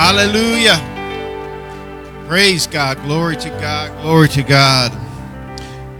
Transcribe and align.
Hallelujah. 0.00 0.78
Praise 2.26 2.66
God. 2.66 2.96
Glory 3.02 3.36
to 3.36 3.50
God. 3.50 4.00
Glory 4.00 4.28
to 4.28 4.42
God. 4.42 4.92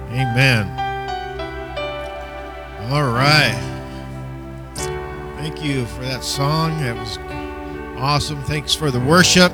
Amen. 0.08 0.66
All 2.90 3.12
right. 3.12 3.52
Thank 5.36 5.62
you 5.62 5.84
for 5.84 6.00
that 6.00 6.24
song. 6.24 6.80
That 6.80 6.96
was 6.96 7.18
awesome. 8.00 8.42
Thanks 8.44 8.74
for 8.74 8.90
the 8.90 9.00
worship. 9.00 9.52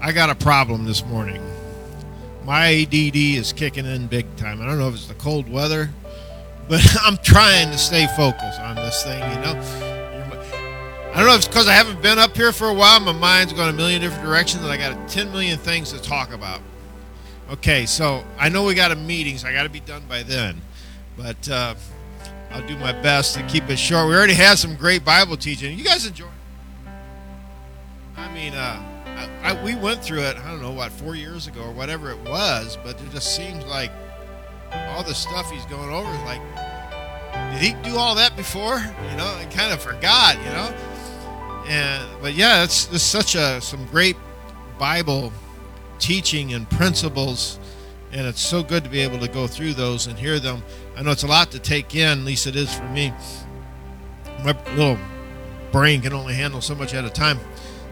I 0.00 0.12
got 0.12 0.30
a 0.30 0.34
problem 0.34 0.86
this 0.86 1.04
morning. 1.04 1.42
My 2.46 2.68
ADD 2.68 3.14
is 3.14 3.52
kicking 3.52 3.84
in 3.84 4.06
big 4.06 4.24
time. 4.36 4.62
I 4.62 4.64
don't 4.64 4.78
know 4.78 4.88
if 4.88 4.94
it's 4.94 5.06
the 5.06 5.12
cold 5.12 5.50
weather, 5.50 5.90
but 6.66 6.80
I'm 7.02 7.18
trying 7.18 7.70
to 7.72 7.78
stay 7.78 8.06
focused 8.16 8.58
on 8.58 8.76
this 8.76 9.04
thing, 9.04 9.20
you 9.20 9.40
know. 9.40 9.87
I 11.18 11.22
don't 11.22 11.30
know 11.30 11.34
if 11.34 11.40
it's 11.40 11.48
because 11.48 11.66
I 11.66 11.72
haven't 11.72 12.00
been 12.00 12.16
up 12.20 12.36
here 12.36 12.52
for 12.52 12.68
a 12.68 12.72
while. 12.72 13.00
My 13.00 13.10
mind's 13.10 13.52
going 13.52 13.70
a 13.70 13.72
million 13.72 14.00
different 14.00 14.22
directions, 14.22 14.62
and 14.62 14.70
I 14.70 14.76
got 14.76 15.08
10 15.08 15.32
million 15.32 15.58
things 15.58 15.90
to 15.90 16.00
talk 16.00 16.32
about. 16.32 16.60
Okay, 17.50 17.86
so 17.86 18.22
I 18.38 18.48
know 18.48 18.62
we 18.62 18.74
got 18.74 18.92
a 18.92 18.94
meeting, 18.94 19.36
so 19.36 19.48
I 19.48 19.52
got 19.52 19.64
to 19.64 19.68
be 19.68 19.80
done 19.80 20.04
by 20.08 20.22
then. 20.22 20.60
But 21.16 21.48
uh, 21.48 21.74
I'll 22.52 22.64
do 22.68 22.78
my 22.78 22.92
best 22.92 23.34
to 23.34 23.42
keep 23.48 23.68
it 23.68 23.80
short. 23.80 24.06
We 24.06 24.14
already 24.14 24.34
had 24.34 24.58
some 24.58 24.76
great 24.76 25.04
Bible 25.04 25.36
teaching. 25.36 25.76
You 25.76 25.82
guys 25.82 26.06
enjoy? 26.06 26.28
I 28.16 28.32
mean, 28.32 28.54
uh, 28.54 28.80
I, 29.04 29.28
I, 29.42 29.64
we 29.64 29.74
went 29.74 30.04
through 30.04 30.20
it. 30.20 30.36
I 30.36 30.48
don't 30.48 30.62
know 30.62 30.70
what 30.70 30.92
four 30.92 31.16
years 31.16 31.48
ago 31.48 31.62
or 31.62 31.72
whatever 31.72 32.12
it 32.12 32.20
was, 32.20 32.78
but 32.84 32.94
it 32.94 33.10
just 33.10 33.34
seems 33.34 33.64
like 33.64 33.90
all 34.70 35.02
the 35.02 35.16
stuff 35.16 35.50
he's 35.50 35.66
going 35.66 35.90
over 35.90 36.08
is 36.08 36.22
like, 36.22 36.40
did 37.50 37.60
he 37.60 37.72
do 37.82 37.96
all 37.96 38.14
that 38.14 38.36
before? 38.36 38.78
You 38.78 39.16
know, 39.16 39.26
I 39.36 39.48
kind 39.50 39.72
of 39.72 39.82
forgot. 39.82 40.38
You 40.38 40.50
know 40.50 40.72
and 41.68 42.08
but 42.20 42.34
yeah, 42.34 42.64
it's, 42.64 42.90
it's 42.92 43.02
such 43.02 43.34
a 43.34 43.60
some 43.60 43.84
great 43.86 44.16
Bible 44.78 45.32
teaching 45.98 46.54
and 46.54 46.68
principles, 46.70 47.58
and 48.12 48.26
it's 48.26 48.40
so 48.40 48.62
good 48.62 48.84
to 48.84 48.90
be 48.90 49.00
able 49.00 49.18
to 49.18 49.28
go 49.28 49.46
through 49.46 49.74
those 49.74 50.06
and 50.06 50.18
hear 50.18 50.38
them. 50.38 50.62
I 50.96 51.02
know 51.02 51.10
it's 51.10 51.22
a 51.22 51.28
lot 51.28 51.50
to 51.52 51.58
take 51.58 51.94
in, 51.94 52.20
at 52.20 52.24
least 52.24 52.46
it 52.46 52.56
is 52.56 52.74
for 52.74 52.84
me. 52.84 53.12
My 54.44 54.56
little 54.74 54.98
brain 55.72 56.00
can 56.00 56.12
only 56.12 56.34
handle 56.34 56.60
so 56.60 56.74
much 56.74 56.94
at 56.94 57.04
a 57.04 57.10
time. 57.10 57.38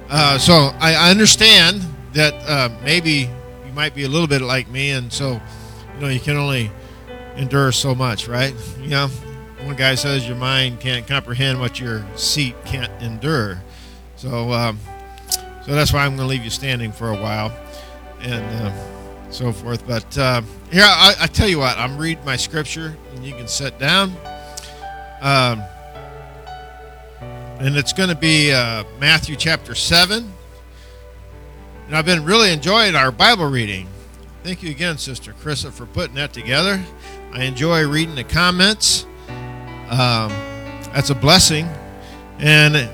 Uh, 0.08 0.38
so 0.38 0.72
I, 0.80 0.94
I, 0.94 1.10
understand 1.10 1.82
that 2.12 2.32
uh, 2.48 2.69
maybe 2.84 3.28
you 3.66 3.72
might 3.74 3.94
be 3.94 4.04
a 4.04 4.08
little 4.08 4.28
bit 4.28 4.41
like 4.41 4.69
me, 4.69 4.91
and 4.91 5.12
so 5.12 5.41
you 5.94 6.00
know 6.00 6.08
you 6.08 6.20
can 6.20 6.36
only 6.36 6.70
endure 7.36 7.72
so 7.72 7.94
much, 7.94 8.28
right? 8.28 8.54
You 8.80 8.88
know, 8.88 9.08
one 9.64 9.74
guy 9.74 9.97
says 9.97 10.27
your 10.27 10.36
mind 10.36 10.78
can't 10.78 11.06
comprehend 11.06 11.58
what 11.58 11.80
your 11.80 12.06
seat 12.16 12.54
can't 12.64 12.92
endure. 13.02 13.60
So, 14.17 14.53
um, 14.53 14.78
so 15.64 15.75
that's 15.75 15.92
why 15.92 16.05
I'm 16.05 16.17
going 16.17 16.27
to 16.27 16.27
leave 16.27 16.45
you 16.45 16.50
standing 16.50 16.91
for 16.91 17.11
a 17.11 17.17
while, 17.17 17.53
and 18.20 18.45
uh, 18.67 19.31
so 19.31 19.53
forth. 19.53 19.86
But 19.86 20.17
uh, 20.17 20.42
here, 20.70 20.84
I, 20.84 21.14
I, 21.20 21.27
tell 21.27 21.48
you 21.48 21.59
what, 21.59 21.77
I'm 21.77 21.98
reading 21.98 22.25
my 22.25 22.37
scripture, 22.37 22.97
and 23.14 23.25
you 23.25 23.34
can 23.34 23.47
sit 23.47 23.78
down. 23.78 24.12
Um, 25.20 25.62
and 27.59 27.77
it's 27.77 27.92
going 27.92 28.09
to 28.09 28.14
be 28.14 28.53
uh, 28.53 28.84
Matthew 29.00 29.37
chapter 29.37 29.75
seven. 29.75 30.33
And 31.87 31.97
I've 31.97 32.05
been 32.05 32.25
really 32.25 32.53
enjoying 32.53 32.97
our 32.97 33.12
Bible 33.12 33.47
reading. 33.47 33.89
Thank 34.42 34.62
you 34.62 34.70
again, 34.70 34.98
Sister 34.98 35.33
Krista, 35.33 35.72
for 35.72 35.87
putting 35.87 36.17
that 36.17 36.33
together. 36.33 36.83
I 37.33 37.44
enjoy 37.44 37.87
reading 37.87 38.14
the 38.14 38.25
comments. 38.25 39.06
Um, 39.89 40.31
that's 40.92 41.11
a 41.11 41.14
blessing. 41.14 41.69
And 42.39 42.89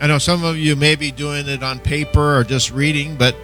I 0.00 0.06
know 0.06 0.18
some 0.18 0.44
of 0.44 0.56
you 0.56 0.76
may 0.76 0.94
be 0.94 1.10
doing 1.10 1.48
it 1.48 1.62
on 1.62 1.80
paper 1.80 2.38
or 2.38 2.44
just 2.44 2.70
reading, 2.70 3.16
but 3.16 3.34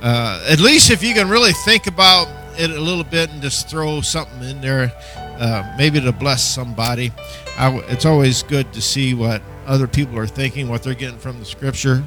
uh, 0.00 0.42
at 0.48 0.58
least 0.60 0.90
if 0.90 1.02
you 1.02 1.12
can 1.12 1.28
really 1.28 1.52
think 1.52 1.86
about 1.86 2.26
it 2.58 2.70
a 2.70 2.80
little 2.80 3.04
bit 3.04 3.30
and 3.30 3.42
just 3.42 3.68
throw 3.68 4.00
something 4.00 4.42
in 4.42 4.60
there, 4.60 4.92
uh, 5.16 5.74
maybe 5.76 6.00
to 6.00 6.12
bless 6.12 6.42
somebody. 6.42 7.12
it's 7.58 8.06
always 8.06 8.42
good 8.42 8.72
to 8.72 8.80
see 8.80 9.12
what 9.12 9.42
other 9.66 9.86
people 9.86 10.18
are 10.18 10.26
thinking, 10.26 10.68
what 10.68 10.82
they're 10.82 10.94
getting 10.94 11.18
from 11.18 11.38
the 11.38 11.44
scripture. 11.44 12.02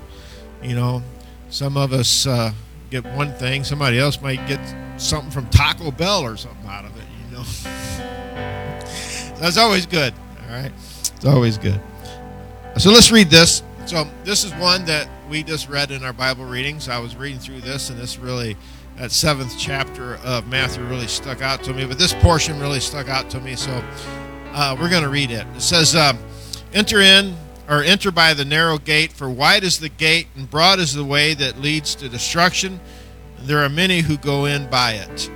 You 0.64 0.76
know, 0.76 1.04
some 1.50 1.78
of 1.78 1.94
us 1.94 2.26
uh, 2.26 2.52
get 2.90 3.06
one 3.06 3.32
thing, 3.34 3.64
somebody 3.64 4.00
else 4.00 4.22
might 4.22 4.46
get 4.48 4.60
something 5.00 5.30
from 5.30 5.48
Taco 5.50 5.92
Bell 5.92 6.24
or 6.24 6.36
something 6.36 6.68
out 6.68 6.86
of 6.86 6.98
it, 6.98 7.04
you 7.26 7.38
know. 7.38 7.44
That's 9.40 9.58
always 9.58 9.86
good. 9.86 10.16
All 10.48 10.56
right. 10.56 10.72
It's 11.16 11.26
always 11.26 11.58
good. 11.60 11.80
So 12.78 12.92
let's 12.92 13.12
read 13.12 13.30
this. 13.30 13.64
So 13.88 14.06
this 14.26 14.44
is 14.44 14.54
one 14.56 14.84
that 14.86 15.08
we 15.30 15.44
just 15.44 15.70
read 15.70 15.92
in 15.92 16.04
our 16.04 16.12
Bible 16.12 16.44
readings. 16.44 16.90
I 16.90 17.00
was 17.00 17.16
reading 17.16 17.40
through 17.40 17.62
this, 17.62 17.90
and 17.90 17.98
this 17.98 18.18
really, 18.18 18.58
that 18.98 19.14
seventh 19.14 19.58
chapter 19.58 20.16
of 20.26 20.46
Matthew 20.50 20.84
really 20.84 21.08
stuck 21.08 21.42
out 21.42 21.64
to 21.64 21.74
me. 21.74 21.86
But 21.86 21.98
this 21.98 22.12
portion 22.16 22.60
really 22.60 22.82
stuck 22.82 23.08
out 23.08 23.30
to 23.30 23.40
me. 23.40 23.56
So 23.56 23.82
uh, 24.52 24.76
we're 24.78 24.90
going 24.90 25.04
to 25.04 25.10
read 25.10 25.32
it. 25.32 25.48
It 25.56 25.62
says, 25.62 25.96
um, 25.96 26.20
"Enter 26.74 27.00
in." 27.00 27.36
Or 27.70 27.84
enter 27.84 28.12
by 28.14 28.34
the 28.34 28.46
narrow 28.46 28.78
gate, 28.78 29.12
for 29.12 29.30
wide 29.30 29.66
is 29.66 29.78
the 29.78 29.90
gate 29.90 30.28
and 30.38 30.50
broad 30.50 30.80
is 30.80 30.94
the 30.94 31.04
way 31.04 31.34
that 31.34 31.60
leads 31.60 31.96
to 31.96 32.08
destruction. 32.08 32.80
There 33.40 33.62
are 33.62 33.68
many 33.68 34.00
who 34.00 34.16
go 34.16 34.46
in 34.46 34.70
by 34.70 34.94
it. 34.94 35.30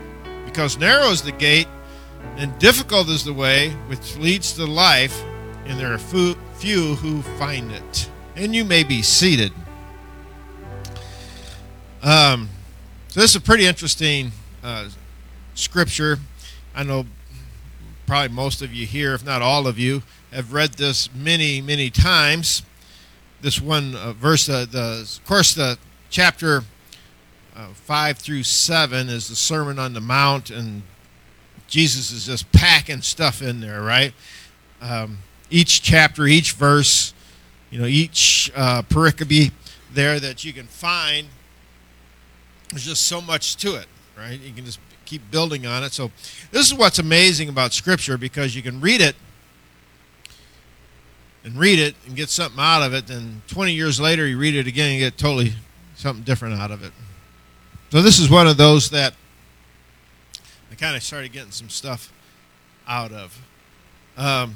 Because 0.46 0.78
narrow 0.78 1.08
is 1.08 1.22
the 1.24 1.34
gate 1.34 1.68
and 2.38 2.58
difficult 2.58 3.10
is 3.10 3.26
the 3.26 3.34
way 3.34 3.72
which 3.88 4.16
leads 4.16 4.54
to 4.54 4.66
life, 4.66 5.22
and 5.66 5.78
there 5.78 5.94
are 5.94 5.98
few 5.98 6.96
who 6.96 7.22
find 7.22 7.70
it 7.74 8.11
and 8.36 8.56
you 8.56 8.66
may 8.66 8.84
be 8.84 9.02
seated. 9.02 9.52
Um, 12.02 12.50
so 13.09 13.19
this 13.19 13.31
is 13.31 13.36
a 13.36 13.42
pretty 13.42 13.66
interesting 13.66 14.31
uh, 14.64 14.90
scripture. 15.53 16.18
I 16.74 16.84
know 16.84 17.06
probably 18.08 18.34
most 18.36 18.62
of 18.62 18.74
you 18.74 18.86
here, 18.86 19.14
if 19.14 19.25
not 19.25 19.41
all 19.41 19.68
of 19.68 19.78
you, 19.78 20.02
have 20.31 20.53
read 20.53 20.74
this 20.74 21.14
many, 21.14 21.62
many 21.62 21.90
times. 21.90 22.64
This 23.41 23.62
one 23.62 23.96
uh, 23.96 24.14
verse, 24.14 24.47
uh, 24.47 24.66
the 24.70 25.02
of 25.02 25.25
course, 25.25 25.53
the 25.53 25.78
chapter 26.09 26.64
uh, 27.56 27.68
five 27.74 28.18
through 28.18 28.44
seven 28.44 29.09
is 29.09 29.28
the 29.28 29.36
Sermon 29.36 29.78
on 29.78 29.94
the 29.94 30.02
Mount, 30.02 30.50
and 30.50 30.84
Jesus 31.68 32.12
is 32.12 32.25
just 32.25 32.52
packing 32.52 33.02
stuff 33.02 33.41
in 33.41 33.62
there, 33.62 33.81
right? 33.81 34.14
Um, 34.81 35.20
each 35.50 35.81
chapter, 35.81 36.25
each 36.25 36.53
verse 36.53 37.14
you 37.72 37.80
know, 37.80 37.88
each 37.88 38.52
uh, 38.56 38.84
pericope 38.84 39.52
there 39.94 40.20
that 40.20 40.44
you 40.44 40.54
can 40.54 40.68
find, 40.68 41.28
there's 42.70 42.86
just 42.86 43.08
so 43.08 43.22
much 43.22 43.56
to 43.58 43.76
it, 43.76 43.88
right? 44.18 44.40
You 44.40 44.54
can 44.54 44.66
just 44.66 44.80
keep 45.06 45.32
building 45.32 45.66
on 45.66 45.84
it. 45.84 45.92
So 45.92 46.12
this 46.52 46.68
is 46.68 46.74
what's 46.74 47.00
amazing 47.00 47.50
about 47.50 47.74
Scripture 47.74 48.18
because 48.18 48.56
you 48.56 48.62
can 48.62 48.80
read 48.80 49.02
it 49.02 49.16
and 51.44 51.56
read 51.58 51.80
it 51.80 51.96
and 52.06 52.16
get 52.16 52.30
something 52.30 52.59
out 52.59 52.84
of 52.84 52.94
it. 52.94 53.08
Then 53.08 53.42
20 53.48 53.74
years 53.74 54.00
later, 54.00 54.28
you 54.28 54.38
read 54.38 54.56
it 54.56 54.68
again 54.68 54.92
and 54.92 55.00
get 55.00 55.18
totally 55.18 55.53
something 55.96 56.24
different 56.24 56.59
out 56.59 56.72
of 56.72 56.84
it. 56.84 56.92
So 57.92 58.02
this 58.02 58.20
is 58.20 58.30
one 58.30 58.48
of 58.48 58.58
those 58.58 58.90
that 58.92 59.14
I 60.72 60.76
kind 60.76 60.96
of 60.96 61.03
started 61.03 61.32
getting 61.32 61.52
some 61.52 61.70
stuff 61.70 62.14
out 62.88 63.12
of. 63.12 63.38
Um, 64.18 64.56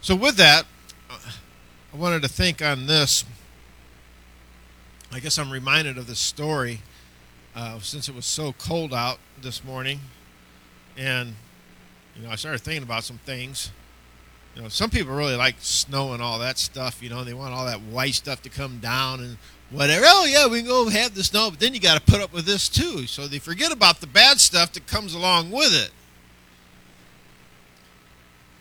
so, 0.00 0.14
with 0.14 0.36
that, 0.36 0.64
I 1.10 1.96
wanted 1.96 2.22
to 2.22 2.28
think 2.28 2.62
on 2.62 2.86
this. 2.86 3.24
I 5.10 5.20
guess 5.20 5.38
I'm 5.38 5.50
reminded 5.50 5.96
of 5.96 6.06
this 6.06 6.18
story 6.18 6.80
uh, 7.56 7.78
since 7.80 8.08
it 8.08 8.14
was 8.14 8.26
so 8.26 8.52
cold 8.52 8.92
out 8.92 9.18
this 9.40 9.64
morning. 9.64 10.00
And, 10.96 11.34
you 12.14 12.22
know, 12.22 12.30
I 12.30 12.36
started 12.36 12.60
thinking 12.60 12.82
about 12.82 13.04
some 13.04 13.18
things. 13.18 13.70
You 14.54 14.62
know, 14.62 14.68
some 14.68 14.90
people 14.90 15.14
really 15.14 15.36
like 15.36 15.56
snow 15.60 16.12
and 16.12 16.22
all 16.22 16.38
that 16.40 16.58
stuff, 16.58 17.02
you 17.02 17.08
know, 17.08 17.24
they 17.24 17.34
want 17.34 17.54
all 17.54 17.66
that 17.66 17.80
white 17.80 18.14
stuff 18.14 18.42
to 18.42 18.50
come 18.50 18.78
down 18.78 19.20
and 19.20 19.38
whatever. 19.70 20.04
Oh, 20.06 20.26
yeah, 20.26 20.46
we 20.46 20.60
can 20.60 20.68
go 20.68 20.88
have 20.88 21.14
the 21.14 21.24
snow, 21.24 21.50
but 21.50 21.60
then 21.60 21.74
you 21.74 21.80
got 21.80 21.94
to 21.94 22.12
put 22.12 22.20
up 22.20 22.32
with 22.32 22.44
this 22.44 22.68
too. 22.68 23.06
So 23.06 23.26
they 23.26 23.38
forget 23.38 23.72
about 23.72 24.00
the 24.00 24.06
bad 24.06 24.40
stuff 24.40 24.72
that 24.72 24.86
comes 24.86 25.14
along 25.14 25.50
with 25.50 25.74
it. 25.74 25.90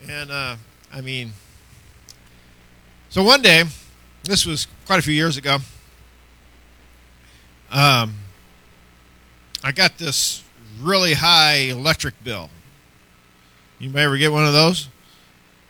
And, 0.09 0.31
uh, 0.31 0.55
I 0.91 1.01
mean, 1.01 1.33
so 3.09 3.23
one 3.23 3.41
day, 3.41 3.63
this 4.23 4.45
was 4.45 4.67
quite 4.85 4.99
a 4.99 5.01
few 5.01 5.13
years 5.13 5.37
ago, 5.37 5.57
um, 7.71 8.15
I 9.63 9.71
got 9.71 9.97
this 9.97 10.43
really 10.81 11.13
high 11.13 11.55
electric 11.69 12.23
bill. 12.23 12.49
You 13.79 13.89
may 13.89 14.03
ever 14.03 14.17
get 14.17 14.31
one 14.31 14.45
of 14.45 14.53
those? 14.53 14.89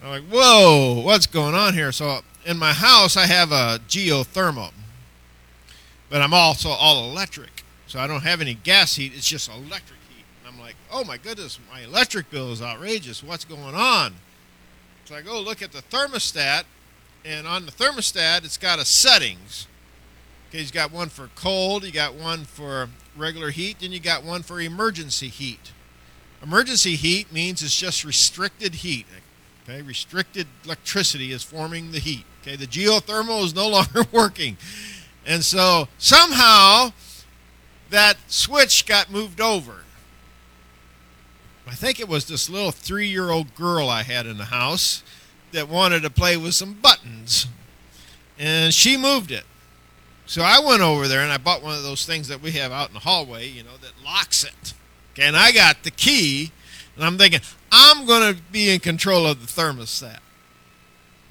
I'm 0.02 0.10
like, 0.10 0.24
whoa, 0.24 1.02
what's 1.04 1.28
going 1.28 1.56
on 1.56 1.74
here? 1.74 1.92
So 1.92 2.20
in 2.46 2.58
my 2.58 2.74
house, 2.74 3.18
I 3.18 3.26
have 3.26 3.52
a 3.52 3.80
geothermal, 3.88 4.72
but 6.10 6.22
I'm 6.22 6.34
also 6.34 6.70
all 6.70 7.10
electric. 7.10 7.64
So 7.88 8.00
I 8.00 8.08
don't 8.08 8.22
have 8.22 8.42
any 8.42 8.54
gas 8.54 8.96
heat, 8.96 9.14
it's 9.16 9.28
just 9.28 9.50
electric 9.50 10.00
heat. 10.10 10.26
And 10.46 10.54
I'm 10.54 10.60
like, 10.60 10.76
oh 10.92 11.04
my 11.04 11.18
goodness, 11.18 11.60
my 11.72 11.82
electric 11.82 12.30
bill 12.30 12.52
is 12.52 12.62
outrageous. 12.62 13.24
What's 13.24 13.46
going 13.46 13.76
on? 13.76 14.16
So 15.08 15.16
I 15.16 15.22
go 15.22 15.40
look 15.40 15.62
at 15.62 15.72
the 15.72 15.82
thermostat, 15.84 16.66
And 17.24 17.48
on 17.48 17.66
the 17.66 17.72
thermostat, 17.72 18.44
it's 18.44 18.58
got 18.58 18.78
a 18.78 18.84
settings. 18.84 19.66
Okay, 20.50 20.58
he's 20.58 20.70
got 20.70 20.92
one 20.92 21.08
for 21.08 21.30
cold, 21.34 21.86
you 21.86 21.94
got 21.94 22.14
one 22.14 22.44
for 22.44 22.90
regular 23.16 23.52
heat, 23.52 23.80
then 23.80 23.94
you 23.94 24.02
got 24.02 24.26
one 24.26 24.44
for 24.44 24.60
emergency 24.60 25.30
heat. 25.30 25.72
Emergency 26.44 26.98
heat 26.98 27.32
means 27.32 27.64
it's 27.64 27.78
just 27.78 28.04
restricted 28.04 28.76
heat. 28.76 29.06
Okay, 29.64 29.82
restricted 29.82 30.46
electricity 30.66 31.32
is 31.32 31.42
forming 31.42 31.92
the 31.92 32.00
heat. 32.00 32.26
Okay, 32.42 32.58
the 32.58 32.68
geothermal 32.68 33.46
is 33.46 33.56
no 33.56 33.70
longer 33.70 34.04
working. 34.12 34.58
And 35.26 35.42
so 35.42 35.88
somehow 35.98 36.92
that 37.92 38.18
switch 38.28 38.86
got 38.86 39.10
moved 39.10 39.40
over. 39.40 39.86
I 41.68 41.76
think 41.76 42.00
it 42.00 42.08
was 42.08 42.26
this 42.26 42.50
little 42.50 42.72
three 42.72 43.08
year 43.08 43.30
old 43.30 43.54
girl 43.56 43.90
I 43.90 44.04
had 44.04 44.26
in 44.26 44.38
the 44.38 44.46
house 44.46 45.04
that 45.52 45.70
wanted 45.70 46.02
to 46.04 46.10
play 46.10 46.38
with 46.38 46.54
some 46.54 46.74
buttons. 46.74 47.48
And 48.40 48.74
she 48.74 48.98
moved 48.98 49.32
it. 49.32 49.44
So 50.26 50.42
I 50.44 50.60
went 50.60 50.82
over 50.82 51.08
there 51.08 51.22
and 51.22 51.32
I 51.32 51.38
bought 51.38 51.64
one 51.64 51.76
of 51.76 51.84
those 51.84 52.06
things 52.06 52.28
that 52.28 52.42
we 52.42 52.52
have 52.52 52.72
out 52.72 52.90
in 52.90 52.94
the 52.94 53.00
hallway, 53.00 53.48
you 53.48 53.64
know, 53.64 53.78
that 53.82 53.94
locks 54.04 54.44
it. 54.44 54.74
Okay, 55.14 55.26
and 55.26 55.38
I 55.38 55.52
got 55.52 55.84
the 55.84 55.90
key, 55.90 56.52
and 56.96 57.04
I'm 57.04 57.18
thinking, 57.18 57.40
I'm 57.72 58.06
going 58.06 58.36
to 58.36 58.42
be 58.52 58.70
in 58.70 58.80
control 58.80 59.26
of 59.26 59.42
the 59.42 59.62
thermostat. 59.62 60.20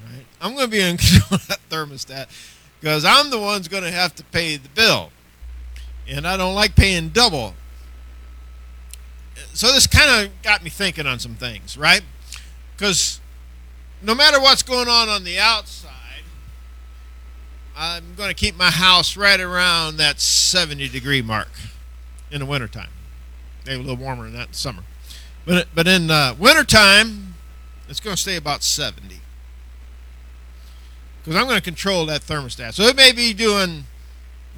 Right? 0.04 0.26
I'm 0.40 0.54
going 0.54 0.64
to 0.64 0.70
be 0.70 0.80
in 0.80 0.96
control 0.96 1.38
of 1.38 1.46
that 1.48 1.60
thermostat 1.68 2.28
because 2.80 3.04
I'm 3.04 3.30
the 3.30 3.38
one's 3.38 3.68
going 3.68 3.84
to 3.84 3.90
have 3.90 4.14
to 4.16 4.24
pay 4.24 4.56
the 4.56 4.68
bill. 4.70 5.10
And 6.08 6.26
I 6.26 6.36
don't 6.36 6.54
like 6.54 6.74
paying 6.74 7.10
double. 7.10 7.54
So 9.56 9.72
this 9.72 9.86
kind 9.86 10.26
of 10.26 10.42
got 10.42 10.62
me 10.62 10.68
thinking 10.68 11.06
on 11.06 11.18
some 11.18 11.34
things, 11.34 11.78
right? 11.78 12.02
Because 12.76 13.20
no 14.02 14.14
matter 14.14 14.38
what's 14.38 14.62
going 14.62 14.86
on 14.86 15.08
on 15.08 15.24
the 15.24 15.38
outside, 15.38 15.92
I'm 17.74 18.14
going 18.16 18.28
to 18.28 18.34
keep 18.34 18.54
my 18.54 18.70
house 18.70 19.16
right 19.16 19.40
around 19.40 19.96
that 19.96 20.20
70 20.20 20.90
degree 20.90 21.22
mark 21.22 21.48
in 22.30 22.40
the 22.40 22.44
wintertime. 22.44 22.90
Maybe 23.64 23.76
a 23.76 23.82
little 23.82 23.96
warmer 23.96 24.24
than 24.24 24.34
that 24.34 24.48
in 24.48 24.52
summer. 24.52 24.82
But, 25.46 25.68
but 25.74 25.86
in 25.86 26.10
uh, 26.10 26.34
wintertime, 26.38 27.36
it's 27.88 27.98
going 27.98 28.14
to 28.14 28.20
stay 28.20 28.36
about 28.36 28.62
70. 28.62 29.20
Because 31.22 31.34
I'm 31.34 31.46
going 31.46 31.56
to 31.56 31.64
control 31.64 32.04
that 32.06 32.20
thermostat. 32.20 32.74
So 32.74 32.82
it 32.82 32.94
may 32.94 33.10
be 33.10 33.32
doing 33.32 33.84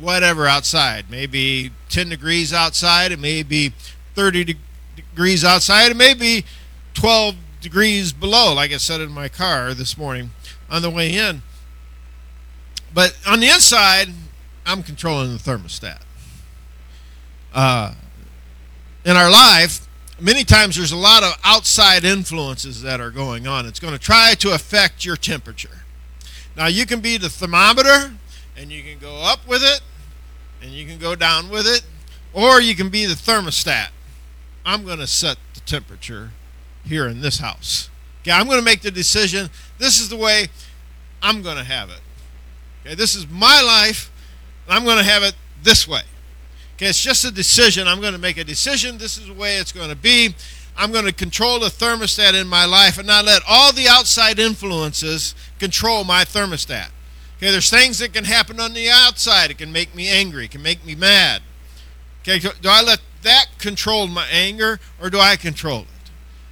whatever 0.00 0.48
outside. 0.48 1.08
Maybe 1.08 1.70
10 1.88 2.08
degrees 2.08 2.52
outside. 2.52 3.12
It 3.12 3.20
may 3.20 3.44
be 3.44 3.72
30 4.16 4.44
de- 4.44 4.56
degrees 5.18 5.44
outside. 5.44 5.90
It 5.90 5.96
may 5.96 6.14
be 6.14 6.44
12 6.94 7.34
degrees 7.60 8.12
below, 8.12 8.54
like 8.54 8.70
I 8.70 8.76
said 8.76 9.00
in 9.00 9.10
my 9.10 9.28
car 9.28 9.74
this 9.74 9.98
morning 9.98 10.30
on 10.70 10.80
the 10.80 10.90
way 10.90 11.12
in. 11.12 11.42
But 12.94 13.18
on 13.26 13.40
the 13.40 13.48
inside, 13.48 14.10
I'm 14.64 14.84
controlling 14.84 15.32
the 15.32 15.38
thermostat. 15.38 16.02
Uh, 17.52 17.94
in 19.04 19.16
our 19.16 19.28
life, 19.28 19.88
many 20.20 20.44
times 20.44 20.76
there's 20.76 20.92
a 20.92 20.96
lot 20.96 21.24
of 21.24 21.32
outside 21.42 22.04
influences 22.04 22.82
that 22.82 23.00
are 23.00 23.10
going 23.10 23.48
on. 23.48 23.66
It's 23.66 23.80
going 23.80 23.94
to 23.94 23.98
try 23.98 24.34
to 24.38 24.54
affect 24.54 25.04
your 25.04 25.16
temperature. 25.16 25.80
Now, 26.56 26.66
you 26.66 26.86
can 26.86 27.00
be 27.00 27.16
the 27.16 27.28
thermometer, 27.28 28.12
and 28.56 28.70
you 28.70 28.84
can 28.84 29.00
go 29.00 29.16
up 29.24 29.48
with 29.48 29.64
it, 29.64 29.80
and 30.62 30.70
you 30.70 30.86
can 30.86 31.00
go 31.00 31.16
down 31.16 31.50
with 31.50 31.66
it, 31.66 31.84
or 32.32 32.60
you 32.60 32.76
can 32.76 32.88
be 32.88 33.04
the 33.04 33.14
thermostat. 33.14 33.88
I'm 34.68 34.84
going 34.84 34.98
to 34.98 35.06
set 35.06 35.38
the 35.54 35.60
temperature 35.60 36.32
here 36.84 37.08
in 37.08 37.22
this 37.22 37.38
house. 37.38 37.88
Okay, 38.20 38.32
I'm 38.32 38.44
going 38.44 38.58
to 38.58 38.64
make 38.64 38.82
the 38.82 38.90
decision. 38.90 39.48
This 39.78 39.98
is 39.98 40.10
the 40.10 40.16
way 40.16 40.48
I'm 41.22 41.40
going 41.40 41.56
to 41.56 41.64
have 41.64 41.88
it. 41.88 42.02
Okay, 42.84 42.94
this 42.94 43.14
is 43.14 43.26
my 43.30 43.62
life. 43.62 44.10
And 44.66 44.76
I'm 44.76 44.84
going 44.84 44.98
to 44.98 45.10
have 45.10 45.22
it 45.22 45.34
this 45.62 45.88
way. 45.88 46.02
Okay, 46.76 46.84
it's 46.84 47.02
just 47.02 47.24
a 47.24 47.30
decision. 47.30 47.88
I'm 47.88 48.02
going 48.02 48.12
to 48.12 48.18
make 48.18 48.36
a 48.36 48.44
decision. 48.44 48.98
This 48.98 49.16
is 49.16 49.26
the 49.26 49.32
way 49.32 49.56
it's 49.56 49.72
going 49.72 49.88
to 49.88 49.96
be. 49.96 50.34
I'm 50.76 50.92
going 50.92 51.06
to 51.06 51.14
control 51.14 51.58
the 51.60 51.68
thermostat 51.68 52.38
in 52.38 52.46
my 52.46 52.66
life 52.66 52.98
and 52.98 53.06
not 53.06 53.24
let 53.24 53.40
all 53.48 53.72
the 53.72 53.88
outside 53.88 54.38
influences 54.38 55.34
control 55.58 56.04
my 56.04 56.24
thermostat. 56.24 56.90
Okay, 57.38 57.50
there's 57.50 57.70
things 57.70 58.00
that 58.00 58.12
can 58.12 58.24
happen 58.24 58.60
on 58.60 58.74
the 58.74 58.90
outside. 58.90 59.50
It 59.50 59.56
can 59.56 59.72
make 59.72 59.94
me 59.94 60.10
angry. 60.10 60.44
It 60.44 60.50
can 60.50 60.62
make 60.62 60.84
me 60.84 60.94
mad. 60.94 61.40
Okay, 62.20 62.38
do 62.38 62.68
I 62.68 62.82
let 62.82 63.00
that 63.28 63.58
control 63.58 64.06
my 64.06 64.26
anger 64.32 64.80
or 65.00 65.10
do 65.10 65.20
I 65.20 65.36
control 65.36 65.82
it? 65.82 66.10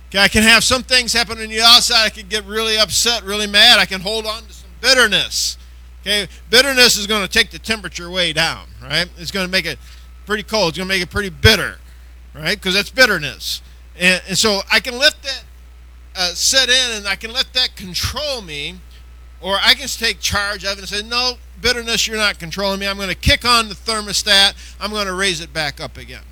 Okay, 0.08 0.18
I 0.18 0.28
can 0.28 0.42
have 0.42 0.62
some 0.62 0.82
things 0.82 1.12
happen 1.12 1.38
on 1.38 1.48
the 1.48 1.60
outside. 1.60 2.04
I 2.04 2.10
can 2.10 2.28
get 2.28 2.44
really 2.44 2.78
upset, 2.78 3.24
really 3.24 3.46
mad. 3.46 3.78
I 3.78 3.86
can 3.86 4.00
hold 4.00 4.26
on 4.26 4.44
to 4.44 4.52
some 4.52 4.70
bitterness. 4.80 5.58
Okay, 6.02 6.28
bitterness 6.48 6.96
is 6.96 7.06
going 7.06 7.26
to 7.26 7.28
take 7.28 7.50
the 7.50 7.58
temperature 7.58 8.08
way 8.08 8.32
down, 8.32 8.68
right? 8.82 9.08
It's 9.18 9.32
going 9.32 9.46
to 9.46 9.50
make 9.50 9.66
it 9.66 9.78
pretty 10.24 10.44
cold. 10.44 10.70
It's 10.70 10.78
going 10.78 10.88
to 10.88 10.94
make 10.94 11.02
it 11.02 11.10
pretty 11.10 11.30
bitter, 11.30 11.78
right? 12.34 12.56
Because 12.56 12.74
that's 12.74 12.90
bitterness. 12.90 13.62
And, 13.98 14.22
and 14.28 14.38
so 14.38 14.60
I 14.70 14.78
can 14.78 14.98
let 14.98 15.20
that 15.22 15.44
uh, 16.14 16.28
set 16.34 16.68
in 16.68 16.96
and 16.96 17.08
I 17.08 17.16
can 17.16 17.32
let 17.32 17.52
that 17.54 17.74
control 17.74 18.42
me, 18.42 18.76
or 19.40 19.56
I 19.60 19.74
can 19.74 19.88
take 19.88 20.20
charge 20.20 20.64
of 20.64 20.72
it 20.72 20.78
and 20.78 20.88
say, 20.88 21.02
no, 21.02 21.34
bitterness, 21.60 22.06
you're 22.06 22.16
not 22.16 22.38
controlling 22.38 22.78
me. 22.78 22.86
I'm 22.86 22.96
going 22.96 23.08
to 23.08 23.14
kick 23.14 23.44
on 23.44 23.68
the 23.68 23.74
thermostat. 23.74 24.54
I'm 24.80 24.92
going 24.92 25.06
to 25.06 25.14
raise 25.14 25.40
it 25.40 25.52
back 25.52 25.80
up 25.80 25.96
again. 25.96 26.22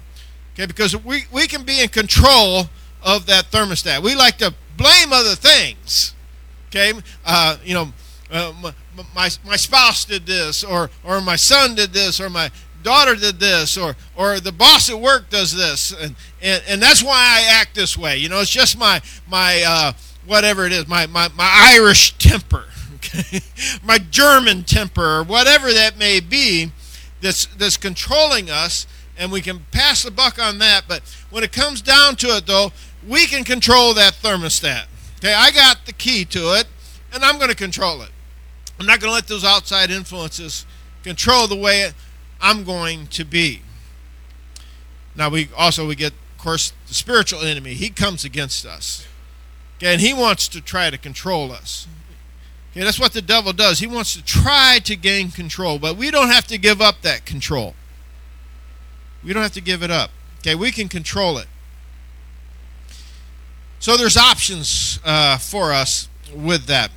Okay, 0.55 0.67
because 0.67 0.97
we, 1.05 1.25
we 1.33 1.47
can 1.47 1.65
be 1.65 1.83
in 1.83 1.89
control 1.89 2.69
of 3.03 3.27
that 3.27 3.51
thermostat. 3.51 4.03
We 4.03 4.15
like 4.15 4.39
to 4.39 4.55
blame 4.77 5.12
other 5.12 5.35
things. 5.35 6.15
Okay, 6.69 6.93
uh, 7.25 7.56
you 7.65 7.75
know, 7.75 7.93
uh, 8.31 8.73
my, 9.15 9.29
my 9.45 9.56
spouse 9.56 10.05
did 10.05 10.27
this, 10.27 10.65
or, 10.65 10.91
or 11.05 11.21
my 11.21 11.37
son 11.37 11.75
did 11.75 11.93
this, 11.93 12.21
or 12.21 12.31
my 12.31 12.51
daughter 12.83 13.17
did 13.17 13.41
this, 13.41 13.77
or, 13.77 13.97
or 14.17 14.39
the 14.39 14.53
boss 14.53 14.91
at 14.91 14.99
work 14.99 15.31
does 15.31 15.55
this. 15.55 15.93
And, 15.93 16.15
and, 16.41 16.62
and 16.69 16.83
that's 16.83 17.03
why 17.03 17.12
I 17.12 17.61
act 17.61 17.75
this 17.75 17.97
way. 17.97 18.19
You 18.19 18.29
know, 18.29 18.41
it's 18.41 18.50
just 18.50 18.79
my, 18.79 19.00
my 19.29 19.62
uh, 19.67 19.93
whatever 20.27 20.67
it 20.67 20.73
is, 20.73 20.87
my, 20.87 21.07
my, 21.07 21.29
my 21.37 21.50
Irish 21.75 22.17
temper, 22.19 22.65
okay? 22.97 23.41
my 23.83 23.99
German 23.99 24.62
temper, 24.62 25.19
or 25.19 25.25
whatever 25.25 25.73
that 25.73 25.99
may 25.99 26.21
be 26.21 26.71
that's, 27.21 27.47
that's 27.47 27.77
controlling 27.77 28.50
us. 28.50 28.87
And 29.16 29.31
we 29.31 29.40
can 29.40 29.66
pass 29.70 30.02
the 30.02 30.11
buck 30.11 30.38
on 30.40 30.58
that. 30.58 30.84
But 30.88 31.02
when 31.31 31.44
it 31.44 31.52
comes 31.52 31.81
down 31.81 32.16
to 32.16 32.28
it, 32.37 32.46
though, 32.46 32.72
we 33.06 33.26
can 33.26 33.44
control 33.44 33.94
that 33.94 34.14
thermostat. 34.14 34.87
Okay, 35.18 35.33
I 35.33 35.50
got 35.50 35.87
the 35.87 35.92
key 35.92 36.25
to 36.26 36.59
it, 36.59 36.66
and 37.12 37.25
I'm 37.25 37.38
going 37.38 37.50
to 37.50 37.56
control 37.56 38.02
it. 38.02 38.11
I'm 38.78 38.87
not 38.87 39.00
going 39.00 39.11
to 39.11 39.14
let 39.14 39.28
those 39.28 39.44
outside 39.44 39.90
influences 39.90 40.66
control 41.02 41.47
the 41.47 41.56
way 41.56 41.90
I'm 42.40 42.64
going 42.64 43.06
to 43.09 43.25
be. 43.25 43.62
Now 45.14 45.28
we 45.28 45.49
also 45.56 45.87
we 45.87 45.94
get, 45.94 46.12
of 46.12 46.38
course, 46.38 46.73
the 46.88 46.94
spiritual 46.94 47.40
enemy. 47.40 47.75
He 47.75 47.88
comes 47.88 48.25
against 48.25 48.66
us. 48.66 49.06
Okay, 49.76 49.92
and 49.92 50.00
he 50.00 50.12
wants 50.12 50.49
to 50.49 50.61
try 50.61 50.90
to 50.90 50.99
control 50.99 51.52
us. 51.52 51.87
Okay, 52.73 52.85
that's 52.85 52.99
what 52.99 53.12
the 53.12 53.23
devil 53.23 53.52
does. 53.52 53.78
He 53.78 53.87
wants 53.87 54.14
to 54.14 54.25
try 54.25 54.80
to 54.85 54.97
gain 54.97 55.30
control, 55.30 55.78
but 55.78 55.97
we 55.97 56.11
don't 56.11 56.28
have 56.28 56.47
to 56.49 56.59
give 56.59 56.80
up 56.80 57.02
that 57.02 57.25
control. 57.25 57.75
We 59.25 59.33
don't 59.33 59.43
have 59.43 59.52
to 59.52 59.61
give 59.61 59.83
it 59.83 59.90
up. 59.90 60.11
Okay, 60.38 60.54
we 60.54 60.71
can 60.71 60.88
control 60.88 61.38
it. 61.38 61.47
So 63.78 63.97
there's 63.97 64.16
options 64.16 65.00
uh, 65.04 65.38
for 65.38 65.73
us 65.73 66.09
with 66.35 66.66
that. 66.66 66.90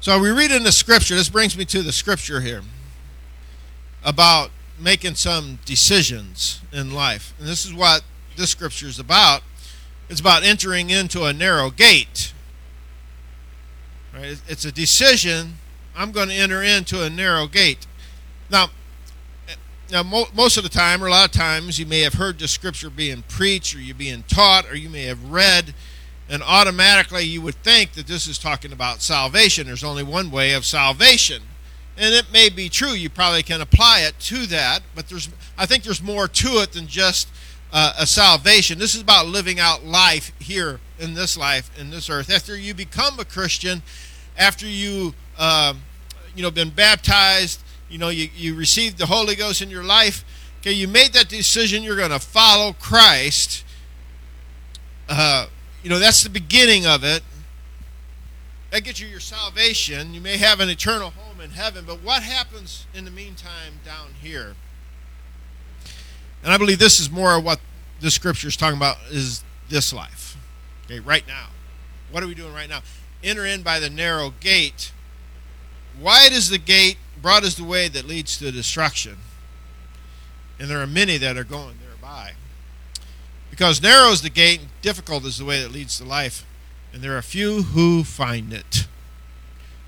So 0.00 0.18
we 0.18 0.30
read 0.30 0.50
in 0.50 0.64
the 0.64 0.72
scripture, 0.72 1.14
this 1.14 1.30
brings 1.30 1.56
me 1.56 1.64
to 1.66 1.82
the 1.82 1.92
scripture 1.92 2.40
here 2.40 2.62
about 4.04 4.50
making 4.78 5.14
some 5.14 5.58
decisions 5.64 6.60
in 6.72 6.92
life. 6.92 7.34
And 7.38 7.48
this 7.48 7.64
is 7.64 7.72
what 7.72 8.02
this 8.36 8.50
scripture 8.50 8.86
is 8.86 8.98
about. 8.98 9.42
It's 10.10 10.20
about 10.20 10.42
entering 10.44 10.90
into 10.90 11.24
a 11.24 11.32
narrow 11.32 11.70
gate. 11.70 12.34
Right? 14.12 14.40
It's 14.46 14.64
a 14.64 14.72
decision. 14.72 15.54
I'm 15.96 16.12
going 16.12 16.28
to 16.28 16.34
enter 16.34 16.62
into 16.62 17.02
a 17.02 17.08
narrow 17.08 17.46
gate. 17.46 17.86
Now, 18.50 18.68
now 19.90 20.02
most 20.02 20.56
of 20.56 20.62
the 20.62 20.68
time, 20.68 21.02
or 21.02 21.06
a 21.06 21.10
lot 21.10 21.26
of 21.26 21.32
times, 21.32 21.78
you 21.78 21.86
may 21.86 22.00
have 22.00 22.14
heard 22.14 22.38
the 22.38 22.48
scripture 22.48 22.90
being 22.90 23.22
preached, 23.28 23.74
or 23.74 23.80
you 23.80 23.94
being 23.94 24.24
taught, 24.28 24.68
or 24.70 24.76
you 24.76 24.88
may 24.88 25.04
have 25.04 25.30
read 25.30 25.74
and 26.28 26.42
automatically 26.42 27.24
you 27.24 27.42
would 27.42 27.54
think 27.56 27.92
that 27.92 28.06
this 28.06 28.26
is 28.26 28.38
talking 28.38 28.72
about 28.72 29.02
salvation. 29.02 29.66
There's 29.66 29.84
only 29.84 30.02
one 30.02 30.30
way 30.30 30.52
of 30.52 30.64
salvation. 30.64 31.42
And 31.96 32.14
it 32.14 32.32
may 32.32 32.48
be 32.48 32.68
true. 32.68 32.92
You 32.92 33.08
probably 33.08 33.42
can 33.42 33.60
apply 33.60 34.00
it 34.00 34.18
to 34.20 34.46
that, 34.46 34.82
but 34.94 35.08
there's 35.08 35.28
I 35.56 35.66
think 35.66 35.84
there's 35.84 36.02
more 36.02 36.26
to 36.26 36.48
it 36.62 36.72
than 36.72 36.88
just 36.88 37.28
uh, 37.72 37.92
a 37.98 38.06
salvation. 38.06 38.78
This 38.78 38.94
is 38.94 39.02
about 39.02 39.26
living 39.26 39.60
out 39.60 39.84
life 39.84 40.32
here 40.40 40.80
in 40.98 41.14
this 41.14 41.36
life 41.36 41.70
in 41.78 41.90
this 41.90 42.10
earth. 42.10 42.30
After 42.30 42.56
you 42.56 42.74
become 42.74 43.20
a 43.20 43.24
Christian, 43.24 43.82
after 44.36 44.66
you 44.66 45.14
uh, 45.38 45.74
you 46.34 46.42
know 46.42 46.50
been 46.50 46.70
baptized, 46.70 47.62
you 47.88 47.98
know 47.98 48.08
you 48.08 48.28
you 48.34 48.54
received 48.54 48.98
the 48.98 49.06
Holy 49.06 49.34
Ghost 49.34 49.62
in 49.62 49.70
your 49.70 49.84
life. 49.84 50.24
Okay, 50.60 50.72
you 50.72 50.88
made 50.88 51.12
that 51.12 51.28
decision. 51.28 51.82
You're 51.82 51.96
going 51.96 52.10
to 52.10 52.18
follow 52.18 52.72
Christ. 52.72 53.64
Uh, 55.08 55.46
you 55.82 55.90
know, 55.90 55.98
that's 55.98 56.22
the 56.22 56.30
beginning 56.30 56.86
of 56.86 57.04
it. 57.04 57.22
that 58.70 58.82
gets 58.82 58.98
you 58.98 59.06
your 59.06 59.20
salvation. 59.20 60.14
You 60.14 60.20
may 60.22 60.38
have 60.38 60.60
an 60.60 60.70
eternal 60.70 61.10
home 61.10 61.40
in 61.40 61.50
heaven, 61.50 61.84
but 61.86 62.02
what 62.02 62.22
happens 62.22 62.86
in 62.94 63.04
the 63.04 63.10
meantime 63.10 63.74
down 63.84 64.08
here? 64.20 64.54
And 66.42 66.52
I 66.52 66.58
believe 66.58 66.78
this 66.78 66.98
is 66.98 67.10
more 67.10 67.36
of 67.36 67.44
what 67.44 67.60
the 68.00 68.10
scripture 68.10 68.48
is 68.48 68.56
talking 68.56 68.78
about 68.78 68.96
is 69.10 69.44
this 69.68 69.92
life. 69.92 70.36
Okay, 70.86 71.00
right 71.00 71.26
now. 71.26 71.48
What 72.10 72.22
are 72.22 72.26
we 72.26 72.34
doing 72.34 72.54
right 72.54 72.68
now? 72.68 72.80
Enter 73.22 73.44
in 73.44 73.62
by 73.62 73.80
the 73.80 73.90
narrow 73.90 74.32
gate. 74.40 74.92
Wide 76.00 76.32
is 76.32 76.50
the 76.50 76.58
gate, 76.58 76.96
broad 77.24 77.42
is 77.42 77.56
the 77.56 77.64
way 77.64 77.88
that 77.88 78.06
leads 78.06 78.38
to 78.38 78.52
destruction. 78.52 79.16
And 80.60 80.68
there 80.68 80.80
are 80.80 80.86
many 80.86 81.16
that 81.16 81.36
are 81.36 81.44
going 81.44 81.76
thereby. 81.84 82.34
Because 83.50 83.82
narrow 83.82 84.10
is 84.10 84.22
the 84.22 84.30
gate, 84.30 84.60
and 84.60 84.68
difficult 84.82 85.24
is 85.24 85.38
the 85.38 85.44
way 85.44 85.62
that 85.62 85.72
leads 85.72 85.98
to 85.98 86.04
life 86.04 86.44
and 86.94 87.02
there 87.02 87.18
are 87.18 87.22
few 87.22 87.62
who 87.62 88.04
find 88.04 88.52
it. 88.52 88.86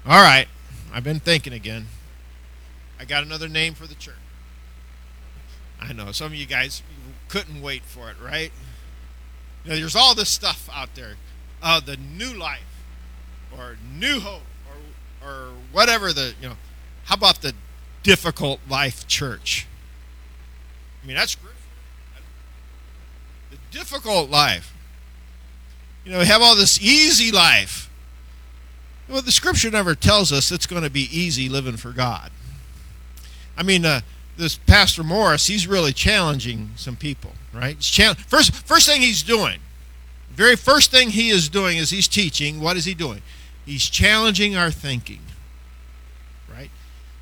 All 0.05 0.21
right, 0.21 0.49
I've 0.93 1.05
been 1.05 1.21
thinking 1.21 1.53
again. 1.53 1.87
I 2.99 3.05
got 3.05 3.23
another 3.23 3.49
name 3.49 3.75
for 3.75 3.87
the 3.87 3.95
church. 3.95 4.15
I 5.81 5.93
know 5.93 6.11
some 6.11 6.27
of 6.27 6.35
you 6.35 6.47
guys 6.47 6.83
couldn't 7.29 7.63
wait 7.63 7.85
for 7.85 8.11
it, 8.11 8.17
right? 8.21 8.51
You 9.65 9.71
know, 9.71 9.77
there's 9.77 9.95
all 9.95 10.17
this 10.17 10.31
stuff 10.31 10.69
out 10.73 10.97
there, 10.97 11.15
uh, 11.63 11.79
the 11.79 11.97
new 11.97 12.35
life, 12.35 12.83
or 13.57 13.77
new 13.97 14.19
hope, 14.19 14.43
or 15.23 15.29
or 15.29 15.51
whatever 15.71 16.13
the 16.13 16.35
you 16.41 16.49
know. 16.49 16.57
How 17.07 17.15
about 17.15 17.41
the 17.41 17.55
difficult 18.03 18.61
life 18.69 19.07
church? 19.07 19.67
I 21.03 21.07
mean, 21.07 21.17
that's 21.17 21.37
the 23.51 23.59
difficult 23.71 24.29
life. 24.29 24.75
You 26.05 26.13
know, 26.13 26.19
we 26.19 26.27
have 26.27 26.43
all 26.43 26.57
this 26.57 26.81
easy 26.81 27.33
life. 27.33 27.91
Well, 29.09 29.23
the 29.23 29.33
scripture 29.33 29.71
never 29.71 29.95
tells 29.95 30.33
us 30.33 30.51
it's 30.51 30.67
going 30.67 30.83
to 30.83 30.91
be 30.91 31.09
easy 31.17 31.49
living 31.49 31.77
for 31.77 31.93
God. 31.93 32.33
I 33.57 33.63
mean, 33.63 33.85
uh, 33.85 34.01
this 34.37 34.59
Pastor 34.59 35.05
Morris, 35.05 35.47
he's 35.47 35.67
really 35.67 35.93
challenging 35.93 36.71
some 36.75 36.97
people, 36.97 37.33
right? 37.53 37.77
first, 38.27 38.53
first 38.53 38.89
thing 38.89 39.01
he's 39.01 39.23
doing, 39.23 39.61
very 40.31 40.57
first 40.57 40.91
thing 40.91 41.11
he 41.11 41.31
is 41.31 41.49
doing 41.49 41.79
is 41.79 41.91
he's 41.91 42.09
teaching. 42.09 42.61
What 42.61 42.77
is 42.77 42.85
he 42.85 42.95
doing? 42.95 43.23
He's 43.65 43.89
challenging 43.89 44.57
our 44.57 44.73
thinking? 44.73 45.21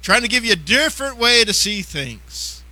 Trying 0.04 0.20
to 0.20 0.28
give 0.28 0.44
you 0.44 0.52
a 0.52 0.56
different 0.56 1.16
way 1.16 1.44
to 1.44 1.54
see 1.54 1.80
things. 1.80 2.62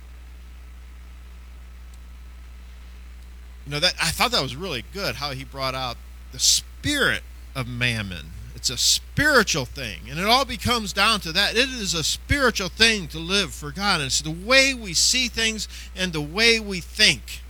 You 3.65 3.71
know 3.71 3.79
that 3.79 3.95
I 3.99 4.11
thought 4.11 4.29
that 4.33 4.43
was 4.43 4.55
really 4.55 4.85
good 4.93 5.15
how 5.15 5.31
he 5.31 5.43
brought 5.43 5.73
out 5.73 5.97
the 6.31 6.37
spirit 6.37 7.23
of 7.55 7.67
mammon. 7.67 8.27
It's 8.55 8.69
a 8.69 8.77
spiritual 8.77 9.65
thing, 9.65 10.01
and 10.11 10.19
it 10.19 10.27
all 10.27 10.45
becomes 10.45 10.93
down 10.93 11.21
to 11.21 11.31
that. 11.31 11.55
It 11.55 11.69
is 11.69 11.95
a 11.95 12.03
spiritual 12.03 12.69
thing 12.69 13.07
to 13.07 13.17
live 13.17 13.51
for 13.51 13.71
God, 13.71 13.95
and 13.95 14.05
it's 14.05 14.21
the 14.21 14.29
way 14.29 14.75
we 14.75 14.93
see 14.93 15.27
things 15.27 15.67
and 15.95 16.13
the 16.13 16.21
way 16.21 16.59
we 16.59 16.81
think. 16.81 17.41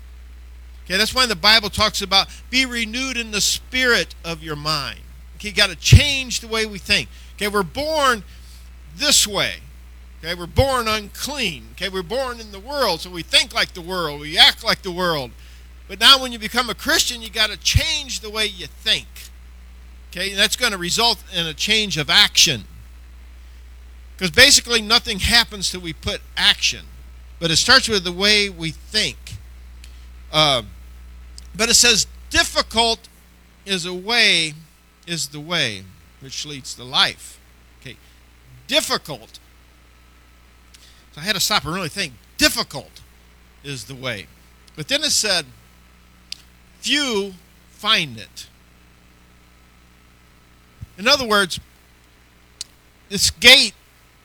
Okay, 0.85 0.95
that's 0.95 1.13
why 1.13 1.25
the 1.25 1.35
Bible 1.35 1.69
talks 1.69 2.01
about 2.01 2.29
be 2.49 2.65
renewed 2.65 3.17
in 3.17 3.31
the 3.31 3.41
spirit 3.41 4.15
of 4.23 4.41
your 4.41 4.55
mind. 4.55 5.01
Okay, 5.35 5.49
you 5.49 5.53
got 5.53 5.71
to 5.71 5.75
change 5.75 6.39
the 6.39 6.47
way 6.47 6.65
we 6.65 6.77
think. 6.77 7.09
Okay, 7.35 7.49
we're 7.49 7.63
born 7.63 8.23
this 8.95 9.27
way. 9.27 9.55
Okay, 10.23 10.35
we're 10.35 10.47
born 10.47 10.87
unclean. 10.87 11.67
Okay, 11.73 11.89
we're 11.89 12.01
born 12.01 12.39
in 12.39 12.53
the 12.53 12.59
world, 12.59 13.01
so 13.01 13.09
we 13.09 13.23
think 13.23 13.53
like 13.53 13.73
the 13.73 13.81
world, 13.81 14.21
we 14.21 14.37
act 14.37 14.63
like 14.63 14.81
the 14.81 14.91
world. 14.91 15.31
But 15.89 15.99
now, 15.99 16.21
when 16.21 16.31
you 16.31 16.39
become 16.39 16.69
a 16.69 16.73
Christian, 16.73 17.21
you 17.21 17.29
got 17.29 17.49
to 17.49 17.57
change 17.57 18.21
the 18.21 18.29
way 18.29 18.45
you 18.45 18.67
think. 18.67 19.07
Okay, 20.11 20.29
and 20.29 20.39
that's 20.39 20.55
going 20.55 20.71
to 20.71 20.77
result 20.77 21.21
in 21.35 21.45
a 21.45 21.53
change 21.53 21.97
of 21.97 22.09
action. 22.09 22.63
Because 24.15 24.31
basically, 24.31 24.81
nothing 24.81 25.19
happens 25.19 25.69
till 25.69 25.81
we 25.81 25.91
put 25.91 26.21
action. 26.37 26.85
But 27.39 27.51
it 27.51 27.57
starts 27.57 27.89
with 27.89 28.05
the 28.05 28.11
way 28.13 28.49
we 28.49 28.71
think. 28.71 29.17
Uh, 30.31 30.61
but 31.53 31.67
it 31.67 31.73
says, 31.73 32.07
difficult 32.29 33.09
is 33.65 33.85
a 33.85 33.93
way, 33.93 34.53
is 35.05 35.27
the 35.29 35.39
way 35.41 35.83
which 36.21 36.45
leads 36.45 36.75
to 36.75 36.85
life. 36.85 37.41
Okay, 37.81 37.97
difficult. 38.67 39.39
So 41.13 41.21
I 41.21 41.23
had 41.23 41.35
to 41.35 41.39
stop 41.39 41.65
and 41.65 41.73
really 41.73 41.89
think. 41.89 42.13
Difficult 42.37 43.01
is 43.63 43.85
the 43.85 43.95
way. 43.95 44.27
But 44.75 44.87
then 44.87 45.03
it 45.03 45.11
said, 45.11 45.45
few 46.79 47.33
find 47.69 48.17
it. 48.17 48.47
In 50.97 51.07
other 51.07 51.25
words, 51.25 51.59
this 53.09 53.29
gate 53.29 53.73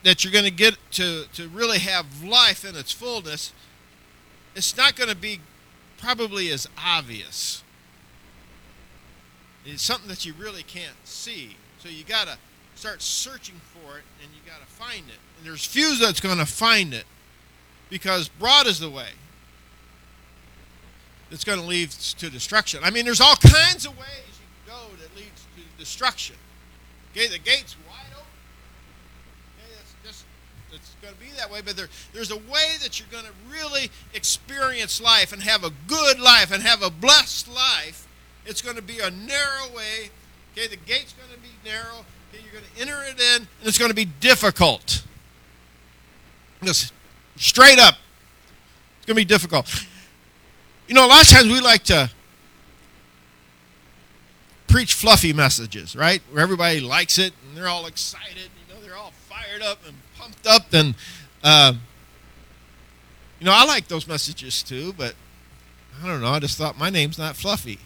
that 0.03 0.23
you're 0.23 0.33
going 0.33 0.45
to 0.45 0.51
get 0.51 0.77
to, 0.91 1.25
to 1.33 1.47
really 1.49 1.79
have 1.79 2.23
life 2.23 2.65
in 2.65 2.75
its 2.75 2.91
fullness, 2.91 3.53
it's 4.55 4.75
not 4.75 4.95
going 4.95 5.09
to 5.09 5.15
be 5.15 5.39
probably 5.97 6.49
as 6.49 6.67
obvious. 6.83 7.63
It's 9.65 9.83
something 9.83 10.07
that 10.07 10.25
you 10.25 10.33
really 10.33 10.63
can't 10.63 10.95
see. 11.03 11.57
So 11.79 11.89
you 11.89 12.03
got 12.03 12.27
to 12.27 12.37
start 12.79 13.01
searching 13.01 13.59
for 13.73 13.97
it 13.97 14.03
and 14.23 14.31
you 14.31 14.39
got 14.49 14.61
to 14.61 14.65
find 14.65 15.09
it. 15.09 15.19
And 15.37 15.45
there's 15.45 15.65
few 15.65 15.97
that's 15.97 16.21
going 16.21 16.37
to 16.37 16.45
find 16.45 16.93
it 16.93 17.03
because 17.89 18.29
broad 18.29 18.67
is 18.67 18.79
the 18.79 18.89
way 18.89 19.09
that's 21.29 21.43
going 21.43 21.59
to 21.59 21.65
lead 21.65 21.91
to 21.91 22.29
destruction. 22.29 22.79
I 22.81 22.89
mean, 22.89 23.03
there's 23.03 23.19
all 23.19 23.35
kinds 23.35 23.85
of 23.85 23.97
ways 23.97 24.07
you 24.27 24.47
can 24.65 24.73
go 24.73 24.95
that 25.01 25.13
leads 25.13 25.45
to 25.57 25.77
destruction. 25.77 26.37
Okay, 27.11 27.27
the 27.27 27.37
gate's 27.37 27.75
wide 27.85 27.99
open. 28.13 28.25
Okay, 29.59 29.73
that's 29.75 29.93
just 30.05 30.25
it's 30.71 30.95
going 31.01 31.13
to 31.13 31.19
be 31.19 31.31
that 31.37 31.51
way, 31.51 31.59
but 31.61 31.75
there, 31.75 31.89
there's 32.13 32.31
a 32.31 32.37
way 32.37 32.77
that 32.81 32.97
you're 32.97 33.09
going 33.11 33.25
to 33.25 33.33
really 33.51 33.91
experience 34.13 35.01
life 35.01 35.33
and 35.33 35.43
have 35.43 35.65
a 35.65 35.71
good 35.87 36.17
life 36.17 36.49
and 36.53 36.63
have 36.63 36.81
a 36.81 36.89
blessed 36.89 37.53
life. 37.53 38.07
It's 38.45 38.61
going 38.61 38.77
to 38.77 38.81
be 38.81 38.99
a 38.99 39.11
narrow 39.11 39.67
way. 39.75 40.11
Okay, 40.53 40.67
the 40.67 40.77
gate's 40.77 41.11
going 41.11 41.31
to 41.33 41.39
be 41.39 41.49
narrow. 41.65 42.05
Okay, 42.29 42.43
you're 42.43 42.53
going 42.53 42.63
to 42.75 42.81
enter 42.81 43.03
it 43.03 43.19
in, 43.19 43.41
and 43.41 43.67
it's 43.67 43.77
going 43.77 43.89
to 43.89 43.95
be 43.95 44.05
difficult. 44.05 45.03
Just 46.63 46.93
straight 47.35 47.79
up, 47.79 47.95
it's 48.97 49.05
going 49.05 49.15
to 49.15 49.21
be 49.21 49.25
difficult. 49.25 49.85
You 50.87 50.95
know, 50.95 51.05
a 51.05 51.07
lot 51.07 51.21
of 51.21 51.27
times 51.29 51.47
we 51.47 51.61
like 51.61 51.83
to 51.85 52.09
preach 54.69 54.93
fluffy 54.93 55.33
messages, 55.33 55.95
right? 55.95 56.21
Where 56.31 56.41
everybody 56.41 56.79
likes 56.79 57.17
it 57.17 57.33
and 57.47 57.57
they're 57.57 57.67
all 57.67 57.85
excited. 57.87 58.49
You 58.67 58.73
know, 58.73 58.81
they're 58.81 58.95
all 58.95 59.11
fired 59.27 59.61
up 59.61 59.79
and 59.85 59.95
pumped 60.17 60.47
up. 60.47 60.73
And, 60.73 60.95
uh, 61.43 61.73
you 63.39 63.45
know, 63.45 63.53
I 63.53 63.65
like 63.65 63.87
those 63.87 64.07
messages 64.07 64.63
too, 64.63 64.93
but 64.93 65.15
I 66.01 66.07
don't 66.07 66.21
know. 66.21 66.29
I 66.29 66.39
just 66.39 66.57
thought 66.57 66.77
my 66.77 66.89
name's 66.89 67.17
not 67.17 67.35
fluffy. 67.35 67.79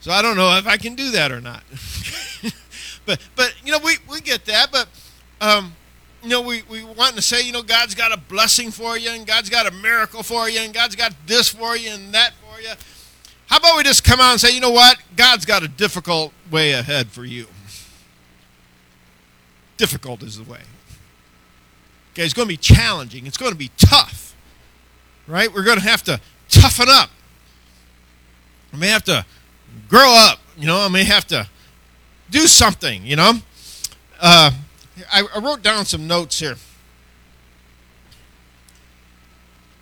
So 0.00 0.12
I 0.12 0.22
don't 0.22 0.36
know 0.36 0.56
if 0.58 0.66
I 0.66 0.76
can 0.76 0.94
do 0.94 1.10
that 1.12 1.32
or 1.32 1.40
not. 1.40 1.62
but, 3.08 3.18
but 3.34 3.54
you 3.64 3.72
know, 3.72 3.78
we, 3.82 3.96
we 4.08 4.20
get 4.20 4.44
that. 4.44 4.70
But, 4.70 4.86
um, 5.40 5.74
you 6.22 6.28
know, 6.28 6.42
we, 6.42 6.62
we 6.70 6.84
want 6.84 7.16
to 7.16 7.22
say, 7.22 7.42
you 7.42 7.52
know, 7.52 7.62
God's 7.62 7.94
got 7.94 8.12
a 8.12 8.18
blessing 8.18 8.70
for 8.70 8.98
you, 8.98 9.10
and 9.10 9.26
God's 9.26 9.48
got 9.48 9.66
a 9.66 9.70
miracle 9.70 10.22
for 10.22 10.48
you, 10.48 10.60
and 10.60 10.74
God's 10.74 10.94
got 10.94 11.14
this 11.26 11.48
for 11.48 11.74
you 11.74 11.90
and 11.90 12.12
that 12.12 12.34
for 12.34 12.60
you. 12.60 12.68
How 13.46 13.56
about 13.56 13.78
we 13.78 13.82
just 13.82 14.04
come 14.04 14.20
out 14.20 14.32
and 14.32 14.40
say, 14.40 14.54
you 14.54 14.60
know 14.60 14.70
what? 14.70 14.98
God's 15.16 15.46
got 15.46 15.62
a 15.62 15.68
difficult 15.68 16.34
way 16.50 16.72
ahead 16.72 17.08
for 17.08 17.24
you. 17.24 17.46
Difficult 19.78 20.22
is 20.22 20.36
the 20.36 20.50
way. 20.50 20.60
Okay, 22.12 22.24
it's 22.24 22.34
going 22.34 22.46
to 22.46 22.52
be 22.52 22.58
challenging. 22.58 23.26
It's 23.26 23.38
going 23.38 23.52
to 23.52 23.58
be 23.58 23.70
tough. 23.78 24.34
Right? 25.26 25.52
We're 25.52 25.64
going 25.64 25.78
to 25.78 25.84
have 25.84 26.02
to 26.04 26.20
toughen 26.50 26.88
up. 26.90 27.10
I 28.74 28.76
may 28.76 28.88
have 28.88 29.04
to 29.04 29.24
grow 29.88 30.12
up. 30.12 30.40
You 30.58 30.66
know, 30.66 30.80
I 30.80 30.88
may 30.88 31.04
have 31.04 31.26
to 31.28 31.48
do 32.30 32.46
something, 32.46 33.04
you 33.04 33.16
know. 33.16 33.34
Uh, 34.20 34.50
I, 35.12 35.22
I 35.34 35.38
wrote 35.38 35.62
down 35.62 35.84
some 35.84 36.06
notes 36.06 36.38
here. 36.38 36.56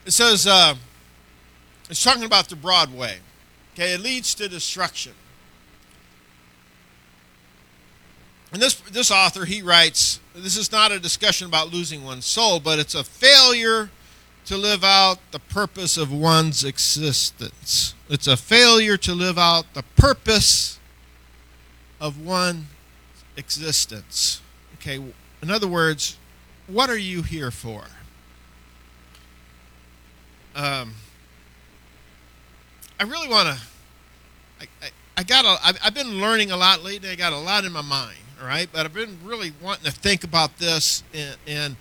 It 0.05 0.13
says, 0.13 0.47
uh, 0.47 0.75
it's 1.91 2.03
talking 2.03 2.25
about 2.25 2.49
the 2.49 2.57
broad 2.57 2.95
way. 2.95 3.19
Okay, 3.75 3.93
it 3.93 4.01
leads 4.01 4.35
to 4.37 4.49
destruction. 4.49 5.13
And 8.53 8.63
this, 8.63 8.75
this 8.75 9.11
author, 9.11 9.45
he 9.45 9.63
writes, 9.63 10.21
this 10.35 10.57
is 10.57 10.71
not 10.71 10.93
a 10.93 11.01
discussion 11.01 11.49
about 11.49 11.73
losing 11.73 12.05
one's 12.05 12.25
soul, 12.25 12.61
but 12.61 12.79
it's 12.79 12.95
a 12.95 13.05
failure 13.05 13.91
to 14.47 14.57
live 14.57 14.85
out 14.85 15.19
the 15.33 15.41
purpose 15.41 15.97
of 15.97 16.13
one's 16.13 16.63
existence. 16.63 17.95
It's 18.09 18.29
a 18.29 18.37
failure 18.37 18.97
to 18.99 19.13
live 19.13 19.39
out 19.39 19.75
the 19.75 19.83
purpose 19.97 20.76
of 22.01 22.21
one's 22.21 22.65
existence. 23.37 24.41
Okay, 24.75 25.03
in 25.43 25.51
other 25.51 25.69
words, 25.69 26.17
what 26.67 26.91
are 26.91 26.99
you 26.99 27.23
here 27.23 27.51
for? 27.51 27.85
Um, 30.55 30.95
I 32.99 33.05
really 33.05 33.29
want 33.29 33.57
to. 33.57 33.63
I, 34.61 34.65
I, 34.83 34.91
I 35.19 35.23
got 35.23 35.45
a. 35.45 35.67
I've, 35.67 35.79
I've 35.85 35.95
been 35.95 36.21
learning 36.21 36.51
a 36.51 36.57
lot 36.57 36.83
lately. 36.83 37.11
I 37.11 37.15
got 37.15 37.33
a 37.33 37.39
lot 37.39 37.65
in 37.65 37.73
my 37.73 37.83
mind. 37.83 38.17
all 38.41 38.47
right? 38.47 38.69
But 38.73 38.87
I've 38.87 38.95
been 38.95 39.19
really 39.23 39.53
wanting 39.63 39.85
to 39.85 39.93
think 39.93 40.25
about 40.25 40.59
this, 40.59 41.03
and, 41.13 41.37
and 41.47 41.77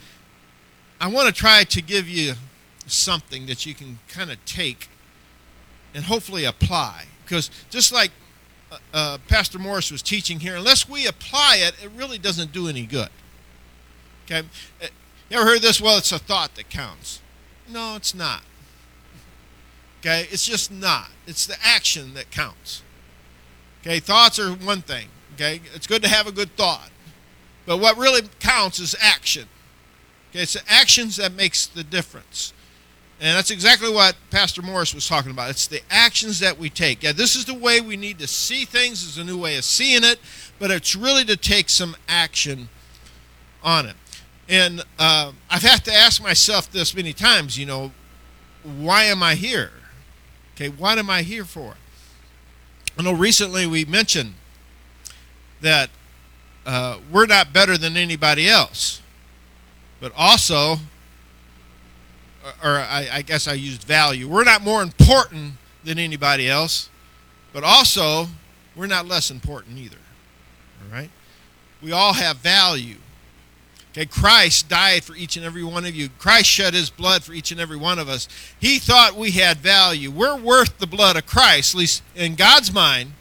I 0.99 1.07
want 1.07 1.27
to 1.27 1.33
try 1.33 1.63
to 1.63 1.81
give 1.81 2.09
you 2.09 2.33
something 2.87 3.45
that 3.45 3.65
you 3.65 3.73
can 3.73 3.99
kind 4.07 4.29
of 4.29 4.43
take 4.45 4.89
and 5.93 6.03
hopefully 6.03 6.43
apply. 6.43 7.05
Because 7.23 7.49
just 7.69 7.93
like 7.93 8.11
uh, 8.71 8.77
uh, 8.93 9.17
Pastor 9.27 9.59
Morris 9.59 9.91
was 9.91 10.01
teaching 10.01 10.39
here, 10.39 10.55
unless 10.55 10.87
we 10.87 11.07
apply 11.07 11.57
it, 11.59 11.75
it 11.83 11.91
really 11.95 12.17
doesn't 12.17 12.51
do 12.51 12.67
any 12.67 12.85
good. 12.85 13.09
Okay? 14.25 14.47
Uh, 14.81 14.87
you 15.29 15.37
ever 15.37 15.45
heard 15.45 15.61
this? 15.61 15.81
Well, 15.81 15.97
it's 15.97 16.11
a 16.11 16.19
thought 16.19 16.55
that 16.55 16.69
counts. 16.69 17.21
No, 17.69 17.95
it's 17.95 18.13
not. 18.13 18.43
Okay? 19.99 20.27
It's 20.31 20.45
just 20.45 20.71
not. 20.71 21.09
It's 21.27 21.45
the 21.45 21.57
action 21.63 22.13
that 22.13 22.31
counts. 22.31 22.83
Okay? 23.81 23.99
Thoughts 23.99 24.39
are 24.39 24.51
one 24.51 24.81
thing. 24.81 25.07
Okay? 25.35 25.61
It's 25.73 25.87
good 25.87 26.03
to 26.03 26.09
have 26.09 26.27
a 26.27 26.31
good 26.31 26.55
thought. 26.55 26.89
But 27.65 27.77
what 27.77 27.97
really 27.97 28.21
counts 28.39 28.79
is 28.79 28.95
action. 28.99 29.47
Okay? 30.29 30.41
It's 30.41 30.53
the 30.53 30.61
actions 30.67 31.17
that 31.17 31.33
makes 31.33 31.65
the 31.65 31.83
difference. 31.83 32.53
And 33.21 33.37
that's 33.37 33.51
exactly 33.51 33.91
what 33.91 34.15
Pastor 34.29 34.61
Morris 34.61 34.93
was 34.93 35.07
talking 35.07 35.31
about. 35.31 35.49
It's 35.49 35.67
the 35.67 35.81
actions 35.89 36.39
that 36.39 36.57
we 36.59 36.69
take. 36.69 37.01
Yeah, 37.01 37.13
this 37.13 37.35
is 37.35 37.45
the 37.45 37.53
way 37.53 37.79
we 37.79 37.95
need 37.95 38.19
to 38.19 38.27
see 38.27 38.65
things. 38.65 39.03
There's 39.03 39.17
a 39.17 39.29
new 39.29 39.39
way 39.39 39.57
of 39.57 39.63
seeing 39.63 40.03
it, 40.03 40.19
but 40.59 40.69
it's 40.69 40.95
really 40.95 41.23
to 41.25 41.37
take 41.37 41.69
some 41.69 41.95
action 42.09 42.67
on 43.63 43.85
it. 43.85 43.95
And 44.49 44.83
uh, 44.99 45.31
I've 45.49 45.61
had 45.61 45.85
to 45.85 45.93
ask 45.93 46.21
myself 46.21 46.69
this 46.71 46.93
many 46.93 47.13
times, 47.13 47.57
you 47.57 47.65
know, 47.65 47.93
why 48.63 49.05
am 49.05 49.23
I 49.23 49.35
here? 49.35 49.71
Okay, 50.55 50.69
what 50.69 50.97
am 50.97 51.09
I 51.09 51.21
here 51.21 51.45
for? 51.45 51.75
I 52.97 53.01
know 53.01 53.13
recently 53.13 53.65
we 53.65 53.85
mentioned 53.85 54.33
that 55.61 55.89
uh, 56.65 56.99
we're 57.11 57.25
not 57.25 57.53
better 57.53 57.77
than 57.77 57.97
anybody 57.97 58.47
else, 58.47 59.01
but 59.99 60.11
also 60.15 60.77
or 62.63 62.71
I, 62.71 63.07
I 63.11 63.21
guess 63.21 63.47
I 63.47 63.53
used 63.53 63.83
value. 63.83 64.27
We're 64.27 64.43
not 64.43 64.61
more 64.61 64.81
important 64.81 65.53
than 65.83 65.99
anybody 65.99 66.49
else, 66.49 66.89
but 67.53 67.63
also 67.63 68.27
we're 68.75 68.87
not 68.87 69.07
less 69.07 69.31
important 69.31 69.77
either. 69.77 69.97
All 70.83 70.95
right? 70.95 71.09
We 71.81 71.91
all 71.91 72.13
have 72.13 72.37
value. 72.37 72.97
Okay, 73.91 74.05
Christ 74.05 74.67
died 74.67 75.05
for 75.05 75.15
each 75.15 75.37
and 75.37 75.45
every 75.45 75.63
one 75.63 75.85
of 75.85 75.95
you. 75.95 76.09
Christ 76.19 76.49
shed 76.49 76.73
his 76.73 76.89
blood 76.89 77.23
for 77.23 77.31
each 77.31 77.51
and 77.51 77.61
every 77.61 77.77
one 77.77 77.97
of 77.97 78.09
us. 78.09 78.27
He 78.59 78.77
thought 78.77 79.15
we 79.15 79.31
had 79.31 79.57
value. 79.57 80.11
We're 80.11 80.35
worth 80.35 80.79
the 80.79 80.87
blood 80.87 81.15
of 81.15 81.25
Christ, 81.25 81.73
at 81.73 81.77
least 81.79 82.03
in 82.13 82.35
God's 82.35 82.73
mind. 82.73 83.13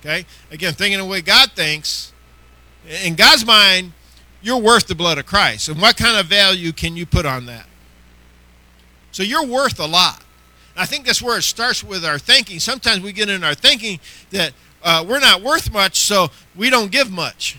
Okay? 0.00 0.26
Again, 0.50 0.74
thinking 0.74 0.98
the 0.98 1.04
way 1.04 1.20
God 1.20 1.52
thinks. 1.52 2.12
In 3.04 3.14
God's 3.14 3.46
mind, 3.46 3.92
you're 4.40 4.58
worth 4.58 4.88
the 4.88 4.96
blood 4.96 5.18
of 5.18 5.26
Christ. 5.26 5.68
And 5.68 5.80
what 5.80 5.96
kind 5.96 6.16
of 6.16 6.26
value 6.26 6.72
can 6.72 6.96
you 6.96 7.06
put 7.06 7.24
on 7.24 7.46
that? 7.46 7.66
So 9.12 9.22
you're 9.22 9.46
worth 9.46 9.78
a 9.78 9.86
lot. 9.86 10.22
I 10.76 10.86
think 10.86 11.04
that's 11.04 11.20
where 11.20 11.38
it 11.38 11.42
starts 11.42 11.84
with 11.84 12.04
our 12.04 12.18
thinking. 12.18 12.58
Sometimes 12.58 13.00
we 13.00 13.12
get 13.12 13.28
in 13.28 13.44
our 13.44 13.54
thinking 13.54 14.00
that 14.30 14.52
uh, 14.82 15.04
we're 15.06 15.20
not 15.20 15.42
worth 15.42 15.72
much, 15.72 15.98
so 15.98 16.30
we 16.56 16.70
don't 16.70 16.90
give 16.90 17.10
much. 17.10 17.58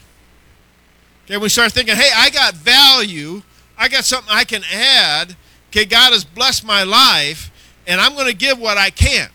Okay, 1.25 1.37
we 1.37 1.47
start 1.47 1.71
thinking, 1.71 1.95
hey, 1.95 2.09
I 2.13 2.29
got 2.31 2.55
value. 2.55 3.43
I 3.77 3.87
got 3.87 4.03
something 4.03 4.33
I 4.33 4.43
can 4.43 4.63
add. 4.73 5.35
Okay, 5.69 5.85
God 5.85 6.11
has 6.11 6.23
blessed 6.23 6.65
my 6.65 6.83
life, 6.83 7.51
and 7.87 8.01
I'm 8.01 8.13
going 8.13 8.27
to 8.27 8.35
give 8.35 8.59
what 8.59 8.77
I 8.77 8.89
can. 8.89 9.29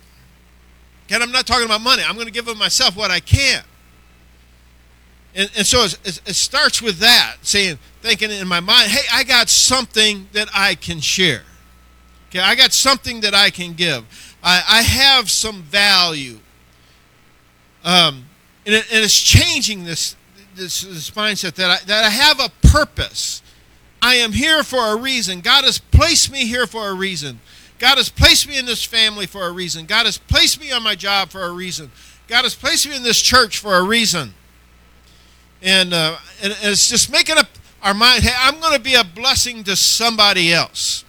Okay, 1.07 1.23
I'm 1.23 1.33
not 1.33 1.47
talking 1.47 1.65
about 1.65 1.81
money. 1.81 2.03
I'm 2.07 2.15
going 2.15 2.27
to 2.27 2.33
give 2.33 2.49
of 2.49 2.59
myself 2.59 2.97
what 2.97 3.11
I 3.11 3.21
can. 3.21 3.63
And, 5.35 5.51
and 5.57 5.67
so 5.67 5.85
it, 5.85 6.21
it 6.27 6.35
starts 6.35 6.83
with 6.83 6.99
that, 6.99 7.37
saying, 7.43 7.79
thinking 8.03 8.31
in 8.31 8.49
my 8.49 8.61
mind, 8.61 8.91
hey, 8.91 9.07
I 9.13 9.25
got 9.25 9.49
something 9.49 10.29
that 10.33 10.49
I 10.53 10.75
can 10.75 11.01
share. 11.01 11.43
Okay, 12.29 12.41
I 12.41 12.55
got 12.55 12.73
something 12.73 13.21
that 13.21 13.35
I 13.35 13.51
can 13.51 13.73
give. 13.73 14.05
I, 14.43 14.63
I 14.69 14.83
have 14.83 15.31
some 15.31 15.63
value. 15.63 16.39
Um, 17.85 18.27
and, 18.67 18.75
it, 18.75 18.93
and 18.93 19.03
it's 19.03 19.19
changing 19.19 19.85
this, 19.85 20.15
this, 20.55 20.83
this 20.83 21.11
mindset 21.11 21.55
that 21.55 21.71
I, 21.71 21.85
that 21.87 22.05
I 22.05 22.11
have 22.11 22.39
a 22.41 22.51
purpose. 22.69 23.43
I 24.03 24.17
am 24.17 24.33
here 24.33 24.63
for 24.63 24.93
a 24.93 24.97
reason. 24.97 25.41
God 25.41 25.65
has 25.65 25.79
placed 25.79 26.31
me 26.31 26.47
here 26.47 26.67
for 26.67 26.89
a 26.89 26.95
reason. 26.95 27.41
God 27.79 27.97
has 27.97 28.09
placed 28.09 28.49
me 28.49 28.59
in 28.59 28.67
this 28.67 28.85
family 28.85 29.27
for 29.27 29.47
a 29.47 29.53
reason. 29.53 29.87
God 29.87 30.07
has 30.07 30.19
placed 30.19 30.61
me 30.61 30.71
on 30.71 30.83
my 30.83 30.95
job 30.95 31.31
for 31.31 31.43
a 31.43 31.53
reason. 31.53 31.91
God 32.27 32.43
has 32.43 32.55
placed 32.55 32.89
me 32.89 32.97
in 32.97 33.03
this 33.03 33.21
church 33.21 33.59
for 33.59 33.77
a 33.77 33.83
reason. 33.83 34.35
And, 35.63 35.93
uh, 35.93 36.17
and 36.43 36.57
it's 36.63 36.89
just 36.89 37.11
making 37.11 37.39
up 37.39 37.47
our 37.83 37.95
mind 37.95 38.23
hey, 38.23 38.35
I'm 38.37 38.61
going 38.61 38.75
to 38.75 38.81
be 38.81 38.95
a 38.95 39.05
blessing 39.05 39.65
to 39.65 39.77
somebody 39.77 40.53
else. 40.53 41.05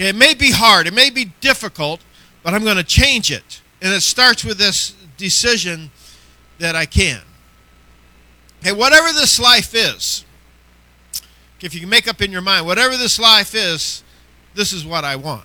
Okay, 0.00 0.08
it 0.08 0.16
may 0.16 0.32
be 0.32 0.50
hard, 0.50 0.86
it 0.86 0.94
may 0.94 1.10
be 1.10 1.26
difficult, 1.42 2.00
but 2.42 2.54
I'm 2.54 2.64
going 2.64 2.78
to 2.78 2.82
change 2.82 3.30
it. 3.30 3.60
And 3.82 3.92
it 3.92 4.00
starts 4.00 4.42
with 4.42 4.56
this 4.56 4.94
decision 5.18 5.90
that 6.58 6.74
I 6.74 6.86
can. 6.86 7.20
Okay, 8.60 8.72
whatever 8.72 9.08
this 9.12 9.38
life 9.38 9.74
is, 9.74 10.24
if 11.60 11.74
you 11.74 11.80
can 11.80 11.90
make 11.90 12.08
up 12.08 12.22
in 12.22 12.32
your 12.32 12.40
mind, 12.40 12.64
whatever 12.64 12.96
this 12.96 13.18
life 13.18 13.54
is, 13.54 14.02
this 14.54 14.72
is 14.72 14.86
what 14.86 15.04
I 15.04 15.16
want. 15.16 15.44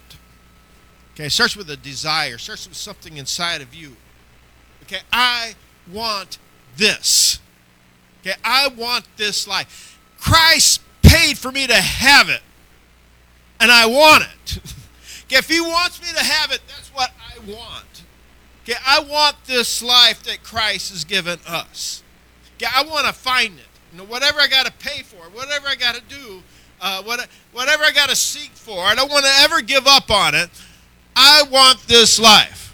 Okay, 1.13 1.27
starts 1.27 1.57
with 1.57 1.69
a 1.69 1.75
desire, 1.75 2.37
starts 2.37 2.65
with 2.65 2.77
something 2.77 3.17
inside 3.17 3.61
of 3.61 3.75
you. 3.75 3.97
Okay, 4.83 5.01
I 5.11 5.55
want 5.91 6.37
this. 6.77 7.39
Okay, 8.21 8.35
I 8.41 8.69
want 8.69 9.05
this 9.17 9.49
life. 9.49 9.99
Christ 10.17 10.79
paid 11.01 11.37
for 11.37 11.51
me 11.51 11.67
to 11.67 11.75
have 11.75 12.29
it 12.29 12.41
and 13.59 13.71
I 13.71 13.85
want 13.85 14.23
it. 14.23 14.59
okay, 15.25 15.37
if 15.37 15.49
he 15.49 15.61
wants 15.61 16.01
me 16.01 16.07
to 16.17 16.23
have 16.23 16.51
it, 16.51 16.61
that's 16.67 16.89
what 16.89 17.11
I 17.19 17.39
want. 17.39 18.03
Okay, 18.63 18.77
I 18.85 18.99
want 18.99 19.35
this 19.45 19.83
life 19.83 20.23
that 20.23 20.43
Christ 20.43 20.91
has 20.91 21.03
given 21.03 21.39
us. 21.47 22.03
Okay, 22.55 22.67
I 22.73 22.83
want 22.83 23.05
to 23.07 23.13
find 23.13 23.57
it. 23.59 23.65
You 23.91 23.99
know, 23.99 24.05
whatever 24.05 24.39
I 24.39 24.47
got 24.47 24.65
to 24.65 24.71
pay 24.73 25.03
for, 25.03 25.17
whatever 25.29 25.67
I 25.67 25.75
got 25.75 25.95
to 25.95 26.01
do, 26.01 26.41
uh, 26.81 27.03
what, 27.03 27.27
whatever 27.53 27.83
I 27.83 27.91
got 27.91 28.09
to 28.09 28.15
seek 28.15 28.51
for, 28.51 28.79
I 28.79 28.95
don't 28.95 29.11
want 29.11 29.25
to 29.25 29.31
ever 29.41 29.61
give 29.61 29.87
up 29.87 30.09
on 30.09 30.35
it. 30.35 30.49
I 31.15 31.43
want 31.49 31.79
this 31.87 32.19
life 32.19 32.64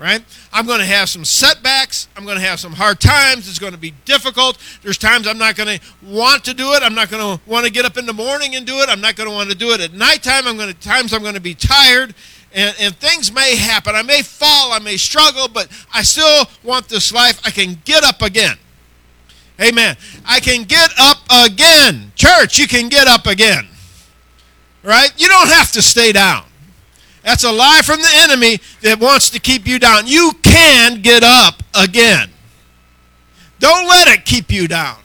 right? 0.00 0.24
I'm 0.52 0.66
going 0.66 0.80
to 0.80 0.86
have 0.86 1.08
some 1.08 1.24
setbacks. 1.24 2.08
I'm 2.16 2.24
going 2.24 2.38
to 2.38 2.42
have 2.44 2.58
some 2.58 2.72
hard 2.72 3.00
times. 3.00 3.48
It's 3.48 3.58
going 3.58 3.74
to 3.74 3.78
be 3.78 3.92
difficult. 4.06 4.58
There's 4.82 4.96
times 4.96 5.26
I'm 5.26 5.38
not 5.38 5.56
going 5.56 5.78
to 5.78 5.84
want 6.02 6.44
to 6.44 6.54
do 6.54 6.72
it. 6.72 6.82
I'm 6.82 6.94
not 6.94 7.10
going 7.10 7.36
to 7.36 7.42
want 7.46 7.66
to 7.66 7.72
get 7.72 7.84
up 7.84 7.98
in 7.98 8.06
the 8.06 8.12
morning 8.12 8.56
and 8.56 8.66
do 8.66 8.78
it. 8.80 8.88
I'm 8.88 9.00
not 9.00 9.16
going 9.16 9.28
to 9.28 9.34
want 9.34 9.50
to 9.50 9.56
do 9.56 9.70
it 9.70 9.80
at 9.80 9.92
nighttime. 9.92 10.46
I'm 10.46 10.56
going 10.56 10.72
to 10.72 10.80
times 10.80 11.12
I'm 11.12 11.22
going 11.22 11.34
to 11.34 11.40
be 11.40 11.54
tired. 11.54 12.14
And, 12.52 12.74
and 12.80 12.96
things 12.96 13.32
may 13.32 13.56
happen. 13.56 13.94
I 13.94 14.02
may 14.02 14.22
fall. 14.22 14.72
I 14.72 14.78
may 14.80 14.96
struggle, 14.96 15.48
but 15.48 15.68
I 15.94 16.02
still 16.02 16.46
want 16.64 16.88
this 16.88 17.12
life. 17.12 17.40
I 17.44 17.50
can 17.50 17.78
get 17.84 18.02
up 18.02 18.22
again. 18.22 18.56
Amen. 19.60 19.96
I 20.26 20.40
can 20.40 20.64
get 20.64 20.90
up 20.98 21.18
again. 21.44 22.12
Church, 22.16 22.58
you 22.58 22.66
can 22.66 22.88
get 22.88 23.06
up 23.06 23.26
again. 23.26 23.68
Right? 24.82 25.12
You 25.18 25.28
don't 25.28 25.48
have 25.48 25.70
to 25.72 25.82
stay 25.82 26.12
down. 26.12 26.44
That's 27.22 27.44
a 27.44 27.52
lie 27.52 27.82
from 27.84 28.00
the 28.00 28.10
enemy 28.12 28.58
that 28.82 28.98
wants 28.98 29.30
to 29.30 29.40
keep 29.40 29.66
you 29.66 29.78
down. 29.78 30.06
You 30.06 30.32
can 30.42 31.02
get 31.02 31.22
up 31.22 31.62
again. 31.74 32.30
Don't 33.58 33.86
let 33.86 34.08
it 34.08 34.24
keep 34.24 34.50
you 34.50 34.66
down. 34.66 34.96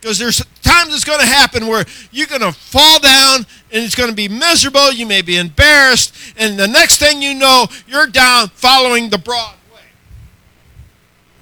Because 0.00 0.18
there's 0.18 0.44
times 0.62 0.94
it's 0.94 1.04
going 1.04 1.20
to 1.20 1.26
happen 1.26 1.66
where 1.66 1.84
you're 2.10 2.26
going 2.26 2.40
to 2.40 2.52
fall 2.52 2.98
down 2.98 3.46
and 3.72 3.84
it's 3.84 3.94
going 3.94 4.10
to 4.10 4.16
be 4.16 4.28
miserable. 4.28 4.92
You 4.92 5.06
may 5.06 5.22
be 5.22 5.36
embarrassed. 5.36 6.14
And 6.36 6.58
the 6.58 6.68
next 6.68 6.98
thing 6.98 7.22
you 7.22 7.34
know, 7.34 7.68
you're 7.86 8.08
down 8.08 8.48
following 8.48 9.10
the 9.10 9.18
broad 9.18 9.54
way. 9.72 9.80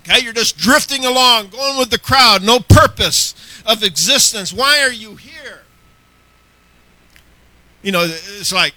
Okay? 0.03 0.22
You're 0.22 0.35
just 0.35 0.59
drifting 0.59 1.05
along, 1.05 1.48
going 1.48 1.79
with 1.79 1.90
the 1.90 1.98
crowd, 1.98 2.42
no 2.42 2.61
purpose 2.61 3.35
of 3.64 3.83
existence. 3.83 4.53
Why 4.53 4.81
are 4.81 4.92
you 4.92 5.16
here? 5.16 5.62
You 7.83 7.90
know, 7.90 8.05
it's 8.05 8.53
like 8.53 8.75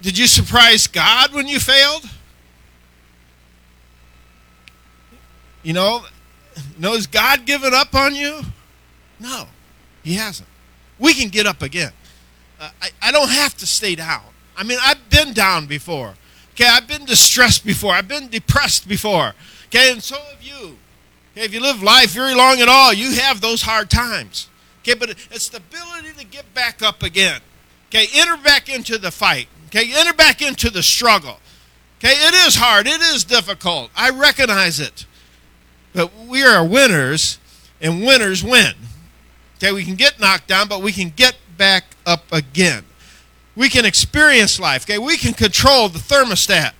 did 0.00 0.18
you 0.18 0.26
surprise 0.26 0.86
God 0.86 1.32
when 1.32 1.48
you 1.48 1.58
failed? 1.58 2.04
You 5.62 5.72
know, 5.72 6.04
you 6.56 6.80
know, 6.80 6.92
has 6.92 7.06
God 7.06 7.44
given 7.44 7.74
up 7.74 7.94
on 7.94 8.14
you? 8.14 8.40
No, 9.18 9.48
He 10.02 10.14
hasn't. 10.14 10.48
We 10.98 11.14
can 11.14 11.28
get 11.28 11.46
up 11.46 11.62
again. 11.62 11.92
Uh, 12.60 12.70
I, 12.80 12.90
I 13.02 13.12
don't 13.12 13.30
have 13.30 13.56
to 13.58 13.66
stay 13.66 13.94
down. 13.94 14.22
I 14.56 14.64
mean, 14.64 14.78
I've 14.82 15.10
been 15.10 15.32
down 15.32 15.66
before. 15.66 16.14
Okay, 16.52 16.66
I've 16.66 16.88
been 16.88 17.04
distressed 17.04 17.66
before. 17.66 17.92
I've 17.92 18.08
been 18.08 18.28
depressed 18.28 18.88
before. 18.88 19.34
Okay, 19.66 19.92
and 19.92 20.02
so 20.02 20.16
have 20.16 20.42
you. 20.42 20.78
Okay, 21.32 21.44
if 21.44 21.52
you 21.52 21.60
live 21.60 21.82
life 21.82 22.12
very 22.12 22.34
long 22.34 22.60
at 22.60 22.68
all, 22.68 22.94
you 22.94 23.12
have 23.12 23.40
those 23.40 23.62
hard 23.62 23.90
times. 23.90 24.48
Okay, 24.80 24.94
but 24.94 25.10
it's 25.10 25.48
the 25.48 25.58
ability 25.58 26.12
to 26.16 26.24
get 26.24 26.54
back 26.54 26.80
up 26.80 27.02
again. 27.02 27.40
Okay, 27.88 28.06
enter 28.14 28.36
back 28.42 28.68
into 28.68 28.96
the 28.96 29.10
fight. 29.10 29.48
Okay, 29.76 29.92
enter 29.94 30.14
back 30.14 30.40
into 30.40 30.70
the 30.70 30.82
struggle. 30.82 31.38
Okay, 31.98 32.12
it 32.12 32.34
is 32.46 32.54
hard, 32.54 32.86
it 32.86 33.00
is 33.00 33.24
difficult. 33.24 33.90
I 33.94 34.08
recognize 34.08 34.80
it. 34.80 35.04
But 35.92 36.14
we 36.14 36.42
are 36.42 36.64
winners, 36.64 37.38
and 37.80 38.04
winners 38.06 38.42
win. 38.42 38.72
Okay, 39.56 39.72
we 39.72 39.84
can 39.84 39.94
get 39.94 40.18
knocked 40.18 40.48
down, 40.48 40.68
but 40.68 40.80
we 40.80 40.92
can 40.92 41.10
get 41.10 41.36
back 41.58 41.84
up 42.06 42.24
again. 42.32 42.84
We 43.54 43.68
can 43.68 43.84
experience 43.84 44.58
life. 44.58 44.84
Okay, 44.84 44.98
we 44.98 45.18
can 45.18 45.34
control 45.34 45.90
the 45.90 45.98
thermostat. 45.98 46.72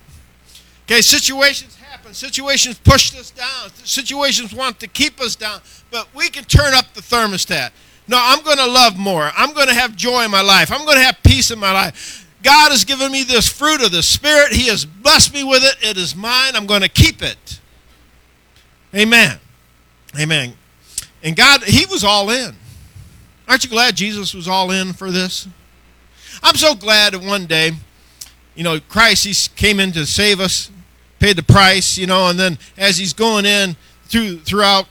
Okay, 0.85 1.01
situations 1.01 1.75
happen. 1.75 2.15
Situations 2.15 2.79
push 2.79 3.15
us 3.15 3.29
down. 3.29 3.69
Situations 3.83 4.55
want 4.55 4.79
to 4.79 4.87
keep 4.87 5.21
us 5.21 5.35
down, 5.35 5.61
but 5.91 6.07
we 6.15 6.29
can 6.29 6.45
turn 6.45 6.73
up 6.73 6.93
the 6.95 7.01
thermostat. 7.01 7.71
No, 8.07 8.17
I'm 8.19 8.41
going 8.43 8.57
to 8.57 8.65
love 8.65 8.97
more. 8.97 9.29
I'm 9.35 9.53
going 9.53 9.67
to 9.67 9.73
have 9.73 9.95
joy 9.95 10.23
in 10.23 10.31
my 10.31 10.41
life. 10.41 10.71
I'm 10.71 10.85
going 10.85 10.97
to 10.97 11.03
have 11.03 11.17
peace 11.23 11.51
in 11.51 11.59
my 11.59 11.73
life. 11.73 12.26
God 12.43 12.71
has 12.71 12.85
given 12.85 13.11
me 13.11 13.23
this 13.23 13.47
fruit 13.47 13.83
of 13.83 13.91
the 13.91 14.03
Spirit. 14.03 14.53
He 14.53 14.67
has 14.67 14.85
blessed 14.85 15.33
me 15.33 15.43
with 15.43 15.63
it. 15.63 15.77
It 15.81 15.97
is 15.97 16.15
mine. 16.15 16.55
I'm 16.55 16.67
going 16.67 16.81
to 16.81 16.89
keep 16.89 17.21
it. 17.21 17.59
Amen. 18.95 19.39
Amen. 20.19 20.53
And 21.23 21.35
God, 21.35 21.63
He 21.63 21.85
was 21.85 22.03
all 22.03 22.29
in. 22.29 22.55
Aren't 23.47 23.63
you 23.63 23.69
glad 23.69 23.95
Jesus 23.95 24.33
was 24.33 24.47
all 24.47 24.71
in 24.71 24.93
for 24.93 25.11
this? 25.11 25.47
I'm 26.43 26.55
so 26.55 26.75
glad 26.75 27.13
that 27.13 27.23
one 27.23 27.45
day, 27.45 27.71
you 28.55 28.63
know, 28.63 28.79
Christ, 28.79 29.25
He 29.25 29.33
came 29.55 29.79
in 29.79 29.91
to 29.93 30.05
save 30.05 30.39
us, 30.39 30.69
paid 31.19 31.37
the 31.37 31.43
price, 31.43 31.97
you 31.97 32.07
know, 32.07 32.29
and 32.29 32.39
then 32.39 32.57
as 32.77 32.97
He's 32.97 33.13
going 33.13 33.45
in 33.45 33.75
through 34.05 34.39
throughout 34.39 34.87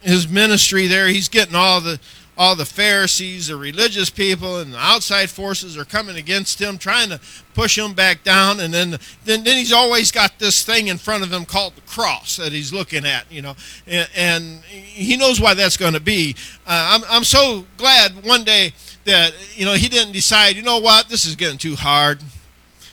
His 0.00 0.28
ministry 0.28 0.86
there, 0.86 1.08
He's 1.08 1.28
getting 1.28 1.54
all 1.54 1.80
the 1.80 2.00
all 2.42 2.56
the 2.56 2.64
Pharisees, 2.64 3.46
the 3.46 3.56
religious 3.56 4.10
people, 4.10 4.58
and 4.58 4.74
the 4.74 4.78
outside 4.78 5.30
forces 5.30 5.78
are 5.78 5.84
coming 5.84 6.16
against 6.16 6.60
him, 6.60 6.76
trying 6.76 7.08
to 7.08 7.20
push 7.54 7.78
him 7.78 7.92
back 7.92 8.24
down. 8.24 8.58
And 8.58 8.74
then, 8.74 8.98
then, 9.24 9.44
then 9.44 9.56
he's 9.56 9.72
always 9.72 10.10
got 10.10 10.40
this 10.40 10.64
thing 10.64 10.88
in 10.88 10.98
front 10.98 11.22
of 11.22 11.32
him 11.32 11.44
called 11.44 11.76
the 11.76 11.82
cross 11.82 12.36
that 12.38 12.50
he's 12.50 12.72
looking 12.72 13.06
at, 13.06 13.30
you 13.30 13.42
know, 13.42 13.54
and, 13.86 14.10
and 14.16 14.64
he 14.64 15.16
knows 15.16 15.40
why 15.40 15.54
that's 15.54 15.76
going 15.76 15.92
to 15.92 16.00
be. 16.00 16.34
Uh, 16.66 16.98
I'm, 16.98 17.02
I'm 17.08 17.22
so 17.22 17.64
glad 17.76 18.24
one 18.26 18.42
day 18.42 18.72
that, 19.04 19.34
you 19.54 19.64
know, 19.64 19.74
he 19.74 19.88
didn't 19.88 20.12
decide, 20.12 20.56
you 20.56 20.62
know 20.62 20.80
what, 20.80 21.08
this 21.08 21.24
is 21.24 21.36
getting 21.36 21.58
too 21.58 21.76
hard. 21.76 22.20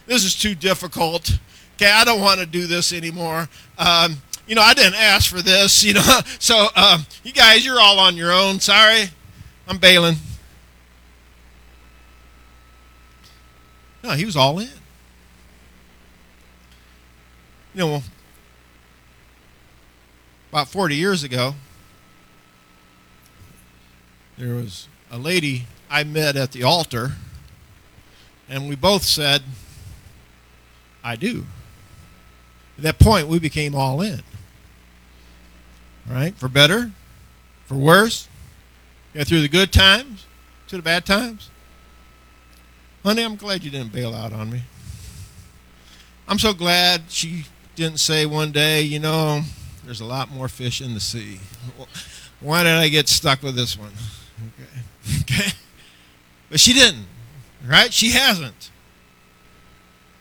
This 0.05 0.23
is 0.25 0.35
too 0.35 0.53
difficult. 0.53 1.39
Okay, 1.75 1.91
I 1.91 2.03
don't 2.03 2.21
want 2.21 2.39
to 2.39 2.45
do 2.45 2.67
this 2.67 2.93
anymore. 2.93 3.49
Um, 3.79 4.17
you 4.45 4.53
know, 4.53 4.62
I 4.62 4.75
didn't 4.75 4.99
ask 4.99 5.27
for 5.27 5.41
this, 5.41 5.83
you 5.85 5.95
know. 5.95 6.19
So, 6.38 6.67
um, 6.75 7.07
you 7.23 7.33
guys, 7.33 7.65
you're 7.65 7.79
all 7.79 7.97
on 7.99 8.15
your 8.15 8.31
own. 8.31 8.59
Sorry. 8.59 9.09
I'm 9.69 9.77
bailing. 9.77 10.15
No, 14.03 14.12
he 14.12 14.25
was 14.25 14.36
all 14.36 14.58
in. 14.58 14.69
You 17.75 17.86
know, 17.86 18.03
about 20.51 20.69
40 20.69 20.95
years 20.95 21.23
ago, 21.23 21.53
there 24.39 24.55
was 24.55 24.88
a 25.12 25.19
lady 25.19 25.67
I 25.88 26.03
met 26.03 26.36
at 26.36 26.51
the 26.51 26.63
altar, 26.63 27.12
and 28.49 28.67
we 28.67 28.75
both 28.75 29.03
said, 29.03 29.43
I 31.03 31.15
do. 31.15 31.45
At 32.77 32.84
that 32.84 32.99
point, 32.99 33.27
we 33.27 33.38
became 33.38 33.75
all 33.75 34.01
in. 34.01 34.23
Right? 36.10 36.36
For 36.36 36.47
better, 36.47 36.91
for 37.65 37.75
worse, 37.75 38.28
yeah, 39.13 39.24
through 39.24 39.41
the 39.41 39.48
good 39.48 39.72
times 39.72 40.26
to 40.67 40.78
the 40.78 40.82
bad 40.82 41.06
times. 41.06 41.50
Honey, 43.04 43.24
I'm 43.24 43.36
glad 43.36 43.63
you 43.63 43.72
didn't 43.72 43.91
bail 43.91 44.13
out 44.13 44.34
on 44.34 44.52
me. 44.52 44.63
I'm 46.28 46.38
so 46.38 46.54
glad 46.54 47.04
she 47.10 47.45
didn't 47.76 48.00
say 48.00 48.26
one 48.26 48.52
day, 48.52 48.82
you 48.82 49.00
know, 49.00 49.41
there's 49.86 50.02
a 50.02 50.06
lot 50.06 50.30
more 50.30 50.48
fish 50.48 50.82
in 50.82 50.93
the 50.93 51.00
sea. 51.00 51.39
Why 52.39 52.63
did 52.63 52.74
I 52.74 52.89
get 52.89 53.10
stuck 53.10 53.41
with 53.41 53.56
this 53.56 53.78
one? 53.78 53.91
Okay. 54.38 54.69
Okay. 55.22 55.52
But 56.52 56.60
she 56.60 56.74
didn't, 56.74 57.06
right? 57.65 57.91
She 57.91 58.12
hasn't. 58.12 58.69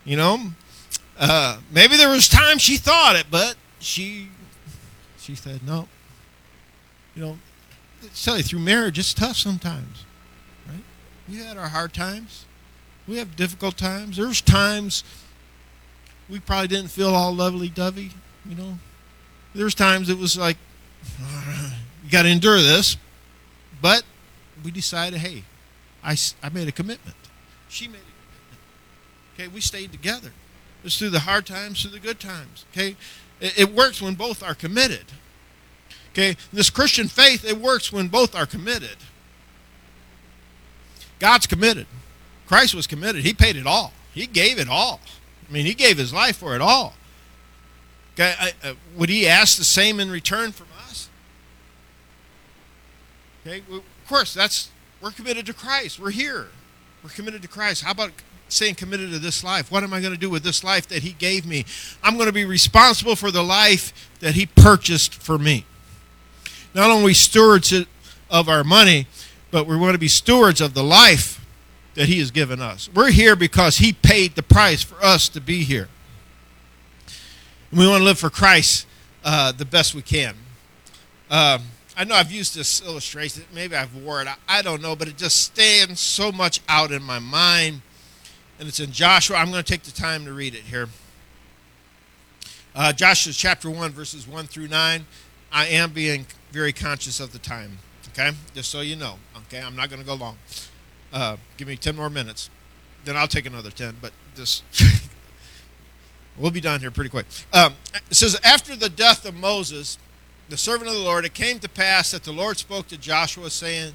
You 0.05 0.17
know, 0.17 0.39
uh, 1.19 1.59
maybe 1.71 1.97
there 1.97 2.09
was 2.09 2.29
time 2.29 2.59
she 2.59 2.77
thought 2.77 3.17
it, 3.17 3.27
but 3.31 3.57
she 3.81 4.29
she 5.19 5.35
said 5.35 5.61
no. 5.67 5.89
You 7.15 7.23
know, 7.23 7.39
tell 8.15 8.37
you, 8.37 8.43
through 8.43 8.61
marriage, 8.61 8.99
it's 8.99 9.15
tough 9.15 9.37
sometimes, 9.37 10.05
right? 10.69 10.83
We 11.29 11.39
had 11.39 11.57
our 11.57 11.69
hard 11.69 11.93
times. 11.93 12.45
We 13.07 13.17
have 13.19 13.37
difficult 13.37 13.77
times. 13.77 14.17
There's 14.17 14.41
times 14.41 15.05
we 16.29 16.41
probably 16.41 16.69
didn't 16.69 16.91
feel 16.91 17.15
all 17.15 17.35
lovely-dovey, 17.35 18.11
you 18.45 18.55
know. 18.55 18.79
There's 19.55 19.75
times 19.75 20.11
it 20.11 20.19
was 20.19 20.37
like, 20.37 20.57
you 22.05 22.11
got 22.11 22.23
to 22.23 22.29
endure 22.29 22.59
this. 22.59 22.97
But 23.81 24.03
we 24.65 24.71
decided, 24.71 25.21
hey, 25.21 25.45
I, 26.03 26.17
I 26.43 26.49
made 26.51 26.69
a 26.69 26.73
commitment. 26.73 27.17
She 27.69 27.87
made 27.87 27.97
a 27.97 28.01
commitment. 28.01 28.61
Okay, 29.35 29.49
we 29.49 29.61
stayed 29.61 29.93
together. 29.93 30.33
It's 30.85 30.99
through 30.99 31.11
the 31.11 31.21
hard 31.21 31.47
times, 31.47 31.83
through 31.83 31.93
the 31.93 32.01
good 32.01 32.21
times. 32.21 32.65
Okay, 32.73 32.97
it, 33.41 33.59
it 33.59 33.73
works 33.73 34.03
when 34.03 34.15
both 34.15 34.43
are 34.43 34.55
committed. 34.55 35.07
Okay, 36.19 36.37
this 36.53 36.69
Christian 36.69 37.07
faith, 37.07 37.45
it 37.45 37.59
works 37.59 37.93
when 37.93 38.09
both 38.09 38.35
are 38.35 38.45
committed. 38.45 38.97
God's 41.21 41.47
committed. 41.47 41.87
Christ 42.49 42.75
was 42.75 42.89
committed. 42.89 43.23
He 43.23 43.33
paid 43.33 43.55
it 43.55 43.69
all. 43.69 43.93
He 44.13 44.27
gave 44.27 44.59
it 44.59 44.69
all. 44.69 45.01
I 45.49 45.53
mean, 45.53 45.65
he 45.65 45.75
gave 45.75 45.97
his 45.97 46.13
life 46.13 46.37
for 46.37 46.57
it 46.57 46.61
all. 46.61 46.95
Okay, 48.15 48.35
I, 48.37 48.53
uh, 48.67 48.75
would 48.97 49.11
he 49.11 49.29
ask 49.29 49.59
the 49.59 49.65
same 49.65 50.01
in 50.01 50.11
return 50.11 50.51
from 50.51 50.67
us? 50.89 51.09
Okay, 53.47 53.63
well, 53.71 53.79
of 53.79 54.09
course, 54.09 54.35
that's 54.35 54.71
we're 55.01 55.13
committed 55.13 55.47
to 55.47 55.55
Christ. 55.55 56.01
We're 56.01 56.11
here. 56.11 56.49
We're 57.05 57.11
committed 57.11 57.43
to 57.43 57.49
Christ. 57.49 57.85
How 57.85 57.93
about 57.93 58.11
saying 58.49 58.75
committed 58.75 59.13
to 59.13 59.21
this 59.21 59.45
life? 59.45 59.71
What 59.71 59.85
am 59.85 59.93
I 59.93 60.01
going 60.01 60.15
to 60.15 60.19
do 60.19 60.31
with 60.31 60.43
this 60.43 60.65
life 60.65 60.89
that 60.89 61.05
he 61.05 61.13
gave 61.13 61.47
me? 61.47 61.65
I'm 62.03 62.15
going 62.15 62.27
to 62.27 62.33
be 62.33 62.45
responsible 62.45 63.15
for 63.15 63.31
the 63.31 63.45
life 63.45 64.11
that 64.19 64.35
he 64.35 64.47
purchased 64.47 65.15
for 65.15 65.39
me 65.39 65.65
not 66.75 66.91
only 66.91 67.15
stewards 67.15 67.73
of 68.31 68.49
our 68.49 68.65
money, 68.65 69.07
but 69.51 69.67
we 69.67 69.77
want 69.77 69.95
to 69.95 69.99
be 69.99 70.09
stewards 70.09 70.61
of 70.61 70.75
the 70.75 70.85
life 70.85 71.45
that 71.95 72.09
He 72.09 72.19
has 72.21 72.31
given 72.31 72.61
us. 72.61 72.89
We're 72.95 73.11
here 73.11 73.35
because 73.35 73.79
He 73.79 73.93
paid 73.93 74.35
the 74.35 74.43
price 74.43 74.83
for 74.83 75.03
us 75.05 75.29
to 75.31 75.41
be 75.41 75.65
here. 75.65 75.89
And 77.71 77.81
we 77.81 77.87
want 77.87 78.01
to 78.01 78.05
live 78.05 78.19
for 78.19 78.31
Christ 78.31 78.87
uh, 79.25 79.53
the 79.53 79.65
best 79.65 79.95
we 79.95 80.03
can. 80.03 80.35
Um, 81.31 81.63
I 81.97 82.05
know 82.05 82.15
I've 82.15 82.31
used 82.31 82.55
this 82.55 82.81
illustration. 82.87 83.43
Maybe 83.53 83.75
I've 83.75 83.95
wore 83.97 84.23
it. 84.23 84.29
I 84.49 84.63
don't 84.63 84.81
know, 84.81 84.95
but 84.95 85.09
it 85.09 85.17
just 85.17 85.43
stands 85.43 86.01
so 86.01 86.31
much 86.31 86.61
out 86.69 86.93
in 86.93 87.03
my 87.03 87.19
mind. 87.19 87.83
And 88.59 88.69
it's 88.69 88.81
in 88.81 88.93
Joshua. 88.93 89.37
I'm 89.37 89.51
going 89.51 89.63
to 89.63 89.69
take 89.71 89.83
the 89.83 89.91
time 89.91 90.25
to 90.25 90.33
read 90.33 90.55
it 90.55 90.63
here. 90.63 90.89
Uh, 92.75 92.93
Joshua 92.93 93.33
chapter 93.33 93.69
1, 93.69 93.91
verses 93.91 94.29
1 94.29 94.47
through 94.47 94.69
9. 94.69 95.07
I 95.51 95.67
am 95.67 95.91
being 95.91 96.27
very 96.51 96.73
conscious 96.73 97.21
of 97.21 97.33
the 97.33 97.39
time. 97.39 97.79
Okay, 98.11 98.31
just 98.55 98.71
so 98.71 98.81
you 98.81 98.97
know. 98.97 99.17
Okay, 99.37 99.61
I'm 99.61 99.77
not 99.77 99.91
going 99.91 100.01
to 100.01 100.07
go 100.07 100.15
long. 100.15 100.37
Uh, 101.13 101.37
give 101.57 101.69
me 101.69 101.77
ten 101.77 101.97
more 101.97 102.11
minutes, 102.11 102.51
then 103.05 103.17
I'll 103.17 103.29
take 103.29 103.47
another 103.47 103.71
ten. 103.71 103.97
But 104.01 104.13
this, 104.35 104.63
we'll 106.39 106.51
be 106.51 106.61
done 106.61 106.81
here 106.81 106.91
pretty 106.91 107.11
quick. 107.11 107.27
Um, 107.53 107.75
it 108.11 108.15
says 108.15 108.39
after 108.43 108.77
the 108.77 108.89
death 108.89 109.25
of 109.25 109.35
Moses, 109.35 109.99
the 110.49 110.57
servant 110.57 110.89
of 110.89 110.95
the 110.95 111.03
Lord, 111.03 111.25
it 111.25 111.35
came 111.35 111.59
to 111.61 111.69
pass 111.69 112.11
that 112.11 112.25
the 112.25 112.33
Lord 112.33 112.59
spoke 112.59 112.89
to 112.89 112.97
Joshua, 112.97 113.51
saying, 113.51 113.95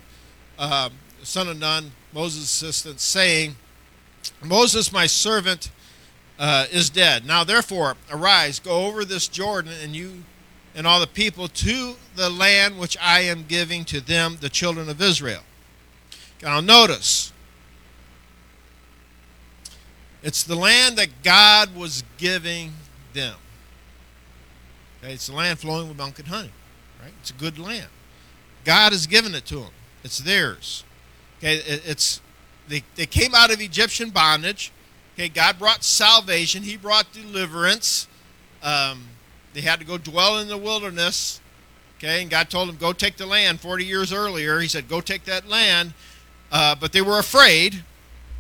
um, 0.57 0.93
"Son 1.23 1.47
of 1.47 1.59
Nun, 1.59 1.91
Moses' 2.13 2.45
assistant, 2.45 2.99
saying, 2.99 3.55
Moses, 4.43 4.91
my 4.91 5.07
servant." 5.07 5.69
Uh, 6.39 6.65
is 6.71 6.89
dead. 6.89 7.27
Now, 7.27 7.43
therefore, 7.43 7.95
arise, 8.11 8.59
go 8.59 8.87
over 8.87 9.05
this 9.05 9.27
Jordan, 9.27 9.71
and 9.83 9.95
you 9.95 10.23
and 10.75 10.87
all 10.87 10.99
the 10.99 11.07
people 11.07 11.47
to 11.47 11.95
the 12.15 12.29
land 12.29 12.79
which 12.79 12.97
I 13.01 13.21
am 13.21 13.45
giving 13.47 13.85
to 13.85 14.01
them, 14.01 14.37
the 14.41 14.49
children 14.49 14.89
of 14.89 15.01
Israel. 15.01 15.41
Now, 16.41 16.59
notice, 16.59 17.31
it's 20.21 20.43
the 20.43 20.55
land 20.55 20.97
that 20.97 21.23
God 21.23 21.75
was 21.75 22.03
giving 22.17 22.73
them. 23.13 23.35
Okay, 25.01 25.13
it's 25.13 25.27
the 25.27 25.35
land 25.35 25.59
flowing 25.59 25.87
with 25.87 25.97
milk 25.97 26.17
and 26.19 26.27
honey. 26.27 26.51
Right? 27.01 27.13
It's 27.19 27.31
a 27.31 27.33
good 27.33 27.59
land. 27.59 27.87
God 28.63 28.93
has 28.93 29.07
given 29.07 29.35
it 29.35 29.45
to 29.47 29.55
them. 29.55 29.71
It's 30.03 30.17
theirs. 30.19 30.83
Okay, 31.37 31.57
it's 31.65 32.21
they, 32.67 32.83
they 32.95 33.05
came 33.05 33.35
out 33.35 33.53
of 33.53 33.59
Egyptian 33.59 34.09
bondage. 34.09 34.71
Okay, 35.13 35.29
God 35.29 35.59
brought 35.59 35.83
salvation. 35.83 36.63
He 36.63 36.77
brought 36.77 37.11
deliverance. 37.11 38.07
Um, 38.61 39.03
they 39.53 39.61
had 39.61 39.79
to 39.79 39.85
go 39.85 39.97
dwell 39.97 40.39
in 40.39 40.47
the 40.47 40.57
wilderness. 40.57 41.39
Okay, 41.97 42.21
and 42.21 42.29
God 42.29 42.49
told 42.49 42.67
them, 42.67 42.75
go 42.75 42.91
take 42.91 43.15
the 43.15 43.25
land 43.25 43.61
40 43.61 43.85
years 43.85 44.11
earlier. 44.11 44.59
He 44.59 44.67
said, 44.67 44.89
go 44.89 44.99
take 44.99 45.23
that 45.25 45.47
land. 45.47 45.93
Uh, 46.51 46.75
but 46.75 46.91
they 46.91 47.01
were 47.01 47.17
afraid. 47.17 47.83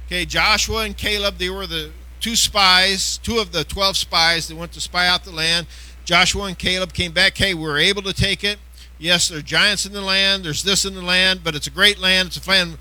Okay, 0.05 0.25
Joshua 0.25 0.83
and 0.83 0.97
Caleb, 0.97 1.37
they 1.37 1.49
were 1.49 1.65
the 1.65 1.91
two 2.19 2.35
spies, 2.35 3.17
two 3.19 3.39
of 3.39 3.51
the 3.51 3.63
12 3.63 3.97
spies 3.97 4.47
that 4.47 4.55
went 4.55 4.71
to 4.73 4.81
spy 4.81 5.07
out 5.07 5.23
the 5.23 5.31
land. 5.31 5.67
Joshua 6.05 6.45
and 6.45 6.57
Caleb 6.57 6.93
came 6.93 7.11
back. 7.11 7.37
Hey, 7.37 7.53
we 7.53 7.63
were 7.63 7.77
able 7.77 8.01
to 8.01 8.13
take 8.13 8.43
it. 8.43 8.59
Yes, 8.99 9.29
there 9.29 9.39
are 9.39 9.41
giants 9.41 9.85
in 9.85 9.93
the 9.93 10.01
land. 10.01 10.43
There's 10.43 10.63
this 10.63 10.85
in 10.85 10.93
the 10.95 11.01
land, 11.01 11.41
but 11.43 11.55
it's 11.55 11.67
a 11.67 11.71
great 11.71 11.99
land. 11.99 12.27
It's 12.27 12.45
a 12.45 12.49
land 12.49 12.77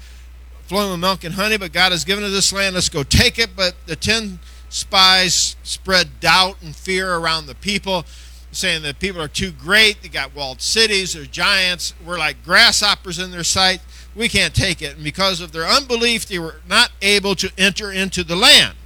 flowing 0.66 0.90
with 0.90 1.00
milk 1.00 1.24
and 1.24 1.34
honey. 1.34 1.56
But 1.56 1.72
God 1.72 1.92
has 1.92 2.04
given 2.04 2.24
us 2.24 2.30
this 2.30 2.52
land. 2.52 2.74
Let's 2.74 2.88
go 2.88 3.02
take 3.02 3.38
it. 3.38 3.56
But 3.56 3.74
the 3.86 3.96
ten 3.96 4.38
spies 4.72 5.56
spread 5.62 6.20
doubt 6.20 6.56
and 6.62 6.74
fear 6.74 7.14
around 7.14 7.46
the 7.46 7.54
people, 7.54 8.04
saying 8.50 8.82
that 8.82 8.98
people 8.98 9.20
are 9.20 9.28
too 9.28 9.50
great. 9.50 10.02
They 10.02 10.08
got 10.08 10.34
walled 10.34 10.60
cities. 10.60 11.12
They're 11.14 11.24
giants. 11.24 11.94
We're 12.04 12.18
like 12.18 12.44
grasshoppers 12.44 13.18
in 13.18 13.30
their 13.30 13.44
sight. 13.44 13.80
We 14.14 14.28
can't 14.28 14.54
take 14.54 14.82
it. 14.82 14.96
And 14.96 15.04
because 15.04 15.40
of 15.40 15.52
their 15.52 15.66
unbelief, 15.66 16.26
they 16.26 16.38
were 16.38 16.60
not 16.68 16.90
able 17.00 17.34
to 17.36 17.50
enter 17.56 17.90
into 17.90 18.24
the 18.24 18.36
land. 18.36 18.76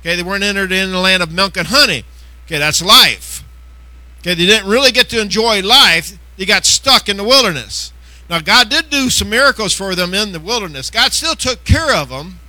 Okay, 0.00 0.16
they 0.16 0.22
weren't 0.22 0.44
entered 0.44 0.72
in 0.72 0.92
the 0.92 0.98
land 0.98 1.22
of 1.22 1.32
milk 1.32 1.56
and 1.56 1.68
honey. 1.68 2.04
Okay, 2.46 2.58
that's 2.58 2.80
life. 2.80 3.44
Okay, 4.20 4.34
they 4.34 4.46
didn't 4.46 4.68
really 4.68 4.90
get 4.90 5.08
to 5.10 5.20
enjoy 5.20 5.62
life. 5.62 6.18
They 6.36 6.46
got 6.46 6.64
stuck 6.64 7.08
in 7.08 7.16
the 7.16 7.24
wilderness. 7.24 7.92
Now, 8.30 8.40
God 8.40 8.68
did 8.68 8.90
do 8.90 9.10
some 9.10 9.30
miracles 9.30 9.74
for 9.74 9.94
them 9.94 10.14
in 10.14 10.32
the 10.32 10.40
wilderness. 10.40 10.90
God 10.90 11.12
still 11.12 11.34
took 11.34 11.64
care 11.64 11.94
of 11.94 12.10
them, 12.10 12.40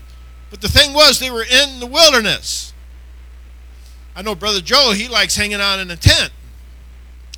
but 0.50 0.62
the 0.62 0.68
thing 0.68 0.94
was, 0.94 1.20
they 1.20 1.32
were 1.32 1.44
in 1.44 1.80
the 1.80 1.86
wilderness. 1.86 2.74
I 4.16 4.22
know 4.22 4.36
Brother 4.36 4.62
Joe, 4.62 4.92
he 4.94 5.08
likes 5.08 5.36
hanging 5.36 5.62
out 5.62 5.80
in 5.80 5.90
a 5.92 5.96
tent. 5.96 6.32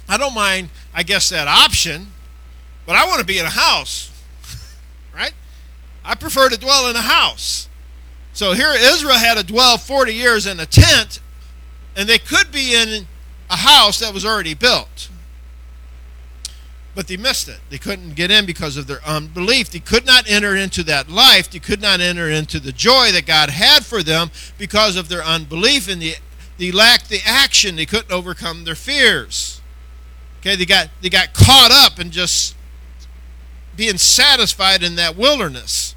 I 0.09 0.17
don't 0.17 0.33
mind, 0.33 0.69
I 0.93 1.03
guess, 1.03 1.29
that 1.29 1.47
option, 1.47 2.07
but 2.85 2.95
I 2.95 3.05
want 3.05 3.19
to 3.19 3.25
be 3.25 3.37
in 3.37 3.45
a 3.45 3.49
house, 3.49 4.11
right? 5.15 5.33
I 6.03 6.15
prefer 6.15 6.49
to 6.49 6.57
dwell 6.57 6.89
in 6.89 6.95
a 6.95 7.01
house. 7.01 7.69
So 8.33 8.53
here 8.53 8.73
Israel 8.73 9.15
had 9.15 9.37
to 9.37 9.43
dwell 9.43 9.77
40 9.77 10.13
years 10.13 10.47
in 10.47 10.59
a 10.59 10.65
tent, 10.65 11.19
and 11.95 12.09
they 12.09 12.17
could 12.17 12.51
be 12.51 12.73
in 12.73 13.05
a 13.49 13.57
house 13.57 13.99
that 13.99 14.13
was 14.13 14.25
already 14.25 14.53
built. 14.53 15.10
But 16.93 17.07
they 17.07 17.15
missed 17.15 17.47
it. 17.47 17.59
They 17.69 17.77
couldn't 17.77 18.15
get 18.15 18.31
in 18.31 18.45
because 18.45 18.75
of 18.75 18.87
their 18.87 19.01
unbelief. 19.05 19.69
They 19.69 19.79
could 19.79 20.05
not 20.05 20.29
enter 20.29 20.55
into 20.55 20.83
that 20.83 21.09
life. 21.09 21.49
They 21.49 21.59
could 21.59 21.81
not 21.81 22.01
enter 22.01 22.29
into 22.29 22.59
the 22.59 22.73
joy 22.73 23.11
that 23.13 23.25
God 23.25 23.49
had 23.49 23.85
for 23.85 24.03
them 24.03 24.29
because 24.57 24.97
of 24.97 25.07
their 25.07 25.23
unbelief 25.23 25.87
and 25.87 26.01
the 26.01 26.15
they 26.57 26.71
lacked 26.71 27.09
the 27.09 27.21
action. 27.25 27.75
They 27.75 27.87
couldn't 27.87 28.11
overcome 28.11 28.65
their 28.65 28.75
fears. 28.75 29.61
Okay, 30.39 30.55
they 30.55 30.65
got 30.65 30.89
they 31.01 31.09
got 31.09 31.33
caught 31.33 31.71
up 31.71 31.99
in 31.99 32.11
just 32.11 32.55
being 33.75 33.97
satisfied 33.97 34.83
in 34.83 34.95
that 34.97 35.15
wilderness. 35.17 35.95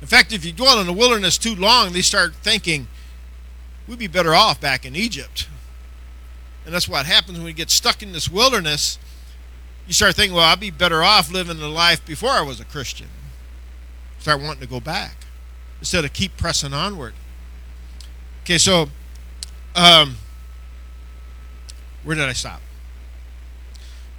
In 0.00 0.08
fact, 0.08 0.32
if 0.32 0.44
you 0.44 0.52
dwell 0.52 0.80
in 0.80 0.86
the 0.86 0.92
wilderness 0.92 1.38
too 1.38 1.54
long, 1.54 1.92
they 1.92 2.02
start 2.02 2.34
thinking, 2.34 2.88
we'd 3.86 3.98
be 3.98 4.06
better 4.06 4.34
off 4.34 4.60
back 4.60 4.84
in 4.84 4.96
Egypt. 4.96 5.48
And 6.64 6.74
that's 6.74 6.88
what 6.88 7.06
happens 7.06 7.38
when 7.38 7.44
we 7.44 7.52
get 7.52 7.70
stuck 7.70 8.02
in 8.02 8.12
this 8.12 8.30
wilderness. 8.30 8.98
You 9.86 9.92
start 9.92 10.14
thinking, 10.14 10.34
well, 10.34 10.46
I'd 10.46 10.60
be 10.60 10.70
better 10.70 11.02
off 11.02 11.30
living 11.30 11.58
the 11.58 11.68
life 11.68 12.04
before 12.06 12.30
I 12.30 12.40
was 12.40 12.60
a 12.60 12.64
Christian. 12.64 13.08
Start 14.18 14.40
wanting 14.40 14.62
to 14.62 14.66
go 14.66 14.80
back 14.80 15.16
instead 15.80 16.04
of 16.04 16.12
keep 16.14 16.36
pressing 16.36 16.72
onward. 16.72 17.12
Okay, 18.42 18.56
so 18.56 18.88
um, 19.74 20.16
where 22.02 22.16
did 22.16 22.24
I 22.24 22.32
stop? 22.32 22.62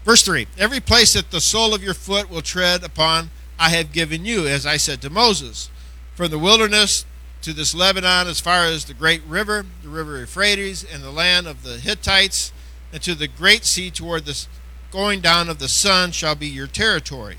Verse 0.03 0.21
3 0.23 0.47
Every 0.57 0.79
place 0.79 1.13
that 1.13 1.31
the 1.31 1.41
sole 1.41 1.73
of 1.73 1.83
your 1.83 1.95
foot 1.95 2.29
will 2.29 2.43
tread 2.43 2.83
upon, 2.83 3.31
I 3.57 3.69
have 3.69 3.91
given 3.91 4.25
you, 4.25 4.47
as 4.47 4.65
I 4.65 4.77
said 4.77 5.01
to 5.01 5.09
Moses. 5.09 5.71
From 6.13 6.29
the 6.29 6.39
wilderness 6.39 7.05
to 7.45 7.53
this 7.53 7.75
Lebanon 7.75 8.27
as 8.27 8.39
far 8.39 8.65
as 8.65 8.85
the 8.85 8.93
great 8.95 9.21
river, 9.23 9.67
the 9.83 9.89
river 9.89 10.17
Euphrates, 10.17 10.83
and 10.83 11.03
the 11.03 11.11
land 11.11 11.45
of 11.45 11.61
the 11.61 11.77
Hittites, 11.77 12.51
and 12.91 13.03
to 13.03 13.13
the 13.13 13.27
great 13.27 13.65
sea 13.65 13.91
toward 13.91 14.25
the 14.25 14.47
going 14.91 15.21
down 15.21 15.47
of 15.47 15.59
the 15.59 15.67
sun 15.67 16.11
shall 16.11 16.33
be 16.33 16.47
your 16.47 16.65
territory. 16.65 17.37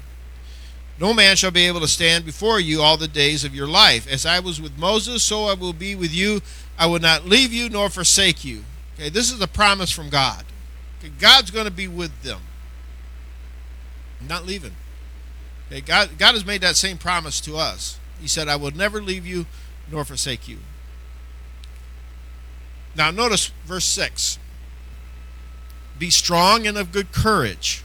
No 1.01 1.13
man 1.13 1.35
shall 1.35 1.51
be 1.51 1.67
able 1.67 1.81
to 1.81 1.89
stand 1.89 2.25
before 2.25 2.61
you 2.61 2.83
all 2.83 2.97
the 2.97 3.09
days 3.09 3.43
of 3.43 3.53
your 3.53 3.67
life. 3.67 4.07
As 4.09 4.25
I 4.25 4.39
was 4.39 4.61
with 4.61 4.79
Moses, 4.79 5.25
so 5.25 5.47
I 5.47 5.55
will 5.55 5.73
be 5.73 5.97
with 5.97 6.15
you. 6.15 6.41
I 6.79 6.87
will 6.87 7.01
not 7.01 7.27
leave 7.27 7.53
you 7.53 7.69
nor 7.69 7.91
forsake 7.91 8.45
you. 8.45 8.63
Okay, 8.95 9.09
this 9.09 9.33
is 9.33 9.41
a 9.41 9.49
promise 9.49 9.91
from 9.91 10.09
God. 10.09 10.45
Okay, 11.01 11.13
God's 11.19 11.51
going 11.51 11.67
to 11.67 11.73
be 11.73 11.89
with 11.89 12.23
them. 12.23 12.43
I'm 14.21 14.29
not 14.29 14.47
leaving. 14.47 14.77
Okay, 15.67 15.81
God, 15.81 16.11
God 16.17 16.35
has 16.35 16.47
made 16.47 16.61
that 16.61 16.77
same 16.77 16.97
promise 16.97 17.41
to 17.41 17.57
us. 17.57 17.99
He 18.21 18.29
said, 18.29 18.47
I 18.47 18.55
will 18.55 18.71
never 18.71 19.03
leave 19.03 19.27
you 19.27 19.47
nor 19.91 20.05
forsake 20.05 20.49
you. 20.49 20.59
Now, 22.95 23.11
notice 23.11 23.53
verse 23.65 23.85
6 23.85 24.39
Be 25.99 26.11
strong 26.11 26.67
and 26.67 26.79
of 26.79 26.93
good 26.93 27.13
courage. 27.13 27.83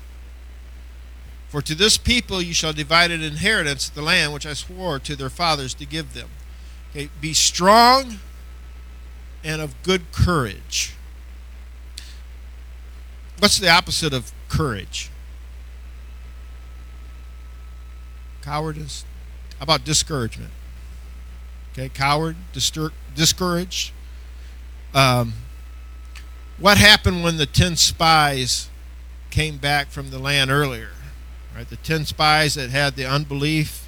For 1.49 1.61
to 1.61 1.75
this 1.75 1.97
people 1.97 2.41
you 2.41 2.53
shall 2.53 2.71
divide 2.71 3.11
an 3.11 3.21
inheritance, 3.21 3.89
the 3.89 4.01
land 4.01 4.33
which 4.33 4.45
I 4.45 4.53
swore 4.53 4.99
to 4.99 5.17
their 5.17 5.29
fathers 5.29 5.73
to 5.75 5.85
give 5.85 6.13
them. 6.13 6.29
Okay, 6.91 7.09
be 7.19 7.33
strong 7.33 8.19
and 9.43 9.61
of 9.61 9.75
good 9.83 10.13
courage. 10.13 10.93
What's 13.39 13.57
the 13.57 13.69
opposite 13.69 14.13
of 14.13 14.31
courage? 14.47 15.09
Cowardice. 18.41 19.03
How 19.57 19.63
about 19.63 19.83
discouragement? 19.83 20.51
Okay, 21.71 21.89
coward, 21.89 22.35
distur- 22.53 22.91
discouraged. 23.15 23.93
Um, 24.93 25.33
what 26.57 26.77
happened 26.77 27.23
when 27.23 27.37
the 27.37 27.45
ten 27.45 27.75
spies 27.75 28.69
came 29.29 29.57
back 29.57 29.89
from 29.89 30.09
the 30.09 30.19
land 30.19 30.51
earlier? 30.51 30.91
Right, 31.55 31.69
the 31.69 31.77
ten 31.77 32.05
spies 32.05 32.55
that 32.55 32.69
had 32.69 32.95
the 32.95 33.05
unbelief, 33.05 33.87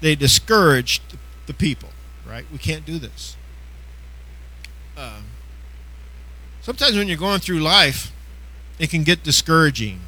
they 0.00 0.14
discouraged 0.14 1.02
the 1.46 1.54
people. 1.54 1.90
Right, 2.26 2.46
we 2.50 2.58
can't 2.58 2.84
do 2.84 2.98
this. 2.98 3.36
Uh, 4.96 5.20
sometimes 6.62 6.96
when 6.96 7.08
you're 7.08 7.16
going 7.16 7.40
through 7.40 7.60
life, 7.60 8.10
it 8.78 8.90
can 8.90 9.04
get 9.04 9.22
discouraging. 9.22 10.00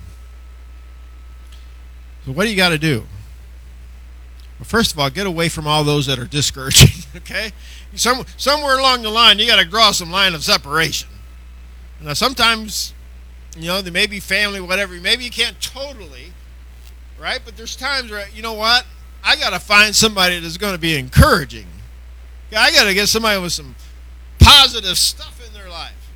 So 2.24 2.32
what 2.32 2.44
do 2.44 2.50
you 2.50 2.56
got 2.56 2.70
to 2.70 2.78
do? 2.78 3.06
Well, 4.58 4.64
first 4.66 4.92
of 4.92 4.98
all, 4.98 5.08
get 5.10 5.26
away 5.26 5.48
from 5.48 5.66
all 5.66 5.84
those 5.84 6.06
that 6.06 6.18
are 6.18 6.26
discouraging. 6.26 6.88
Okay, 7.16 7.52
Some, 7.94 8.24
somewhere 8.36 8.78
along 8.78 9.02
the 9.02 9.10
line, 9.10 9.38
you 9.38 9.46
got 9.46 9.58
to 9.58 9.64
draw 9.64 9.90
some 9.90 10.10
line 10.10 10.34
of 10.34 10.44
separation. 10.44 11.08
Now, 12.00 12.12
sometimes, 12.12 12.94
you 13.56 13.66
know, 13.66 13.82
there 13.82 13.92
may 13.92 14.06
be 14.06 14.20
family, 14.20 14.60
whatever. 14.60 14.94
Maybe 14.94 15.24
you 15.24 15.30
can't 15.30 15.60
totally, 15.60 16.32
right? 17.20 17.40
But 17.44 17.56
there's 17.56 17.76
times 17.76 18.10
where 18.10 18.28
you 18.28 18.40
know 18.42 18.52
what? 18.52 18.86
I 19.24 19.36
got 19.36 19.50
to 19.50 19.58
find 19.58 19.94
somebody 19.94 20.38
that's 20.38 20.56
going 20.58 20.74
to 20.74 20.78
be 20.78 20.96
encouraging. 20.96 21.66
I 22.56 22.70
got 22.72 22.84
to 22.84 22.94
get 22.94 23.08
somebody 23.08 23.40
with 23.40 23.52
some 23.52 23.74
positive 24.38 24.96
stuff 24.96 25.44
in 25.46 25.52
their 25.52 25.68
life, 25.68 26.10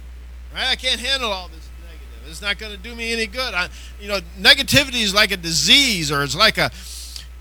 right? 0.54 0.68
I 0.68 0.76
can't 0.76 1.00
handle 1.00 1.30
all 1.30 1.48
this 1.48 1.68
negative. 1.82 2.30
It's 2.30 2.42
not 2.42 2.58
going 2.58 2.72
to 2.72 2.78
do 2.78 2.94
me 2.94 3.12
any 3.12 3.26
good. 3.26 3.54
I, 3.54 3.68
you 4.00 4.08
know, 4.08 4.20
negativity 4.40 5.02
is 5.02 5.14
like 5.14 5.32
a 5.32 5.36
disease, 5.36 6.12
or 6.12 6.22
it's 6.22 6.36
like 6.36 6.58
a 6.58 6.70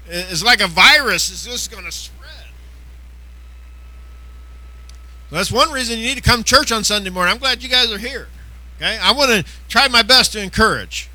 it's 0.07 0.43
like 0.43 0.61
a 0.61 0.67
virus. 0.67 1.31
It's 1.31 1.45
just 1.45 1.71
going 1.71 1.85
to 1.85 1.91
spread. 1.91 2.29
So 5.29 5.35
that's 5.37 5.51
one 5.51 5.71
reason 5.71 5.97
you 5.97 6.05
need 6.05 6.17
to 6.17 6.21
come 6.21 6.43
to 6.43 6.43
church 6.43 6.71
on 6.71 6.83
Sunday 6.83 7.09
morning. 7.09 7.33
I'm 7.33 7.39
glad 7.39 7.63
you 7.63 7.69
guys 7.69 7.91
are 7.91 7.97
here. 7.97 8.27
Okay, 8.77 8.97
I 8.97 9.13
want 9.13 9.31
to 9.31 9.51
try 9.69 9.87
my 9.87 10.01
best 10.01 10.33
to 10.33 10.41
encourage. 10.41 11.09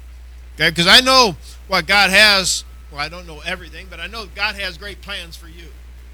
Okay, 0.54 0.70
because 0.70 0.86
I 0.86 1.00
know 1.00 1.36
what 1.68 1.86
God 1.86 2.10
has. 2.10 2.64
Well, 2.90 3.00
I 3.00 3.08
don't 3.08 3.26
know 3.26 3.40
everything, 3.44 3.88
but 3.90 4.00
I 4.00 4.06
know 4.06 4.26
God 4.34 4.54
has 4.54 4.78
great 4.78 5.02
plans 5.02 5.36
for 5.36 5.48
you. 5.48 5.66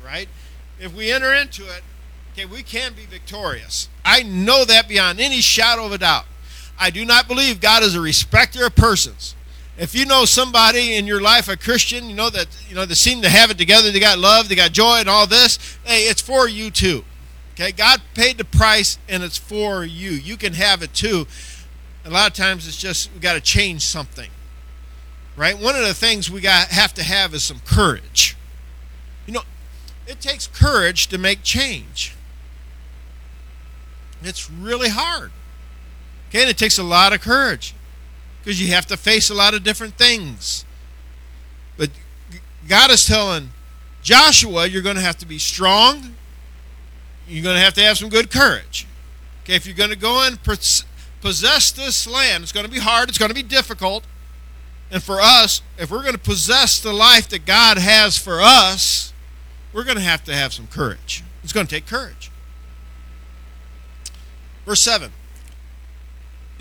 Right? 0.05 0.29
If 0.81 0.95
we 0.95 1.13
enter 1.13 1.33
into 1.33 1.63
it, 1.65 1.83
okay, 2.33 2.45
we 2.45 2.63
can 2.63 2.95
be 2.95 3.05
victorious. 3.05 3.89
I 4.05 4.25
know 4.25 4.65
that 4.65 4.89
beyond 4.89 5.21
any 5.21 5.41
shadow 5.41 5.85
of 5.87 5.93
a 5.93 5.99
doubt. 5.99 6.25
I 6.79 6.91
do 6.91 7.05
not 7.05 7.29
believe 7.29 7.61
God 7.61 7.85
is 7.85 7.95
a 7.95 8.01
respecter 8.01 8.67
of 8.67 8.75
persons. 8.75 9.37
If 9.79 9.95
you 9.95 10.05
know 10.05 10.25
somebody 10.27 10.97
in 10.97 11.07
your 11.07 11.21
life, 11.21 11.49
a 11.49 11.57
Christian, 11.57 12.09
you 12.09 12.15
know 12.15 12.29
that 12.31 12.47
you 12.69 12.75
know 12.75 12.85
they 12.85 12.95
seem 12.95 13.23
to 13.23 13.29
have 13.29 13.51
it 13.51 13.57
together, 13.57 13.91
they 13.91 14.01
got 14.01 14.19
love, 14.19 14.49
they 14.49 14.55
got 14.55 14.73
joy, 14.73 14.99
and 14.99 15.09
all 15.09 15.27
this. 15.27 15.59
Hey, 15.85 16.03
it's 16.03 16.21
for 16.21 16.47
you 16.47 16.71
too. 16.71 17.05
Okay, 17.55 17.73
God 17.73 18.03
paid 18.15 18.39
the 18.39 18.45
price, 18.45 18.99
and 19.09 19.23
it's 19.23 19.39
for 19.39 19.85
you. 19.85 20.11
You 20.11 20.37
can 20.37 20.53
have 20.55 20.83
it 20.83 20.93
too. 20.93 21.27
A 22.05 22.11
lot 22.11 22.29
of 22.29 22.37
times, 22.37 22.69
it's 22.69 22.77
just 22.77 23.13
we 23.15 23.21
got 23.21 23.35
to 23.35 23.41
change 23.41 23.83
something, 23.83 24.31
right? 25.37 25.59
One 25.59 25.75
of 25.75 25.87
the 25.87 25.95
things 25.95 26.31
we 26.31 26.43
got 26.43 26.69
have 26.69 26.93
to 26.95 27.03
have 27.03 27.33
is 27.33 27.43
some 27.43 27.61
courage. 27.65 28.37
You 29.27 29.33
know, 29.33 29.43
it 30.07 30.21
takes 30.21 30.49
courage 30.49 31.07
to 31.07 31.19
make 31.19 31.43
change. 31.43 32.15
It's 34.23 34.51
really 34.51 34.91
hard. 34.91 35.31
Okay, 36.29 36.43
and 36.43 36.51
it 36.51 36.59
takes 36.59 36.79
a 36.79 36.83
lot 36.83 37.15
of 37.15 37.23
courage 37.23 37.75
because 38.43 38.61
you 38.61 38.73
have 38.73 38.87
to 38.87 38.97
face 38.97 39.31
a 39.31 39.35
lot 39.35 39.55
of 39.55 39.63
different 39.63 39.95
things. 39.95 40.65
But 41.77 41.91
God 42.69 42.91
is 42.91 43.07
telling 43.07 43.51
Joshua, 44.03 44.67
you're 44.67 44.83
going 44.83 44.97
to 44.97 45.03
have 45.03 45.19
to 45.19 45.27
be 45.27 45.39
strong. 45.39 46.17
You're 47.29 47.45
going 47.45 47.57
to 47.57 47.63
have 47.63 47.75
to 47.75 47.83
have 47.83 47.99
some 47.99 48.09
good 48.09 48.31
courage. 48.31 48.87
Okay, 49.45 49.55
if 49.55 49.65
you're 49.65 49.77
going 49.77 49.91
to 49.91 49.97
go 49.97 50.27
and 50.27 50.43
possess 50.43 51.71
this 51.73 52.07
land, 52.07 52.43
it's 52.43 52.53
going 52.53 52.67
to 52.67 52.73
be 52.73 52.81
hard, 52.81 53.09
it's 53.09 53.19
going 53.19 53.31
to 53.31 53.35
be 53.35 53.43
difficult. 53.43 54.05
And 54.91 55.03
for 55.03 55.21
us, 55.21 55.63
if 55.79 55.91
we're 55.91 56.03
going 56.03 56.15
to 56.15 56.21
possess 56.21 56.81
the 56.81 56.93
life 56.93 57.29
that 57.31 57.47
God 57.47 57.79
has 57.79 58.19
for 58.19 58.41
us, 58.43 59.13
we're 59.73 59.85
going 59.85 59.97
to 59.97 60.03
have 60.03 60.23
to 60.25 60.35
have 60.35 60.53
some 60.53 60.67
courage. 60.67 61.25
It's 61.43 61.53
going 61.53 61.67
to 61.67 61.75
take 61.75 61.87
courage. 61.87 62.31
Verse 64.67 64.83
7. 64.83 65.13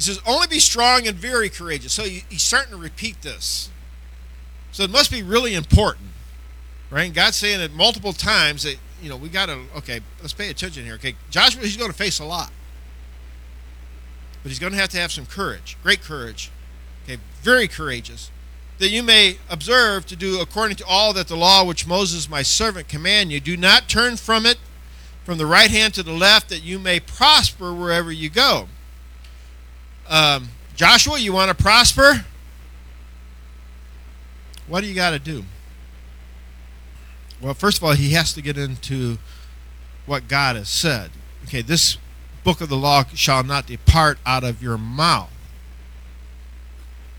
He 0.02 0.12
says, 0.12 0.20
Only 0.26 0.48
be 0.48 0.60
strong 0.60 1.08
and 1.08 1.16
very 1.16 1.48
courageous. 1.48 1.94
So 1.94 2.04
he's 2.04 2.42
starting 2.42 2.72
to 2.72 2.78
repeat 2.78 3.22
this. 3.22 3.70
So 4.72 4.84
it 4.84 4.90
must 4.90 5.12
be 5.12 5.22
really 5.22 5.54
important, 5.54 6.08
right? 6.90 7.14
God's 7.14 7.38
saying 7.38 7.60
it 7.60 7.72
multiple 7.72 8.12
times 8.12 8.64
that, 8.64 8.78
you 9.00 9.10
know, 9.10 9.16
we 9.16 9.30
got 9.30 9.48
to, 9.48 9.60
okay, 9.78 10.00
let's 10.22 10.34
pay 10.34 10.50
attention 10.50 10.86
here. 10.86 10.96
Okay, 10.96 11.16
Joshua, 11.30 11.62
he's 11.62 11.78
going 11.78 11.92
to 11.92 11.98
face 11.98 12.20
a 12.20 12.26
lot. 12.26 12.52
But 14.42 14.50
he's 14.50 14.58
going 14.58 14.74
to 14.74 14.80
have 14.80 14.90
to 14.90 14.98
have 14.98 15.12
some 15.12 15.28
courage, 15.28 15.78
great 15.84 16.02
courage, 16.02 16.50
okay, 17.04 17.22
very 17.44 17.68
courageous, 17.68 18.32
that 18.80 18.90
you 18.90 19.04
may 19.04 19.38
observe 19.52 20.08
to 20.08 20.16
do 20.16 20.42
according 20.42 20.78
to 20.78 20.86
all 20.88 21.14
that 21.14 21.28
the 21.28 21.38
law 21.38 21.64
which 21.64 21.86
Moses 21.86 22.28
my 22.28 22.42
servant 22.42 22.88
command 22.88 23.32
you. 23.32 23.40
Do 23.40 23.56
not 23.56 23.88
turn 23.88 24.18
from 24.18 24.48
it 24.48 24.58
from 25.26 25.38
the 25.38 25.46
right 25.46 25.70
hand 25.70 25.94
to 25.94 26.02
the 26.02 26.12
left, 26.12 26.50
that 26.50 26.64
you 26.64 26.80
may 26.80 27.00
prosper 27.00 27.72
wherever 27.72 28.12
you 28.12 28.30
go. 28.32 28.68
Um, 30.12 30.50
Joshua, 30.76 31.18
you 31.18 31.32
want 31.32 31.58
to 31.58 31.64
prosper? 31.64 32.26
What 34.68 34.82
do 34.82 34.88
you 34.88 34.94
got 34.94 35.12
to 35.12 35.20
do? 35.20 35.46
Well, 37.42 37.54
first 37.54 37.78
of 37.78 37.84
all, 37.86 37.94
he 37.94 38.12
has 38.12 38.34
to 38.34 38.42
get 38.42 38.58
into 38.58 39.18
what 40.06 40.28
God 40.28 40.58
has 40.58 40.70
said. 40.70 41.12
Okay, 41.46 41.62
this 41.62 41.98
book 42.44 42.60
of 42.60 42.70
the 42.70 42.76
law 42.76 43.06
shall 43.16 43.44
not 43.44 43.66
depart 43.66 44.20
out 44.26 44.44
of 44.44 44.62
your 44.62 44.78
mouth. 44.78 45.32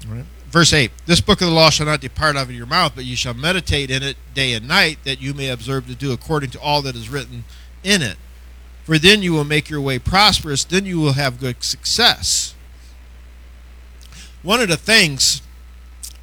Right. 0.06 0.24
Verse 0.48 0.74
8 0.74 0.90
This 1.06 1.22
book 1.22 1.40
of 1.40 1.48
the 1.48 1.54
law 1.54 1.70
shall 1.70 1.86
not 1.86 2.02
depart 2.02 2.36
out 2.36 2.44
of 2.44 2.52
your 2.52 2.66
mouth, 2.66 2.92
but 2.94 3.06
you 3.06 3.16
shall 3.16 3.34
meditate 3.34 3.90
in 3.90 4.02
it 4.02 4.18
day 4.34 4.52
and 4.52 4.68
night, 4.68 4.98
that 5.04 5.20
you 5.20 5.32
may 5.32 5.48
observe 5.48 5.86
to 5.86 5.94
do 5.94 6.12
according 6.12 6.50
to 6.50 6.60
all 6.60 6.82
that 6.82 6.94
is 6.94 7.08
written 7.08 7.44
in 7.82 8.02
it. 8.02 8.16
For 8.84 8.98
then 8.98 9.22
you 9.22 9.32
will 9.32 9.44
make 9.44 9.70
your 9.70 9.80
way 9.80 9.98
prosperous, 9.98 10.64
then 10.64 10.84
you 10.84 11.00
will 11.00 11.14
have 11.14 11.40
good 11.40 11.64
success. 11.64 12.54
One 14.42 14.60
of 14.60 14.68
the 14.68 14.76
things 14.76 15.42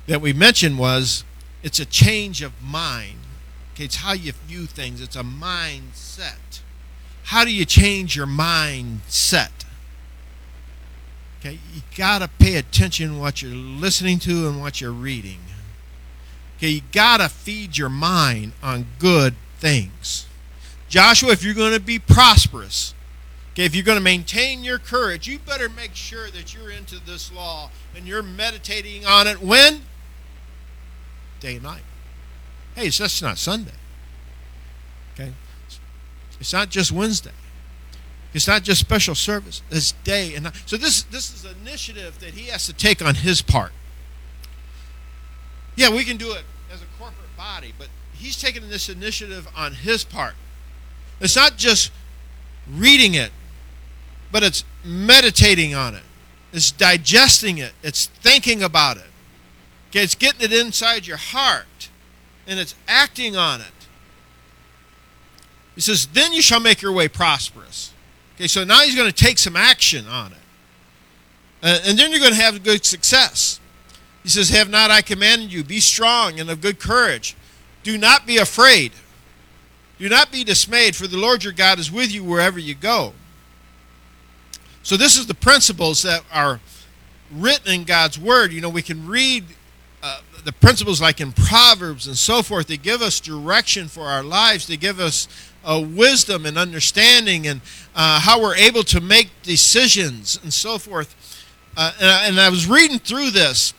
that 0.07 0.21
we 0.21 0.33
mentioned 0.33 0.77
was 0.77 1.23
it's 1.63 1.79
a 1.79 1.85
change 1.85 2.41
of 2.41 2.51
mind. 2.61 3.19
Okay, 3.73 3.85
it's 3.85 3.97
how 3.97 4.13
you 4.13 4.33
view 4.47 4.65
things, 4.65 5.01
it's 5.01 5.15
a 5.15 5.23
mindset. 5.23 6.61
How 7.25 7.45
do 7.45 7.53
you 7.53 7.63
change 7.63 8.15
your 8.15 8.27
mindset? 8.27 9.51
Okay, 11.39 11.59
you 11.73 11.81
got 11.95 12.19
to 12.19 12.27
pay 12.27 12.57
attention 12.57 13.13
to 13.13 13.19
what 13.19 13.41
you're 13.41 13.53
listening 13.53 14.19
to 14.19 14.49
and 14.49 14.59
what 14.59 14.81
you're 14.81 14.91
reading. 14.91 15.39
Okay, 16.57 16.69
you 16.69 16.81
got 16.91 17.17
to 17.17 17.29
feed 17.29 17.77
your 17.77 17.87
mind 17.89 18.51
on 18.61 18.87
good 18.99 19.35
things. 19.59 20.27
Joshua, 20.89 21.31
if 21.31 21.43
you're 21.43 21.53
going 21.53 21.73
to 21.73 21.79
be 21.79 21.99
prosperous, 21.99 22.93
okay, 23.59 23.65
if 23.65 23.75
you're 23.75 23.83
going 23.83 23.97
to 23.97 24.03
maintain 24.03 24.63
your 24.63 24.79
courage, 24.79 25.27
you 25.27 25.37
better 25.37 25.67
make 25.67 25.93
sure 25.93 26.29
that 26.29 26.53
you're 26.53 26.71
into 26.71 26.97
this 27.05 27.29
law 27.29 27.69
and 27.93 28.07
you're 28.07 28.23
meditating 28.23 29.05
on 29.05 29.27
it 29.27 29.41
when? 29.41 29.81
Day 31.41 31.55
and 31.55 31.63
night. 31.63 31.81
Hey, 32.75 32.87
it's 32.87 32.97
just 32.99 33.21
not 33.21 33.37
Sunday. 33.37 33.73
Okay? 35.13 35.33
It's 36.39 36.53
not 36.53 36.69
just 36.69 36.93
Wednesday. 36.93 37.31
It's 38.33 38.47
not 38.47 38.63
just 38.63 38.79
special 38.79 39.13
service. 39.13 39.61
It's 39.69 39.91
day 39.91 40.35
and 40.35 40.45
night. 40.45 40.53
So 40.65 40.77
this 40.77 41.01
this 41.03 41.33
is 41.33 41.43
an 41.43 41.57
initiative 41.61 42.19
that 42.19 42.35
he 42.35 42.47
has 42.49 42.65
to 42.67 42.73
take 42.73 43.03
on 43.03 43.15
his 43.15 43.41
part. 43.41 43.71
Yeah, 45.75 45.89
we 45.89 46.05
can 46.05 46.15
do 46.15 46.31
it 46.31 46.43
as 46.71 46.81
a 46.81 46.85
corporate 46.97 47.35
body, 47.35 47.73
but 47.77 47.87
he's 48.13 48.39
taking 48.39 48.69
this 48.69 48.87
initiative 48.87 49.47
on 49.57 49.73
his 49.73 50.05
part. 50.05 50.35
It's 51.19 51.35
not 51.35 51.57
just 51.57 51.91
reading 52.71 53.15
it, 53.15 53.31
but 54.31 54.43
it's 54.43 54.63
meditating 54.83 55.73
on 55.75 55.95
it. 55.95 56.03
It's 56.51 56.71
digesting 56.71 57.57
it. 57.57 57.73
It's 57.83 58.07
thinking 58.07 58.63
about 58.63 58.97
it. 58.97 59.03
Okay, 59.89 60.03
it's 60.03 60.15
getting 60.15 60.41
it 60.41 60.53
inside 60.53 61.07
your 61.07 61.17
heart 61.17 61.89
and 62.47 62.59
it's 62.59 62.75
acting 62.87 63.37
on 63.37 63.61
it. 63.61 63.67
He 65.75 65.81
says, 65.81 66.07
Then 66.07 66.33
you 66.33 66.41
shall 66.41 66.59
make 66.59 66.81
your 66.81 66.91
way 66.91 67.07
prosperous. 67.07 67.93
Okay, 68.35 68.47
so 68.47 68.63
now 68.63 68.79
he's 68.81 68.95
going 68.95 69.09
to 69.09 69.15
take 69.15 69.37
some 69.37 69.55
action 69.55 70.07
on 70.07 70.31
it. 70.31 70.37
Uh, 71.61 71.79
and 71.85 71.97
then 71.97 72.11
you're 72.11 72.19
going 72.19 72.33
to 72.33 72.41
have 72.41 72.63
good 72.63 72.85
success. 72.85 73.59
He 74.23 74.29
says, 74.29 74.49
Have 74.49 74.69
not 74.69 74.91
I 74.91 75.01
commanded 75.01 75.53
you? 75.53 75.63
Be 75.63 75.79
strong 75.79 76.39
and 76.39 76.49
of 76.49 76.61
good 76.61 76.79
courage. 76.79 77.35
Do 77.83 77.97
not 77.97 78.25
be 78.25 78.37
afraid. 78.37 78.91
Do 79.99 80.09
not 80.09 80.31
be 80.31 80.43
dismayed, 80.43 80.95
for 80.95 81.07
the 81.07 81.17
Lord 81.17 81.43
your 81.43 81.53
God 81.53 81.79
is 81.79 81.91
with 81.91 82.11
you 82.11 82.23
wherever 82.23 82.57
you 82.57 82.75
go. 82.75 83.13
So, 84.83 84.97
this 84.97 85.17
is 85.17 85.27
the 85.27 85.33
principles 85.33 86.01
that 86.03 86.23
are 86.31 86.59
written 87.31 87.73
in 87.73 87.83
God's 87.83 88.17
Word. 88.17 88.51
You 88.51 88.61
know, 88.61 88.69
we 88.69 88.81
can 88.81 89.07
read 89.07 89.45
uh, 90.01 90.21
the 90.45 90.53
principles 90.53 91.01
like 91.01 91.19
in 91.19 91.31
Proverbs 91.31 92.07
and 92.07 92.17
so 92.17 92.41
forth. 92.41 92.67
They 92.67 92.77
give 92.77 93.01
us 93.01 93.19
direction 93.19 93.87
for 93.87 94.03
our 94.03 94.23
lives, 94.23 94.67
they 94.67 94.77
give 94.77 94.99
us 94.99 95.27
uh, 95.63 95.83
wisdom 95.85 96.45
and 96.45 96.57
understanding 96.57 97.45
and 97.47 97.61
uh, 97.95 98.19
how 98.21 98.41
we're 98.41 98.55
able 98.55 98.83
to 98.83 99.01
make 99.01 99.29
decisions 99.43 100.39
and 100.41 100.53
so 100.53 100.77
forth. 100.77 101.15
Uh, 101.75 101.91
and, 101.99 102.09
I, 102.09 102.27
and 102.27 102.39
I 102.39 102.49
was 102.49 102.67
reading 102.67 102.99
through 102.99 103.31
this 103.31 103.73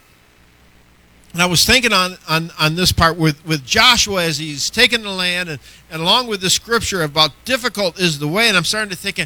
and 1.32 1.40
I 1.40 1.46
was 1.46 1.64
thinking 1.64 1.92
on, 1.92 2.16
on, 2.28 2.50
on 2.58 2.74
this 2.74 2.90
part 2.90 3.16
with, 3.16 3.44
with 3.46 3.64
Joshua 3.64 4.24
as 4.24 4.38
he's 4.38 4.68
taking 4.68 5.02
the 5.02 5.10
land, 5.10 5.48
and, 5.48 5.60
and 5.88 6.02
along 6.02 6.26
with 6.26 6.40
the 6.40 6.50
scripture 6.50 7.02
about 7.02 7.30
difficult 7.44 8.00
is 8.00 8.18
the 8.18 8.26
way. 8.26 8.48
And 8.48 8.56
I'm 8.56 8.64
starting 8.64 8.90
to 8.90 8.96
think, 8.96 9.20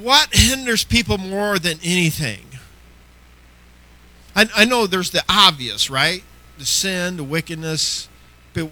what 0.00 0.28
hinders 0.32 0.84
people 0.84 1.18
more 1.18 1.58
than 1.58 1.78
anything? 1.82 2.44
I, 4.36 4.48
I 4.54 4.64
know 4.64 4.86
there's 4.86 5.10
the 5.10 5.24
obvious, 5.28 5.90
right? 5.90 6.22
The 6.58 6.64
sin, 6.64 7.16
the 7.16 7.24
wickedness. 7.24 8.08
But, 8.54 8.70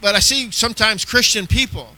but 0.00 0.14
I 0.14 0.20
see 0.20 0.50
sometimes 0.50 1.04
Christian 1.04 1.46
people 1.46 1.94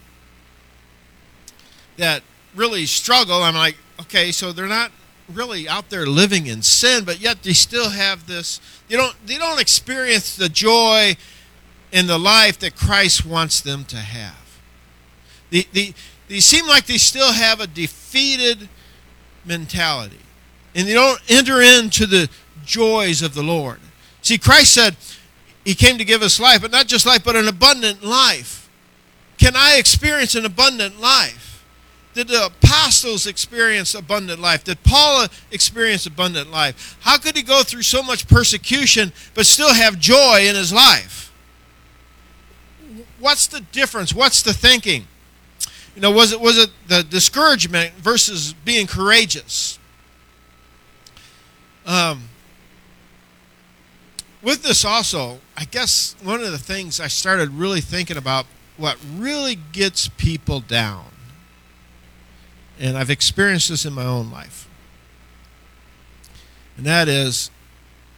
that 1.97 2.23
really 2.57 2.87
struggle. 2.87 3.43
I'm 3.43 3.55
like, 3.55 3.77
okay, 4.01 4.33
so 4.33 4.51
they're 4.51 4.67
not 4.67 4.91
really 5.33 5.69
out 5.69 5.91
there 5.91 6.07
living 6.07 6.47
in 6.47 6.63
sin, 6.63 7.05
but 7.05 7.21
yet 7.21 7.43
they 7.45 7.53
still 7.53 7.91
have 7.91 8.27
this. 8.27 8.61
They 8.89 8.97
don't. 8.97 9.15
They 9.27 9.39
don't 9.39 9.61
experience 9.61 10.37
the 10.37 10.49
joy 10.49 11.17
in 11.93 12.09
the 12.09 12.19
life 12.19 12.59
that 12.59 12.75
Christ 12.77 13.25
wants 13.25 13.61
them 13.61 13.85
to 13.87 13.97
have. 13.97 14.61
They, 15.51 15.67
they, 15.73 15.95
they 16.29 16.41
seem 16.41 16.67
like 16.67 16.87
they 16.87 16.99
still 16.99 17.33
have 17.33 17.61
a 17.61 17.67
defeated 17.67 18.69
mentality, 19.45 20.21
and 20.75 20.89
they 20.89 20.95
don't 20.95 21.21
enter 21.29 21.61
into 21.61 22.07
the 22.07 22.29
joys 22.65 23.23
of 23.23 23.35
the 23.35 23.43
Lord. 23.43 23.81
See, 24.23 24.39
Christ 24.39 24.73
said 24.73 24.97
He 25.65 25.75
came 25.75 25.99
to 25.99 26.05
give 26.05 26.23
us 26.23 26.41
life, 26.41 26.63
but 26.63 26.71
not 26.71 26.87
just 26.87 27.07
life, 27.07 27.25
but 27.25 27.37
an 27.37 27.49
abundant 27.49 28.03
life. 28.03 28.69
Can 29.39 29.55
I 29.57 29.77
experience 29.77 30.35
an 30.35 30.47
abundant 30.47 31.01
life? 31.01 31.45
Did 32.15 32.29
the 32.29 32.47
apostles 32.47 33.27
experience 33.27 33.95
abundant 33.95 34.41
life? 34.41 34.63
Did 34.63 34.83
Paul 34.85 35.27
experience 35.51 36.07
abundant 36.07 36.51
life? 36.51 36.97
How 37.01 37.19
could 37.19 37.37
he 37.37 37.43
go 37.43 37.65
through 37.65 37.83
so 37.83 38.03
much 38.03 38.29
persecution 38.29 39.13
but 39.35 39.47
still 39.47 39.75
have 39.75 39.99
joy 39.99 40.47
in 40.47 40.55
his 40.55 40.73
life? 40.73 41.33
What's 43.19 43.49
the 43.49 43.61
difference? 43.61 44.15
What's 44.15 44.43
the 44.43 44.53
thinking? 44.53 45.09
You 45.95 46.01
know, 46.01 46.11
was 46.11 46.33
it 46.33 46.41
was 46.41 46.59
it 46.59 46.71
the 46.89 47.03
discouragement 47.03 47.95
versus 47.95 48.55
being 48.65 48.87
courageous? 48.87 49.79
Um, 51.87 52.29
with 54.43 54.63
this 54.63 54.85
also, 54.85 55.41
I 55.57 55.65
guess 55.65 56.17
one 56.23 56.41
of 56.41 56.51
the 56.51 56.59
things 56.59 56.99
I 56.99 57.09
started 57.09 57.51
really 57.51 57.81
thinking 57.81 58.17
about 58.17 58.47
what 58.77 58.97
really 59.17 59.57
gets 59.73 60.09
people 60.09 60.61
down 60.61 61.07
and 62.79 62.99
I've 62.99 63.11
experienced 63.11 63.69
this 63.69 63.85
in 63.85 63.93
my 63.93 64.05
own 64.05 64.31
life. 64.31 64.69
And 66.77 66.87
that 66.87 67.09
is 67.09 67.51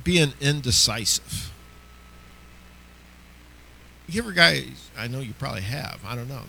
being 0.02 0.32
indecisive. 0.40 1.52
You 4.08 4.22
ever 4.22 4.32
guys, 4.32 4.90
I 4.96 5.08
know 5.08 5.20
you 5.20 5.34
probably 5.34 5.62
have, 5.62 6.00
I 6.06 6.14
don't 6.14 6.28
know, 6.28 6.42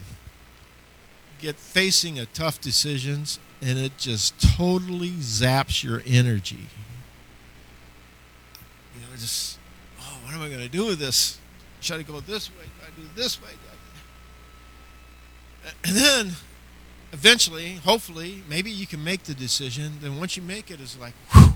get 1.39 1.55
facing 1.55 2.19
a 2.19 2.25
tough 2.25 2.59
decisions 2.61 3.39
and 3.61 3.77
it 3.77 3.97
just 3.97 4.39
totally 4.55 5.11
zaps 5.11 5.83
your 5.83 6.01
energy. 6.05 6.67
You 8.95 9.01
know, 9.01 9.07
just, 9.17 9.57
oh, 9.99 10.17
what 10.23 10.33
am 10.33 10.41
I 10.41 10.47
going 10.47 10.61
to 10.61 10.69
do 10.69 10.85
with 10.85 10.99
this? 10.99 11.39
Should 11.79 11.99
I 11.99 12.03
go 12.03 12.19
this 12.19 12.49
way? 12.49 12.63
Should 12.63 12.87
I 12.87 13.01
do 13.01 13.07
this 13.15 13.41
way? 13.41 13.49
And 15.83 15.95
then 15.95 16.31
eventually, 17.11 17.73
hopefully, 17.75 18.43
maybe 18.49 18.71
you 18.71 18.87
can 18.87 19.03
make 19.03 19.23
the 19.23 19.33
decision. 19.33 19.93
Then 20.01 20.17
once 20.17 20.37
you 20.37 20.43
make 20.43 20.71
it, 20.71 20.79
it's 20.79 20.97
like, 20.99 21.13
whew, 21.31 21.53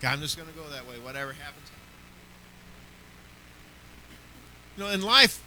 God, 0.00 0.14
I'm 0.14 0.20
just 0.20 0.36
going 0.36 0.48
to 0.48 0.54
go 0.54 0.68
that 0.68 0.86
way. 0.86 0.98
Whatever 1.02 1.32
happens. 1.32 1.70
You 4.76 4.84
know, 4.84 4.90
in 4.90 5.02
life, 5.02 5.42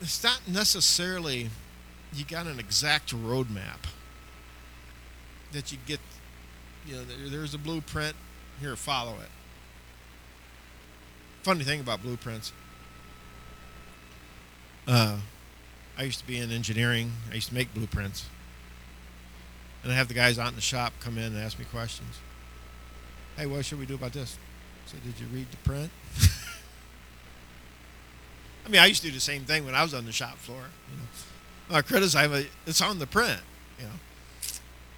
it's 0.00 0.22
not 0.22 0.40
necessarily 0.46 1.50
you 2.14 2.24
got 2.24 2.46
an 2.46 2.58
exact 2.58 3.14
roadmap 3.14 3.86
that 5.52 5.72
you 5.72 5.78
get. 5.86 6.00
You 6.86 6.96
know, 6.96 7.04
there, 7.04 7.28
there's 7.28 7.54
a 7.54 7.58
blueprint. 7.58 8.16
Here, 8.60 8.76
follow 8.76 9.12
it. 9.12 9.30
Funny 11.42 11.64
thing 11.64 11.80
about 11.80 12.02
blueprints. 12.02 12.52
Uh, 14.86 15.18
I 15.96 16.02
used 16.04 16.20
to 16.20 16.26
be 16.26 16.38
in 16.38 16.50
engineering. 16.50 17.12
I 17.30 17.34
used 17.36 17.48
to 17.48 17.54
make 17.54 17.72
blueprints. 17.74 18.26
And 19.82 19.92
I 19.92 19.96
have 19.96 20.08
the 20.08 20.14
guys 20.14 20.38
out 20.38 20.48
in 20.48 20.54
the 20.54 20.60
shop 20.60 20.92
come 21.00 21.18
in 21.18 21.24
and 21.24 21.38
ask 21.38 21.58
me 21.58 21.64
questions. 21.64 22.18
Hey, 23.36 23.46
what 23.46 23.64
should 23.64 23.78
we 23.78 23.86
do 23.86 23.94
about 23.94 24.12
this? 24.12 24.38
So, 24.86 24.96
did 25.04 25.18
you 25.18 25.26
read 25.32 25.50
the 25.50 25.56
print? 25.58 25.90
I 28.64 28.68
mean, 28.68 28.80
I 28.80 28.86
used 28.86 29.02
to 29.02 29.08
do 29.08 29.14
the 29.14 29.20
same 29.20 29.42
thing 29.44 29.64
when 29.64 29.74
I 29.74 29.82
was 29.82 29.94
on 29.94 30.04
the 30.04 30.12
shop 30.12 30.36
floor. 30.38 30.62
You 30.90 30.98
know, 30.98 31.04
I 31.72 31.82
criticize 31.82 32.46
it's 32.66 32.80
on 32.80 32.98
the 32.98 33.06
print. 33.06 33.40
You 33.78 33.86
know, 33.86 33.92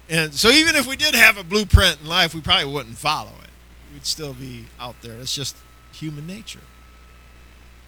and 0.09 0.33
so 0.33 0.49
even 0.49 0.75
if 0.75 0.87
we 0.87 0.95
did 0.95 1.15
have 1.15 1.37
a 1.37 1.43
blueprint 1.43 2.01
in 2.01 2.07
life, 2.07 2.33
we 2.33 2.41
probably 2.41 2.71
wouldn't 2.71 2.97
follow 2.97 3.31
it. 3.43 3.49
We'd 3.93 4.05
still 4.05 4.33
be 4.33 4.65
out 4.79 4.95
there. 5.01 5.13
It's 5.19 5.33
just 5.33 5.55
human 5.93 6.27
nature. 6.27 6.59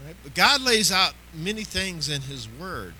Right? 0.05 0.15
But 0.23 0.33
God 0.33 0.61
lays 0.61 0.91
out 0.91 1.13
many 1.33 1.63
things 1.63 2.09
in 2.09 2.21
His 2.21 2.47
Word. 2.47 2.93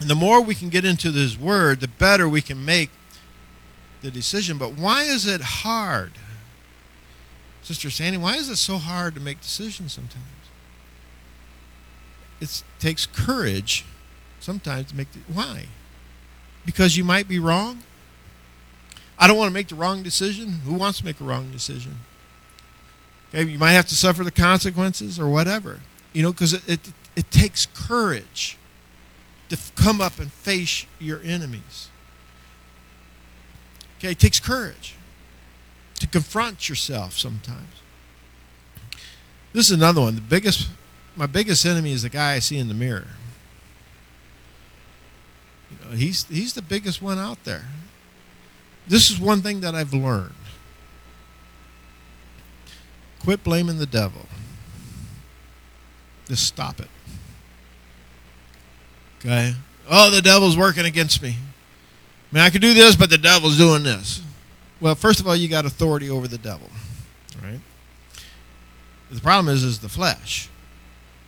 And 0.00 0.08
the 0.08 0.14
more 0.14 0.40
we 0.40 0.54
can 0.54 0.70
get 0.70 0.84
into 0.84 1.12
His 1.12 1.38
Word, 1.38 1.80
the 1.80 1.88
better 1.88 2.28
we 2.28 2.40
can 2.40 2.64
make 2.64 2.90
the 4.00 4.10
decision. 4.10 4.56
But 4.56 4.74
why 4.74 5.02
is 5.02 5.26
it 5.26 5.40
hard? 5.40 6.12
Sister 7.62 7.90
Sandy, 7.90 8.18
why 8.18 8.36
is 8.36 8.48
it 8.48 8.56
so 8.56 8.78
hard 8.78 9.14
to 9.14 9.20
make 9.20 9.40
decisions 9.40 9.92
sometimes? 9.92 10.24
It 12.40 12.62
takes 12.78 13.04
courage 13.04 13.84
sometimes 14.40 14.90
to 14.90 14.96
make 14.96 15.12
the. 15.12 15.20
Why? 15.32 15.66
Because 16.66 16.96
you 16.96 17.04
might 17.04 17.28
be 17.28 17.38
wrong? 17.38 17.82
I 19.18 19.26
don't 19.26 19.36
want 19.36 19.50
to 19.50 19.54
make 19.54 19.68
the 19.68 19.74
wrong 19.74 20.02
decision. 20.02 20.48
Who 20.64 20.74
wants 20.74 20.98
to 20.98 21.04
make 21.04 21.20
a 21.20 21.24
wrong 21.24 21.50
decision? 21.50 21.98
Okay, 23.28 23.48
you 23.50 23.58
might 23.58 23.72
have 23.72 23.86
to 23.86 23.94
suffer 23.94 24.24
the 24.24 24.30
consequences 24.30 25.18
or 25.18 25.28
whatever. 25.28 25.80
You 26.12 26.22
know, 26.22 26.32
because 26.32 26.54
it, 26.54 26.68
it, 26.68 26.80
it 27.14 27.30
takes 27.30 27.66
courage 27.66 28.56
to 29.50 29.58
come 29.76 30.00
up 30.00 30.18
and 30.18 30.32
face 30.32 30.86
your 30.98 31.20
enemies. 31.22 31.88
Okay, 33.98 34.12
it 34.12 34.18
takes 34.18 34.40
courage 34.40 34.94
to 35.98 36.06
confront 36.06 36.68
yourself 36.68 37.18
sometimes. 37.18 37.82
This 39.52 39.66
is 39.66 39.72
another 39.72 40.00
one. 40.00 40.14
The 40.14 40.20
biggest, 40.20 40.68
my 41.16 41.26
biggest 41.26 41.66
enemy 41.66 41.92
is 41.92 42.02
the 42.02 42.08
guy 42.08 42.34
I 42.34 42.38
see 42.38 42.58
in 42.58 42.68
the 42.68 42.74
mirror. 42.74 43.08
He's 45.92 46.24
he's 46.24 46.54
the 46.54 46.62
biggest 46.62 47.02
one 47.02 47.18
out 47.18 47.42
there. 47.44 47.64
This 48.86 49.10
is 49.10 49.20
one 49.20 49.42
thing 49.42 49.60
that 49.60 49.74
I've 49.74 49.92
learned. 49.92 50.34
Quit 53.20 53.44
blaming 53.44 53.78
the 53.78 53.86
devil. 53.86 54.26
Just 56.26 56.46
stop 56.46 56.80
it. 56.80 56.88
Okay? 59.18 59.54
Oh, 59.88 60.10
the 60.10 60.22
devil's 60.22 60.56
working 60.56 60.86
against 60.86 61.22
me. 61.22 61.36
I 62.30 62.34
mean, 62.34 62.44
I 62.44 62.50
could 62.50 62.62
do 62.62 62.72
this, 62.72 62.96
but 62.96 63.10
the 63.10 63.18
devil's 63.18 63.58
doing 63.58 63.82
this. 63.82 64.22
Well, 64.80 64.94
first 64.94 65.20
of 65.20 65.26
all, 65.26 65.36
you 65.36 65.48
got 65.48 65.66
authority 65.66 66.08
over 66.08 66.26
the 66.26 66.38
devil, 66.38 66.70
right? 67.42 67.60
The 69.10 69.20
problem 69.20 69.52
is, 69.54 69.62
is 69.62 69.80
the 69.80 69.88
flesh. 69.88 70.48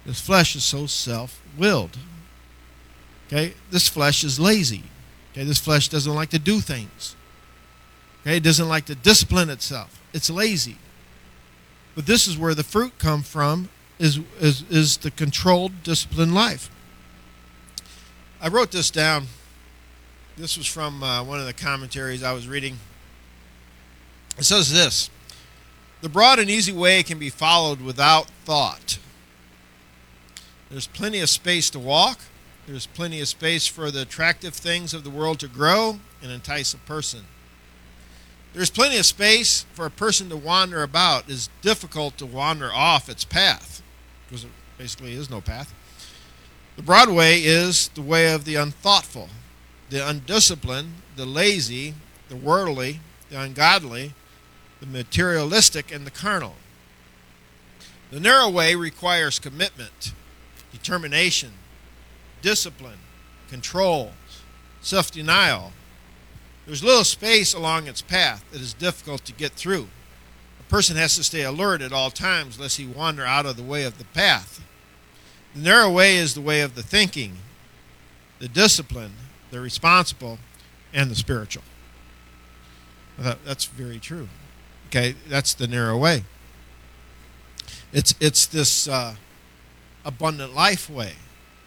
This 0.06 0.20
flesh 0.20 0.56
is 0.56 0.64
so 0.64 0.86
self-willed. 0.86 1.98
Okay, 3.32 3.54
this 3.70 3.88
flesh 3.88 4.24
is 4.24 4.38
lazy. 4.38 4.84
Okay, 5.32 5.44
this 5.44 5.58
flesh 5.58 5.88
doesn't 5.88 6.14
like 6.14 6.28
to 6.30 6.38
do 6.38 6.60
things. 6.60 7.16
Okay, 8.20 8.36
it 8.36 8.42
doesn't 8.42 8.68
like 8.68 8.84
to 8.86 8.94
discipline 8.94 9.48
itself. 9.48 10.02
It's 10.12 10.28
lazy. 10.28 10.76
But 11.94 12.04
this 12.04 12.26
is 12.26 12.36
where 12.36 12.54
the 12.54 12.62
fruit 12.62 12.98
come 12.98 13.22
from 13.22 13.70
is, 13.98 14.20
is, 14.38 14.64
is 14.68 14.98
the 14.98 15.10
controlled, 15.10 15.82
disciplined 15.82 16.34
life. 16.34 16.70
I 18.40 18.48
wrote 18.48 18.70
this 18.70 18.90
down. 18.90 19.28
This 20.36 20.58
was 20.58 20.66
from 20.66 21.02
uh, 21.02 21.24
one 21.24 21.40
of 21.40 21.46
the 21.46 21.54
commentaries 21.54 22.22
I 22.22 22.32
was 22.32 22.46
reading. 22.46 22.78
It 24.36 24.44
says 24.44 24.70
this 24.70 25.08
The 26.02 26.08
broad 26.10 26.38
and 26.38 26.50
easy 26.50 26.72
way 26.72 27.02
can 27.02 27.18
be 27.18 27.30
followed 27.30 27.80
without 27.80 28.26
thought. 28.44 28.98
There's 30.70 30.86
plenty 30.86 31.20
of 31.20 31.30
space 31.30 31.70
to 31.70 31.78
walk, 31.78 32.18
there's 32.66 32.86
plenty 32.86 33.20
of 33.20 33.28
space 33.28 33.66
for 33.66 33.90
the 33.90 34.02
attractive 34.02 34.54
things 34.54 34.94
of 34.94 35.04
the 35.04 35.10
world 35.10 35.40
to 35.40 35.48
grow 35.48 35.98
and 36.22 36.30
entice 36.30 36.72
a 36.72 36.78
person. 36.78 37.24
There's 38.52 38.70
plenty 38.70 38.98
of 38.98 39.06
space 39.06 39.64
for 39.72 39.86
a 39.86 39.90
person 39.90 40.28
to 40.28 40.36
wander 40.36 40.82
about. 40.82 41.24
It's 41.28 41.48
difficult 41.62 42.18
to 42.18 42.26
wander 42.26 42.70
off 42.72 43.08
its 43.08 43.24
path 43.24 43.82
because 44.26 44.42
there 44.42 44.52
basically 44.78 45.12
is 45.12 45.30
no 45.30 45.40
path. 45.40 45.74
The 46.76 46.82
broad 46.82 47.10
way 47.10 47.38
is 47.38 47.88
the 47.88 48.02
way 48.02 48.32
of 48.32 48.44
the 48.44 48.56
unthoughtful, 48.56 49.28
the 49.90 50.06
undisciplined, 50.06 50.94
the 51.16 51.26
lazy, 51.26 51.94
the 52.28 52.36
worldly, 52.36 53.00
the 53.30 53.40
ungodly, 53.40 54.14
the 54.80 54.86
materialistic, 54.86 55.92
and 55.92 56.06
the 56.06 56.10
carnal. 56.10 56.54
The 58.10 58.20
narrow 58.20 58.48
way 58.48 58.74
requires 58.74 59.38
commitment, 59.38 60.12
determination, 60.72 61.52
discipline, 62.42 62.98
control, 63.48 64.12
self 64.80 65.10
denial, 65.10 65.72
there's 66.66 66.84
little 66.84 67.04
space 67.04 67.54
along 67.54 67.88
its 67.88 68.02
path 68.02 68.44
that 68.52 68.60
is 68.60 68.74
difficult 68.74 69.24
to 69.24 69.32
get 69.32 69.52
through. 69.52 69.88
A 70.60 70.62
person 70.64 70.96
has 70.96 71.16
to 71.16 71.24
stay 71.24 71.42
alert 71.42 71.82
at 71.82 71.92
all 71.92 72.10
times 72.10 72.58
lest 72.58 72.76
he 72.76 72.86
wander 72.86 73.24
out 73.24 73.46
of 73.46 73.56
the 73.56 73.62
way 73.62 73.84
of 73.84 73.98
the 73.98 74.04
path. 74.04 74.60
The 75.54 75.60
narrow 75.60 75.90
way 75.90 76.16
is 76.16 76.34
the 76.34 76.40
way 76.40 76.60
of 76.60 76.74
the 76.74 76.82
thinking, 76.82 77.38
the 78.38 78.48
discipline, 78.48 79.12
the 79.50 79.60
responsible, 79.60 80.38
and 80.92 81.10
the 81.10 81.14
spiritual. 81.14 81.64
That's 83.18 83.66
very 83.66 83.98
true. 83.98 84.28
Okay, 84.88 85.14
that's 85.28 85.54
the 85.54 85.66
narrow 85.66 85.96
way. 85.96 86.24
It's 87.92 88.14
it's 88.20 88.46
this 88.46 88.88
uh, 88.88 89.16
abundant 90.04 90.54
life 90.54 90.88
way. 90.88 91.14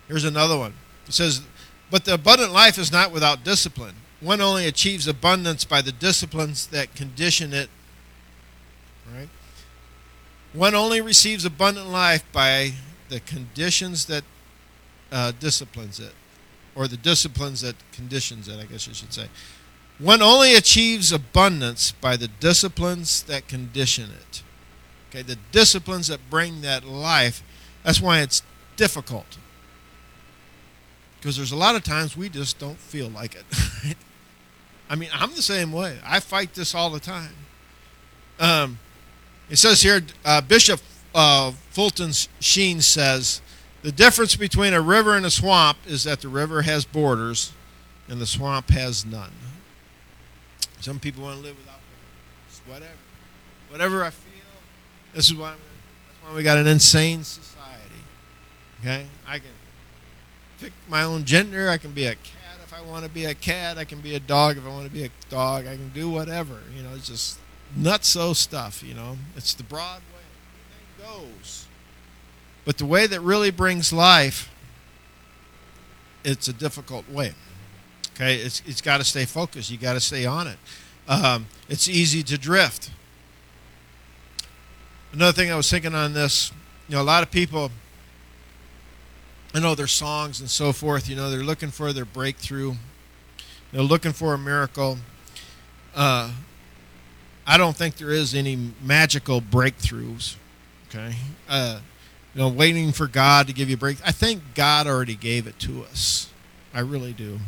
Here's 0.07 0.25
another 0.25 0.57
one. 0.57 0.73
It 1.07 1.13
says, 1.13 1.41
"But 1.89 2.05
the 2.05 2.13
abundant 2.13 2.53
life 2.53 2.77
is 2.77 2.91
not 2.91 3.11
without 3.11 3.43
discipline." 3.43 3.95
one 4.25 4.41
only 4.41 4.65
achieves 4.65 5.07
abundance 5.07 5.65
by 5.65 5.81
the 5.81 5.91
disciplines 5.91 6.67
that 6.67 6.95
condition 6.95 7.53
it. 7.53 7.69
Right? 9.13 9.29
One 10.53 10.73
only 10.73 10.99
receives 11.01 11.45
abundant 11.45 11.89
life 11.89 12.23
by 12.31 12.73
the 13.09 13.19
conditions 13.19 14.05
that 14.05 14.23
uh, 15.11 15.31
disciplines 15.39 15.99
it, 15.99 16.13
or 16.75 16.87
the 16.87 16.97
disciplines 16.97 17.61
that 17.61 17.75
conditions 17.91 18.47
it, 18.47 18.59
I 18.59 18.65
guess 18.65 18.87
you 18.87 18.93
should 18.93 19.13
say. 19.13 19.27
One 19.99 20.21
only 20.21 20.55
achieves 20.55 21.11
abundance 21.11 21.91
by 21.91 22.17
the 22.17 22.27
disciplines 22.27 23.21
that 23.23 23.47
condition 23.47 24.09
it. 24.11 24.43
Okay, 25.09 25.21
the 25.21 25.37
disciplines 25.51 26.07
that 26.07 26.19
bring 26.29 26.61
that 26.61 26.83
life. 26.83 27.43
That's 27.83 28.01
why 28.01 28.21
it's 28.21 28.41
difficult. 28.75 29.37
Because 31.25 31.37
there's 31.37 31.53
a 31.53 31.55
lot 31.55 31.75
of 31.75 31.83
times 31.83 32.15
we 32.15 32.29
just 32.29 32.59
don't 32.59 32.77
feel 32.77 33.09
like 33.09 33.33
it. 33.33 33.45
I 34.91 34.95
mean, 34.95 35.09
I'm 35.11 35.31
the 35.31 35.41
same 35.41 35.71
way. 35.71 35.97
I 36.05 36.19
fight 36.19 36.53
this 36.53 36.75
all 36.75 36.91
the 36.91 36.99
time. 36.99 37.33
Um, 38.39 38.77
it 39.49 39.55
says 39.55 39.81
here, 39.81 40.01
uh, 40.23 40.41
Bishop 40.41 40.79
uh, 41.15 41.53
Fulton 41.71 42.11
Sheen 42.39 42.79
says, 42.79 43.41
the 43.81 43.91
difference 43.91 44.35
between 44.35 44.75
a 44.75 44.81
river 44.81 45.17
and 45.17 45.25
a 45.25 45.31
swamp 45.31 45.79
is 45.87 46.03
that 46.03 46.21
the 46.21 46.27
river 46.27 46.61
has 46.61 46.85
borders 46.85 47.53
and 48.07 48.21
the 48.21 48.27
swamp 48.27 48.69
has 48.69 49.03
none. 49.03 49.31
Some 50.79 50.99
people 50.99 51.23
want 51.23 51.37
to 51.37 51.41
live 51.43 51.57
without 51.57 51.79
borders. 51.79 52.61
Whatever. 52.67 52.99
Whatever 53.71 54.03
I 54.03 54.11
feel. 54.11 54.31
This 55.15 55.25
is 55.25 55.33
why, 55.33 55.55
that's 55.55 56.29
why 56.29 56.35
we 56.35 56.43
got 56.43 56.59
an 56.59 56.67
insane 56.67 57.23
society. 57.23 58.03
Okay? 58.81 59.07
I 59.27 59.39
can 59.39 59.49
pick 60.59 60.73
my 60.89 61.03
own 61.03 61.25
gender. 61.25 61.69
I 61.69 61.77
can 61.77 61.91
be 61.91 62.05
a 62.05 62.15
cat 62.15 62.45
if 62.65 62.73
I 62.73 62.81
want 62.81 63.05
to 63.05 63.11
be 63.11 63.25
a 63.25 63.35
cat, 63.35 63.77
I 63.77 63.85
can 63.85 64.01
be 64.01 64.15
a 64.15 64.19
dog. 64.19 64.57
If 64.57 64.65
I 64.65 64.69
want 64.69 64.85
to 64.85 64.91
be 64.91 65.03
a 65.03 65.09
dog, 65.29 65.67
I 65.67 65.75
can 65.75 65.89
do 65.89 66.09
whatever. 66.09 66.61
You 66.75 66.81
know, 66.81 66.95
it's 66.95 67.07
just 67.07 67.39
nutso 67.77 68.35
stuff. 68.35 68.81
You 68.81 68.95
know, 68.95 69.17
it's 69.35 69.53
the 69.53 69.63
broad 69.63 70.01
way. 70.01 70.23
Everything 70.97 71.29
goes. 71.37 71.67
But 72.65 72.79
the 72.79 72.85
way 72.85 73.05
that 73.05 73.21
really 73.21 73.51
brings 73.51 73.93
life, 73.93 74.49
it's 76.23 76.47
a 76.47 76.53
difficult 76.53 77.07
way. 77.07 77.35
Okay, 78.15 78.37
it's 78.37 78.63
it's 78.65 78.81
got 78.81 78.97
to 78.97 79.03
stay 79.03 79.25
focused. 79.25 79.69
You 79.69 79.77
got 79.77 79.93
to 79.93 79.99
stay 79.99 80.25
on 80.25 80.47
it. 80.47 80.57
Um, 81.07 81.45
it's 81.69 81.87
easy 81.87 82.23
to 82.23 82.37
drift. 82.37 82.89
Another 85.13 85.33
thing 85.33 85.51
I 85.51 85.55
was 85.55 85.69
thinking 85.69 85.93
on 85.93 86.13
this, 86.13 86.51
you 86.89 86.95
know, 86.95 87.01
a 87.01 87.03
lot 87.03 87.21
of 87.21 87.29
people, 87.29 87.69
I 89.55 89.59
know 89.59 89.73
their 89.73 89.87
songs 89.87 90.41
and 90.41 90.49
so 90.49 90.73
forth. 90.73 91.07
You 91.07 91.15
know, 91.15 91.29
they're 91.29 91.39
looking 91.39 91.71
for 91.71 91.93
their 91.93 92.03
breakthrough. 92.03 92.73
They're 93.71 93.81
looking 93.81 94.11
for 94.11 94.33
a 94.33 94.37
miracle. 94.37 94.97
Uh, 95.95 96.33
I 97.47 97.57
don't 97.57 97.73
think 97.73 97.95
there 97.95 98.11
is 98.11 98.35
any 98.35 98.73
magical 98.81 99.39
breakthroughs. 99.39 100.35
Okay, 100.89 101.15
uh, 101.47 101.79
you 102.33 102.41
know, 102.41 102.49
waiting 102.49 102.91
for 102.91 103.07
God 103.07 103.47
to 103.47 103.53
give 103.53 103.69
you 103.69 103.75
a 103.75 103.77
break. 103.77 103.97
I 104.05 104.11
think 104.11 104.41
God 104.55 104.87
already 104.87 105.15
gave 105.15 105.47
it 105.47 105.57
to 105.59 105.85
us. 105.85 106.29
I 106.73 106.81
really 106.81 107.13
do. 107.13 107.39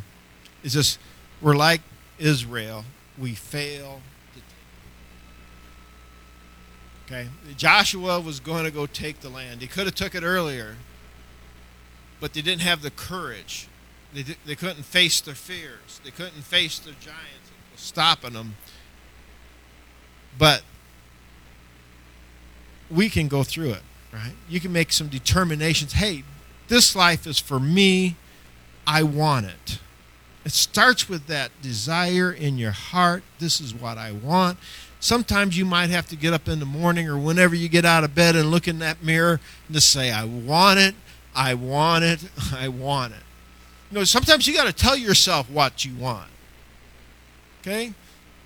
It's 0.63 0.75
just 0.75 0.99
we're 1.41 1.57
like 1.57 1.81
Israel. 2.19 2.85
We 3.17 3.35
fail. 3.35 3.99
Okay, 7.05 7.27
Joshua 7.57 8.21
was 8.21 8.39
going 8.39 8.63
to 8.63 8.71
go 8.71 8.85
take 8.85 9.19
the 9.19 9.29
land. 9.29 9.59
He 9.59 9.67
could 9.67 9.87
have 9.87 9.95
took 9.95 10.15
it 10.15 10.23
earlier, 10.23 10.77
but 12.20 12.34
they 12.34 12.41
didn't 12.41 12.61
have 12.61 12.82
the 12.82 12.91
courage. 12.91 13.68
They, 14.13 14.24
they 14.45 14.55
couldn't 14.55 14.84
face 14.84 15.22
their 15.22 15.36
fears. 15.36 16.01
They 16.03 16.11
couldn't 16.11 16.43
face 16.43 16.80
their 16.80 16.93
giants 16.93 17.47
stopping 17.78 18.34
them. 18.34 18.55
But 20.38 20.63
we 22.89 23.09
can 23.09 23.28
go 23.28 23.43
through 23.43 23.72
it, 23.72 23.82
right? 24.13 24.34
You 24.49 24.59
can 24.59 24.72
make 24.72 24.91
some 24.91 25.07
determinations. 25.07 25.93
Hey, 25.93 26.24
this 26.68 26.95
life 26.95 27.26
is 27.26 27.39
for 27.39 27.59
me. 27.59 28.15
I 28.86 29.03
want 29.03 29.47
it. 29.47 29.80
It 30.45 30.51
starts 30.51 31.09
with 31.09 31.28
that 31.28 31.51
desire 31.61 32.32
in 32.32 32.57
your 32.57 32.72
heart. 32.72 33.24
This 33.39 33.59
is 33.59 33.74
what 33.74 33.97
I 33.97 34.11
want. 34.11 34.57
Sometimes 34.99 35.57
you 35.57 35.65
might 35.65 35.89
have 35.89 36.07
to 36.07 36.15
get 36.15 36.34
up 36.34 36.47
in 36.47 36.59
the 36.59 36.65
morning 36.65 37.07
or 37.07 37.18
whenever 37.18 37.53
you 37.53 37.68
get 37.68 37.86
out 37.86 38.03
of 38.03 38.15
bed 38.15 38.36
and 38.36 38.49
look 38.49 38.68
in 38.68 38.80
that 38.80 39.03
mirror 39.03 39.39
and 39.68 39.76
just 39.76 39.89
say, 39.89 40.11
I 40.11 40.24
want 40.24 40.80
it, 40.80 40.95
I 41.38 41.53
want 41.53 42.03
it, 42.03 42.27
I 42.53 42.67
want 42.67 43.13
it. 43.13 43.23
You 43.91 43.99
know, 43.99 44.03
sometimes 44.03 44.47
you 44.47 44.53
got 44.53 44.65
to 44.65 44.73
tell 44.73 44.97
yourself 44.97 45.49
what 45.49 45.85
you 45.85 45.95
want. 45.95 46.29
Okay? 47.61 47.93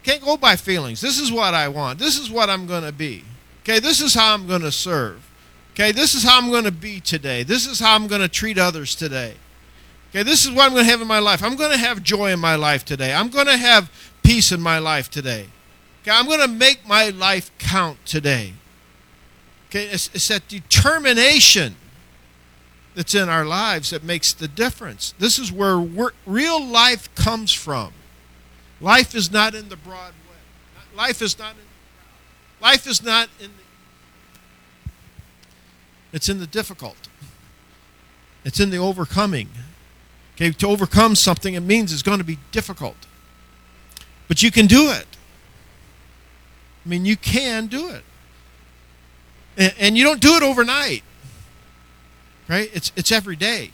Can't 0.04 0.22
go 0.24 0.38
by 0.38 0.56
feelings. 0.56 1.00
This 1.02 1.20
is 1.20 1.32
what 1.32 1.54
I 1.54 1.68
want. 1.68 1.98
This 2.00 2.20
is 2.20 2.30
what 2.30 2.50
I'm 2.50 2.68
going 2.68 2.84
to 2.84 2.92
be. 2.92 3.24
Okay, 3.64 3.80
this 3.80 4.02
is 4.02 4.14
how 4.14 4.34
I'm 4.34 4.48
going 4.48 4.62
to 4.62 4.72
serve. 4.72 5.28
Okay, 5.74 5.92
this 5.92 6.16
is 6.16 6.24
how 6.24 6.38
I'm 6.38 6.50
going 6.50 6.64
to 6.64 6.72
be 6.72 7.00
today. 7.00 7.44
This 7.44 7.68
is 7.68 7.80
how 7.80 7.96
I'm 7.96 8.08
going 8.08 8.22
to 8.22 8.28
treat 8.28 8.58
others 8.58 8.96
today. 8.96 9.36
Okay, 10.10 10.24
this 10.24 10.44
is 10.44 10.52
what 10.52 10.66
I'm 10.66 10.74
going 10.74 10.86
to 10.86 10.92
have 10.92 11.02
in 11.02 11.08
my 11.08 11.20
life. 11.20 11.44
I'm 11.44 11.56
going 11.56 11.72
to 11.72 11.78
have 11.78 12.04
joy 12.04 12.32
in 12.32 12.40
my 12.40 12.56
life 12.56 12.84
today. 12.84 13.14
I'm 13.14 13.30
going 13.30 13.46
to 13.46 13.58
have 13.58 13.92
peace 14.24 14.52
in 14.52 14.60
my 14.60 14.80
life 14.80 15.10
today. 15.10 15.48
Okay, 16.02 16.12
I'm 16.12 16.26
going 16.26 16.42
to 16.42 16.48
make 16.48 16.86
my 16.88 17.10
life 17.10 17.52
count 17.60 18.04
today. 18.06 18.54
Okay, 19.70 19.86
it's, 19.86 20.10
it's 20.14 20.28
that 20.28 20.48
determination 20.48 21.76
that's 22.96 23.16
in 23.16 23.30
our 23.30 23.46
lives 23.46 23.92
that 23.92 24.04
makes 24.04 24.34
the 24.34 24.48
difference. 24.48 25.14
This 25.18 25.40
is 25.40 25.52
where 25.52 25.78
real 26.26 26.64
life 26.64 27.14
comes 27.16 27.54
from. 27.54 27.94
Life 28.80 29.16
is 29.16 29.32
not 29.32 29.56
in 29.56 29.70
the 29.70 29.78
broad 29.78 30.12
way. 30.12 30.98
Life 30.98 31.22
is 31.22 31.38
not 31.38 31.52
in 31.52 31.58
the 31.58 32.62
crowd. 32.62 32.72
Life 32.72 32.88
is 32.88 33.04
not 33.04 33.30
in 33.40 33.46
the 33.46 33.62
it's 36.14 36.28
in 36.28 36.40
the 36.40 36.48
difficult. 36.48 36.98
It's 38.44 38.60
in 38.60 38.70
the 38.70 38.78
overcoming. 38.78 39.50
Okay, 40.36 40.52
to 40.52 40.68
overcome 40.68 41.16
something, 41.16 41.54
it 41.54 41.62
means 41.62 41.94
it's 41.94 42.02
going 42.02 42.18
to 42.18 42.24
be 42.24 42.40
difficult. 42.52 42.98
But 44.28 44.42
you 44.42 44.52
can 44.52 44.66
do 44.66 44.90
it. 44.92 45.06
I 46.86 46.90
mean, 46.90 47.06
you 47.06 47.16
can 47.16 47.68
do 47.68 47.90
it. 47.90 48.04
And, 49.58 49.74
and 49.80 49.98
you 49.98 50.04
don't 50.04 50.20
do 50.20 50.36
it 50.36 50.44
overnight. 50.44 51.04
Right? 52.52 52.70
It's, 52.74 52.92
it's 52.98 53.14
every 53.14 53.38
day. 53.38 53.72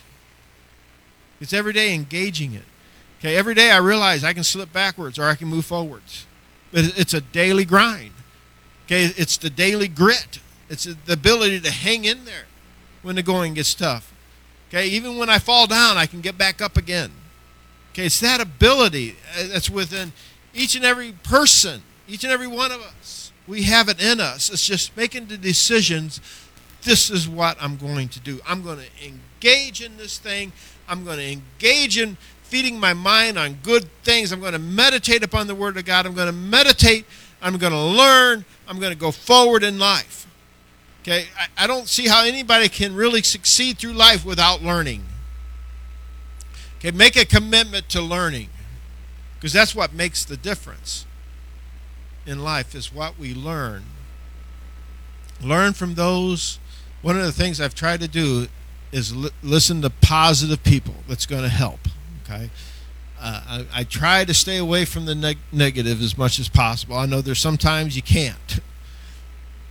It's 1.42 1.52
every 1.52 1.74
day 1.74 1.96
engaging 1.96 2.54
it. 2.54 2.66
Okay, 3.20 3.36
every 3.36 3.56
day 3.56 3.72
I 3.72 3.78
realize 3.78 4.24
I 4.24 4.34
can 4.34 4.44
slip 4.44 4.72
backwards 4.72 5.18
or 5.18 5.24
I 5.24 5.34
can 5.34 5.48
move 5.48 5.66
forwards. 5.66 6.28
But 6.72 6.96
it's 6.96 7.16
a 7.16 7.22
daily 7.22 7.66
grind. 7.66 8.12
Okay, 8.86 9.06
it's 9.06 9.36
the 9.36 9.50
daily 9.50 9.88
grit. 9.88 10.40
It's 10.70 10.84
the 10.84 11.14
ability 11.14 11.60
to 11.62 11.72
hang 11.72 12.06
in 12.06 12.26
there 12.26 12.46
when 13.02 13.16
the 13.16 13.24
going 13.24 13.56
gets 13.56 13.74
tough. 13.74 14.14
Okay, 14.70 14.88
even 14.90 15.18
when 15.18 15.30
I 15.30 15.40
fall 15.40 15.66
down, 15.66 15.98
I 15.98 16.06
can 16.06 16.22
get 16.22 16.38
back 16.38 16.62
up 16.62 16.78
again. 16.78 17.10
Okay, 17.94 18.06
it's 18.06 18.20
that 18.20 18.40
ability 18.40 19.16
uh, 19.40 19.48
that's 19.48 19.72
within 19.72 20.12
each 20.54 20.76
and 20.76 20.86
every 20.86 21.14
person, 21.24 21.82
each 22.08 22.24
and 22.24 22.32
every 22.32 22.46
one 22.48 22.72
of 22.72 22.82
us. 22.82 23.32
We 23.48 23.64
have 23.64 23.90
it 23.90 24.00
in 24.00 24.20
us. 24.20 24.52
It's 24.52 24.68
just 24.68 24.96
making 24.96 25.28
the 25.28 25.38
decisions. 25.38 26.22
This 26.88 27.10
is 27.10 27.28
what 27.28 27.58
I'm 27.60 27.76
going 27.76 28.08
to 28.08 28.20
do. 28.22 28.40
I'm 28.48 28.62
going 28.62 28.80
to 28.80 29.06
engage 29.06 29.82
in 29.82 29.98
this 29.98 30.18
thing. 30.18 30.54
I'm 30.88 31.04
going 31.04 31.18
to 31.18 31.32
engage 31.34 31.98
in 31.98 32.16
feeding 32.44 32.80
my 32.80 32.94
mind 32.94 33.38
on 33.38 33.56
good 33.62 33.90
things. 34.04 34.32
I'm 34.32 34.40
going 34.40 34.54
to 34.54 34.60
meditate 34.60 35.22
upon 35.22 35.48
the 35.48 35.54
Word 35.54 35.76
of 35.76 35.84
God. 35.84 36.06
I'm 36.06 36.14
going 36.14 36.28
to 36.28 36.32
meditate. 36.32 37.06
I'm 37.42 37.58
going 37.58 37.74
to 37.74 37.78
learn. 37.78 38.46
I'm 38.70 38.80
going 38.80 38.94
to 38.94 38.98
go 38.98 39.12
forward 39.12 39.64
in 39.64 39.78
life. 39.78 40.28
Okay, 41.02 41.26
I, 41.38 41.66
I 41.66 41.68
don't 41.68 41.90
see 41.90 42.08
how 42.08 42.24
anybody 42.24 42.70
can 42.70 42.96
really 42.96 43.22
succeed 43.22 43.80
through 43.80 43.92
life 43.92 44.24
without 44.24 44.64
learning. 44.64 45.04
Okay, 46.78 46.92
make 46.92 47.18
a 47.18 47.26
commitment 47.26 47.90
to 47.90 48.02
learning 48.02 48.48
because 49.36 49.52
that's 49.52 49.76
what 49.76 49.94
makes 49.94 50.24
the 50.24 50.38
difference 50.38 51.06
in 52.26 52.40
life 52.40 52.74
is 52.74 52.94
what 52.94 53.20
we 53.20 53.34
learn. 53.34 53.84
Learn 55.42 55.74
from 55.74 55.96
those. 55.96 56.60
One 57.08 57.16
of 57.18 57.24
the 57.24 57.32
things 57.32 57.62
I've 57.62 57.74
tried 57.74 58.02
to 58.02 58.08
do 58.10 58.48
is 58.92 59.16
li- 59.16 59.30
listen 59.42 59.82
to 59.84 59.90
positive 59.90 60.62
people 60.62 60.94
that's 61.08 61.26
going 61.26 61.44
to 61.44 61.48
help. 61.48 61.80
Okay. 62.26 62.50
Uh, 63.18 63.42
I, 63.48 63.66
I, 63.74 63.84
try 63.86 64.26
to 64.26 64.34
stay 64.34 64.58
away 64.58 64.84
from 64.84 65.06
the 65.06 65.16
neg- 65.16 65.38
negative 65.54 66.02
as 66.02 66.18
much 66.18 66.38
as 66.38 66.50
possible. 66.50 66.98
I 66.98 67.06
know 67.06 67.22
there's 67.22 67.40
sometimes 67.40 67.96
you 67.96 68.02
can't. 68.02 68.60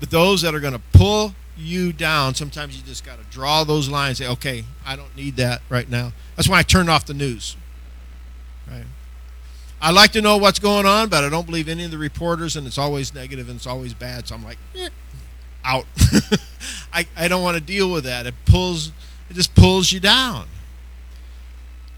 But 0.01 0.09
those 0.09 0.41
that 0.41 0.55
are 0.55 0.61
going 0.61 0.73
to 0.73 0.81
pull 0.95 1.35
you 1.59 1.93
down, 1.93 2.35
sometimes 2.35 2.75
you 2.75 2.83
just 2.83 3.05
got 3.05 3.19
to 3.19 3.25
draw 3.25 3.65
those 3.65 3.91
lines. 3.91 4.17
Say, 4.17 4.29
okay, 4.29 4.65
I 4.87 4.97
don't 4.97 5.15
need 5.15 5.37
that 5.37 5.61
right 5.69 5.91
now. 5.91 6.15
That's 6.37 6.49
why 6.49 6.61
I 6.61 6.63
turned 6.63 6.89
off 6.89 7.05
the 7.05 7.13
news. 7.13 7.55
Right. 8.67 8.87
I 9.79 9.91
like 9.91 10.13
to 10.13 10.23
know 10.23 10.39
what's 10.39 10.59
going 10.59 10.87
on, 10.87 11.11
but 11.11 11.23
I 11.23 11.29
don't 11.29 11.45
believe 11.45 11.69
any 11.69 11.85
of 11.85 11.91
the 11.91 11.99
reporters, 11.99 12.57
and 12.57 12.67
it's 12.67 12.79
always 12.79 13.15
negative 13.15 13.51
and 13.51 13.57
it's 13.57 13.67
always 13.67 13.93
bad. 13.93 14.27
So 14.27 14.35
I'm 14.35 14.43
like, 14.43 14.57
eh, 14.75 14.89
out. 15.67 15.87
I, 16.93 17.07
I 17.17 17.29
don't 17.29 17.43
want 17.43 17.57
to 17.57 17.63
deal 17.63 17.91
with 17.91 18.05
that. 18.05 18.27
It 18.27 18.35
pulls, 18.47 18.89
it 19.29 19.35
just 19.35 19.55
pulls 19.55 19.93
you 19.93 20.01
down. 20.01 20.47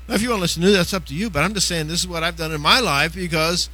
Now, 0.08 0.14
if 0.14 0.22
you 0.22 0.30
want 0.30 0.38
to 0.38 0.42
listen 0.42 0.62
to 0.62 0.70
that's 0.70 0.94
up 0.94 1.04
to 1.06 1.14
you. 1.14 1.28
But 1.28 1.44
I'm 1.44 1.54
just 1.54 1.68
saying 1.68 1.86
this 1.86 2.00
is 2.00 2.08
what 2.08 2.24
I've 2.24 2.36
done 2.36 2.50
in 2.52 2.60
my 2.60 2.80
life 2.80 3.14
because 3.14 3.68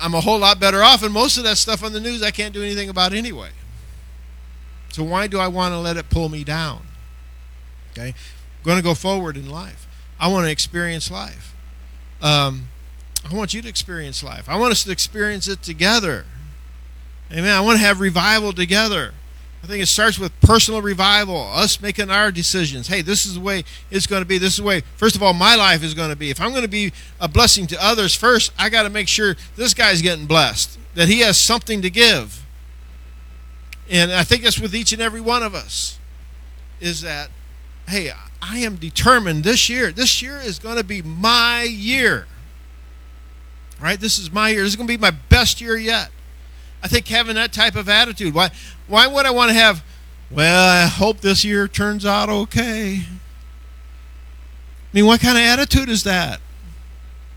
I'm 0.00 0.14
a 0.14 0.20
whole 0.20 0.38
lot 0.38 0.60
better 0.60 0.82
off, 0.82 1.02
and 1.02 1.12
most 1.12 1.36
of 1.36 1.44
that 1.44 1.58
stuff 1.58 1.82
on 1.82 1.92
the 1.92 2.00
news 2.00 2.22
I 2.22 2.30
can't 2.30 2.54
do 2.54 2.62
anything 2.62 2.88
about 2.88 3.12
anyway. 3.12 3.50
So 4.90 5.02
why 5.02 5.26
do 5.26 5.38
I 5.38 5.48
want 5.48 5.72
to 5.72 5.78
let 5.78 5.96
it 5.96 6.08
pull 6.08 6.28
me 6.28 6.44
down? 6.44 6.86
Okay, 7.90 8.08
I'm 8.08 8.64
going 8.64 8.76
to 8.76 8.82
go 8.82 8.94
forward 8.94 9.36
in 9.36 9.50
life. 9.50 9.86
I 10.20 10.28
want 10.28 10.46
to 10.46 10.50
experience 10.50 11.10
life. 11.10 11.54
Um, 12.22 12.68
I 13.28 13.34
want 13.34 13.54
you 13.54 13.62
to 13.62 13.68
experience 13.68 14.22
life. 14.22 14.48
I 14.48 14.56
want 14.56 14.72
us 14.72 14.84
to 14.84 14.92
experience 14.92 15.48
it 15.48 15.62
together. 15.62 16.24
Amen. 17.30 17.54
I 17.54 17.60
want 17.60 17.78
to 17.78 17.84
have 17.84 18.00
revival 18.00 18.52
together. 18.52 19.12
I 19.62 19.66
think 19.66 19.82
it 19.82 19.86
starts 19.86 20.18
with 20.18 20.38
personal 20.40 20.80
revival, 20.80 21.36
us 21.36 21.80
making 21.80 22.10
our 22.10 22.30
decisions. 22.30 22.86
Hey, 22.86 23.02
this 23.02 23.26
is 23.26 23.34
the 23.34 23.40
way 23.40 23.64
it's 23.90 24.06
going 24.06 24.22
to 24.22 24.26
be. 24.26 24.38
This 24.38 24.52
is 24.52 24.58
the 24.58 24.62
way, 24.62 24.82
first 24.96 25.16
of 25.16 25.22
all, 25.22 25.34
my 25.34 25.56
life 25.56 25.82
is 25.82 25.94
going 25.94 26.10
to 26.10 26.16
be. 26.16 26.30
If 26.30 26.40
I'm 26.40 26.50
going 26.50 26.62
to 26.62 26.68
be 26.68 26.92
a 27.20 27.28
blessing 27.28 27.66
to 27.68 27.84
others 27.84 28.14
first, 28.14 28.52
I 28.58 28.68
got 28.68 28.84
to 28.84 28.90
make 28.90 29.08
sure 29.08 29.36
this 29.56 29.74
guy's 29.74 30.00
getting 30.00 30.26
blessed, 30.26 30.78
that 30.94 31.08
he 31.08 31.20
has 31.20 31.38
something 31.38 31.82
to 31.82 31.90
give. 31.90 32.46
And 33.90 34.12
I 34.12 34.22
think 34.22 34.42
that's 34.42 34.60
with 34.60 34.74
each 34.74 34.92
and 34.92 35.02
every 35.02 35.20
one 35.20 35.42
of 35.42 35.54
us 35.54 35.98
is 36.80 37.00
that, 37.00 37.30
hey, 37.88 38.12
I 38.40 38.58
am 38.58 38.76
determined 38.76 39.42
this 39.42 39.68
year. 39.68 39.90
This 39.90 40.22
year 40.22 40.38
is 40.38 40.58
going 40.58 40.76
to 40.76 40.84
be 40.84 41.02
my 41.02 41.62
year. 41.64 42.26
Right? 43.80 43.98
This 43.98 44.18
is 44.18 44.30
my 44.30 44.50
year. 44.50 44.62
This 44.62 44.70
is 44.70 44.76
going 44.76 44.86
to 44.86 44.92
be 44.92 45.00
my 45.00 45.10
best 45.10 45.60
year 45.60 45.76
yet. 45.76 46.10
I 46.82 46.88
think 46.88 47.08
having 47.08 47.34
that 47.34 47.52
type 47.52 47.76
of 47.76 47.88
attitude. 47.88 48.34
Why 48.34 48.50
why 48.86 49.06
would 49.06 49.26
I 49.26 49.30
want 49.30 49.50
to 49.50 49.54
have, 49.54 49.84
well, 50.30 50.68
I 50.68 50.86
hope 50.86 51.20
this 51.20 51.44
year 51.44 51.68
turns 51.68 52.06
out 52.06 52.28
okay? 52.28 53.02
I 53.02 53.08
mean, 54.92 55.06
what 55.06 55.20
kind 55.20 55.36
of 55.36 55.44
attitude 55.44 55.88
is 55.88 56.04
that? 56.04 56.40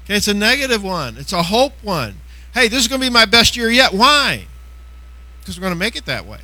Okay, 0.06 0.16
it's 0.16 0.28
a 0.28 0.34
negative 0.34 0.84
one, 0.84 1.18
it's 1.18 1.34
a 1.34 1.44
hope 1.44 1.74
one. 1.82 2.16
Hey, 2.54 2.68
this 2.68 2.80
is 2.80 2.88
going 2.88 3.00
to 3.02 3.08
be 3.08 3.14
my 3.14 3.26
best 3.26 3.56
year 3.56 3.70
yet. 3.70 3.94
Why? 3.94 4.46
Because 5.39 5.58
we're 5.58 5.62
going 5.64 5.74
to 5.74 5.80
make 5.80 5.96
it 5.96 6.06
that 6.06 6.26
way. 6.26 6.39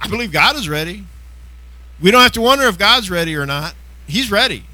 I 0.00 0.08
believe 0.08 0.32
God 0.32 0.56
is 0.56 0.68
ready. 0.68 1.04
We 2.00 2.10
don't 2.10 2.22
have 2.22 2.32
to 2.32 2.40
wonder 2.40 2.64
if 2.64 2.76
God's 2.76 3.08
ready 3.08 3.36
or 3.36 3.46
not. 3.46 3.74
He's 4.08 4.32
ready. 4.32 4.64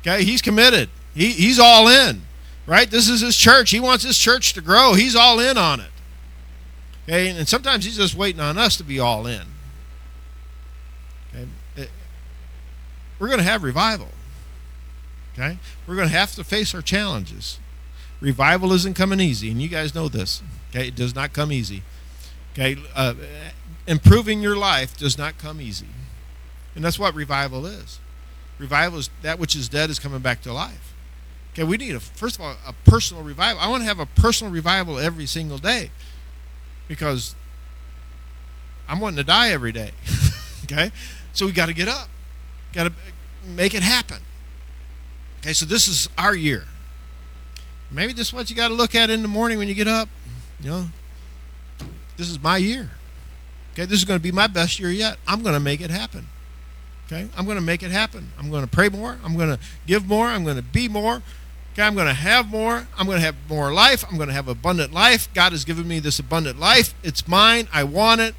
Okay, 0.00 0.22
he's 0.22 0.40
committed. 0.40 0.88
He, 1.14 1.32
he's 1.32 1.58
all 1.58 1.88
in, 1.88 2.22
right? 2.68 2.88
This 2.90 3.08
is 3.08 3.22
his 3.22 3.36
church. 3.36 3.70
He 3.70 3.80
wants 3.80 4.04
his 4.04 4.18
church 4.18 4.52
to 4.52 4.60
grow. 4.60 4.92
He's 4.94 5.16
all 5.16 5.40
in 5.40 5.56
on 5.56 5.80
it. 5.80 5.90
Okay, 7.04 7.30
and 7.30 7.48
sometimes 7.48 7.86
he's 7.86 7.96
just 7.96 8.14
waiting 8.14 8.40
on 8.40 8.58
us 8.58 8.76
to 8.76 8.84
be 8.84 9.00
all 9.00 9.26
in. 9.26 9.42
Okay, 11.34 11.88
we're 13.18 13.28
going 13.28 13.38
to 13.38 13.44
have 13.44 13.62
revival. 13.62 14.08
Okay, 15.32 15.58
we're 15.86 15.96
going 15.96 16.08
to 16.08 16.14
have 16.14 16.34
to 16.34 16.44
face 16.44 16.74
our 16.74 16.82
challenges. 16.82 17.58
Revival 18.20 18.72
isn't 18.72 18.94
coming 18.94 19.20
easy, 19.20 19.50
and 19.50 19.62
you 19.62 19.68
guys 19.68 19.94
know 19.94 20.08
this. 20.08 20.42
Okay, 20.70 20.88
it 20.88 20.94
does 20.94 21.14
not 21.14 21.32
come 21.32 21.50
easy. 21.50 21.82
Okay, 22.52 22.76
uh, 22.94 23.14
improving 23.86 24.42
your 24.42 24.56
life 24.56 24.94
does 24.96 25.16
not 25.16 25.38
come 25.38 25.62
easy, 25.62 25.88
and 26.74 26.84
that's 26.84 26.98
what 26.98 27.14
revival 27.14 27.64
is. 27.64 27.98
Revival 28.58 28.98
is 28.98 29.10
that 29.22 29.38
which 29.38 29.56
is 29.56 29.68
dead 29.70 29.88
is 29.88 29.98
coming 29.98 30.20
back 30.20 30.42
to 30.42 30.52
life. 30.52 30.92
Okay, 31.58 31.66
we 31.66 31.76
need 31.76 31.96
a 31.96 31.98
first 31.98 32.36
of 32.36 32.42
all 32.42 32.54
a 32.64 32.72
personal 32.88 33.24
revival. 33.24 33.60
I 33.60 33.66
want 33.68 33.82
to 33.82 33.88
have 33.88 33.98
a 33.98 34.06
personal 34.06 34.52
revival 34.52 34.96
every 34.96 35.26
single 35.26 35.58
day 35.58 35.90
because 36.86 37.34
I'm 38.88 39.00
wanting 39.00 39.16
to 39.16 39.24
die 39.24 39.50
every 39.50 39.72
day. 39.72 39.90
okay, 40.64 40.92
so 41.32 41.46
we 41.46 41.50
got 41.52 41.66
to 41.66 41.74
get 41.74 41.88
up, 41.88 42.08
got 42.72 42.84
to 42.84 42.92
make 43.44 43.74
it 43.74 43.82
happen. 43.82 44.18
Okay, 45.40 45.52
so 45.52 45.66
this 45.66 45.88
is 45.88 46.08
our 46.16 46.32
year. 46.32 46.62
Maybe 47.90 48.12
this 48.12 48.28
is 48.28 48.32
what 48.32 48.48
you 48.50 48.54
got 48.54 48.68
to 48.68 48.74
look 48.74 48.94
at 48.94 49.10
in 49.10 49.22
the 49.22 49.28
morning 49.28 49.58
when 49.58 49.66
you 49.66 49.74
get 49.74 49.88
up. 49.88 50.08
You 50.60 50.70
know, 50.70 50.84
this 52.16 52.30
is 52.30 52.40
my 52.40 52.58
year. 52.58 52.88
Okay, 53.72 53.84
this 53.84 53.98
is 53.98 54.04
going 54.04 54.20
to 54.20 54.22
be 54.22 54.30
my 54.30 54.46
best 54.46 54.78
year 54.78 54.90
yet. 54.90 55.18
I'm 55.26 55.42
going 55.42 55.54
to 55.54 55.60
make 55.60 55.80
it 55.80 55.90
happen. 55.90 56.28
Okay, 57.06 57.26
I'm 57.36 57.46
going 57.46 57.56
to 57.56 57.64
make 57.64 57.82
it 57.82 57.90
happen. 57.90 58.30
I'm 58.38 58.48
going 58.48 58.62
to 58.62 58.70
pray 58.70 58.90
more. 58.90 59.18
I'm 59.24 59.36
going 59.36 59.48
to 59.48 59.58
give 59.88 60.06
more. 60.06 60.26
I'm 60.26 60.44
going 60.44 60.56
to 60.56 60.62
be 60.62 60.88
more. 60.88 61.20
Okay, 61.78 61.86
I'm 61.86 61.94
going 61.94 62.08
to 62.08 62.12
have 62.12 62.48
more. 62.48 62.88
I'm 62.98 63.06
going 63.06 63.18
to 63.18 63.24
have 63.24 63.36
more 63.48 63.72
life. 63.72 64.04
I'm 64.10 64.16
going 64.16 64.26
to 64.26 64.34
have 64.34 64.48
abundant 64.48 64.92
life. 64.92 65.32
God 65.32 65.52
has 65.52 65.64
given 65.64 65.86
me 65.86 66.00
this 66.00 66.18
abundant 66.18 66.58
life. 66.58 66.92
It's 67.04 67.28
mine. 67.28 67.68
I 67.72 67.84
want 67.84 68.20
it. 68.20 68.34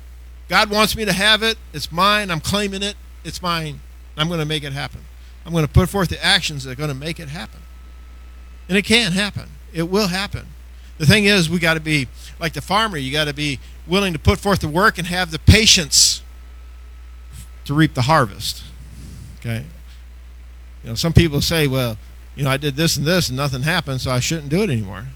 God 0.50 0.70
wants 0.70 0.94
me 0.94 1.06
to 1.06 1.14
have 1.14 1.42
it. 1.42 1.58
It's 1.72 1.90
mine. 1.90 2.32
I'm 2.32 2.42
claiming 2.42 2.84
it. 2.84 2.96
It's 3.24 3.42
mine. 3.42 3.80
I'm 4.18 4.28
going 4.28 4.42
to 4.42 4.46
make 4.46 4.66
it 4.66 4.74
happen. 4.74 5.06
I'm 5.46 5.54
going 5.54 5.66
to 5.66 5.72
put 5.72 5.88
forth 5.88 6.10
the 6.10 6.22
actions 6.22 6.66
that 6.66 6.72
are 6.72 6.76
going 6.76 6.90
to 6.90 6.94
make 6.96 7.18
it 7.18 7.30
happen. 7.30 7.62
And 8.68 8.78
it 8.78 8.82
can 8.82 9.14
happen. 9.14 9.48
It 9.72 9.84
will 9.84 10.10
happen. 10.10 10.48
The 10.98 11.06
thing 11.06 11.24
is, 11.24 11.50
we 11.50 11.60
got 11.60 11.76
to 11.76 11.80
be 11.80 12.10
like 12.42 12.52
the 12.52 12.62
farmer. 12.62 12.98
You 12.98 13.10
got 13.10 13.30
to 13.30 13.34
be 13.34 13.62
willing 13.88 14.12
to 14.12 14.20
put 14.20 14.40
forth 14.40 14.60
the 14.60 14.68
work 14.68 14.98
and 14.98 15.08
have 15.08 15.32
the 15.32 15.40
patience 15.40 16.22
to 17.64 17.74
reap 17.74 17.94
the 17.94 18.02
harvest. 18.02 18.66
Okay. 19.40 19.64
You 20.84 20.90
know, 20.90 20.96
some 20.96 21.14
people 21.14 21.40
say, 21.40 21.68
well, 21.68 21.98
you 22.40 22.46
know, 22.46 22.52
I 22.52 22.56
did 22.56 22.78
this 22.78 22.96
and 22.96 23.06
this 23.06 23.28
and 23.28 23.36
nothing 23.36 23.64
happened, 23.64 24.00
so 24.00 24.12
I 24.12 24.22
shouldn't 24.22 24.48
do 24.48 24.62
it 24.62 24.70
anymore. 24.70 25.08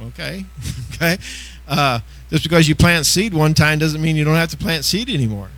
Okay. 0.00 0.44
okay. 0.94 1.18
Uh, 1.66 1.98
just 2.28 2.44
because 2.44 2.68
you 2.68 2.76
plant 2.76 3.06
seed 3.06 3.34
one 3.34 3.54
time 3.54 3.80
doesn't 3.80 4.00
mean 4.00 4.14
you 4.14 4.22
don't 4.22 4.36
have 4.36 4.50
to 4.50 4.56
plant 4.56 4.84
seed 4.84 5.10
anymore. 5.10 5.48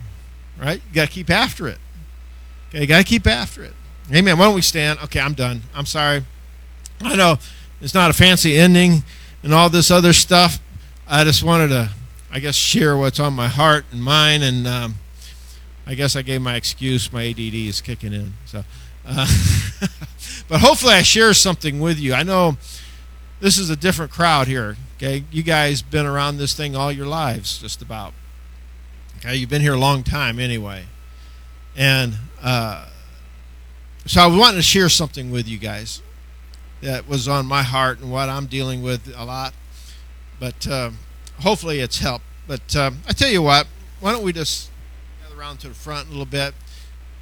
Right? 0.59 0.81
You 0.89 0.95
got 0.95 1.05
to 1.05 1.11
keep 1.11 1.29
after 1.29 1.67
it. 1.67 1.77
Okay, 2.69 2.81
you 2.81 2.87
got 2.87 2.97
to 2.97 3.03
keep 3.03 3.27
after 3.27 3.63
it. 3.63 3.73
Amen. 4.11 4.39
Why 4.39 4.45
don't 4.45 4.55
we 4.55 4.63
stand? 4.63 4.97
Okay, 5.03 5.19
I'm 5.19 5.35
done. 5.35 5.61
I'm 5.75 5.85
sorry. 5.85 6.25
I 7.03 7.15
know 7.15 7.37
it's 7.79 7.93
not 7.93 8.09
a 8.09 8.13
fancy 8.13 8.57
ending 8.57 9.03
and 9.43 9.53
all 9.53 9.69
this 9.69 9.91
other 9.91 10.13
stuff. 10.13 10.57
I 11.07 11.23
just 11.25 11.43
wanted 11.43 11.67
to, 11.67 11.91
I 12.31 12.39
guess, 12.39 12.55
share 12.55 12.97
what's 12.97 13.19
on 13.19 13.33
my 13.33 13.49
heart 13.49 13.85
and 13.91 14.03
mind. 14.03 14.41
And 14.41 14.65
um, 14.65 14.95
I 15.85 15.93
guess 15.93 16.15
I 16.15 16.23
gave 16.23 16.41
my 16.41 16.55
excuse. 16.55 17.13
My 17.13 17.23
ADD 17.23 17.53
is 17.53 17.81
kicking 17.81 18.13
in. 18.13 18.33
So, 18.47 18.63
uh, 19.05 19.27
but 20.47 20.61
hopefully, 20.61 20.93
I 20.93 21.01
share 21.01 21.33
something 21.33 21.79
with 21.79 21.99
you. 21.99 22.13
I 22.13 22.23
know 22.23 22.57
this 23.39 23.57
is 23.57 23.69
a 23.69 23.75
different 23.75 24.11
crowd 24.11 24.47
here. 24.47 24.77
Okay, 24.97 25.23
you 25.31 25.43
guys 25.43 25.81
been 25.81 26.05
around 26.05 26.37
this 26.37 26.53
thing 26.53 26.75
all 26.75 26.91
your 26.91 27.07
lives, 27.07 27.59
just 27.59 27.81
about. 27.81 28.13
Okay, 29.17 29.35
you've 29.35 29.49
been 29.49 29.61
here 29.61 29.73
a 29.73 29.79
long 29.79 30.03
time 30.03 30.39
anyway, 30.39 30.85
and 31.75 32.15
uh, 32.41 32.87
so 34.05 34.21
I 34.21 34.27
wanted 34.27 34.57
to 34.57 34.63
share 34.63 34.89
something 34.89 35.31
with 35.31 35.47
you 35.47 35.57
guys 35.57 36.01
that 36.81 37.07
was 37.07 37.27
on 37.27 37.45
my 37.45 37.63
heart 37.63 37.99
and 37.99 38.11
what 38.11 38.27
I'm 38.27 38.45
dealing 38.47 38.83
with 38.83 39.13
a 39.15 39.23
lot. 39.23 39.53
But 40.39 40.67
uh, 40.67 40.91
hopefully 41.39 41.79
it's 41.79 41.99
helped. 41.99 42.25
But 42.45 42.75
uh, 42.75 42.91
I 43.07 43.13
tell 43.13 43.29
you 43.29 43.41
what, 43.41 43.67
why 44.01 44.11
don't 44.11 44.23
we 44.23 44.33
just 44.33 44.69
gather 45.21 45.39
around 45.39 45.59
to 45.59 45.69
the 45.69 45.73
front 45.73 46.07
a 46.07 46.11
little 46.11 46.25
bit? 46.25 46.53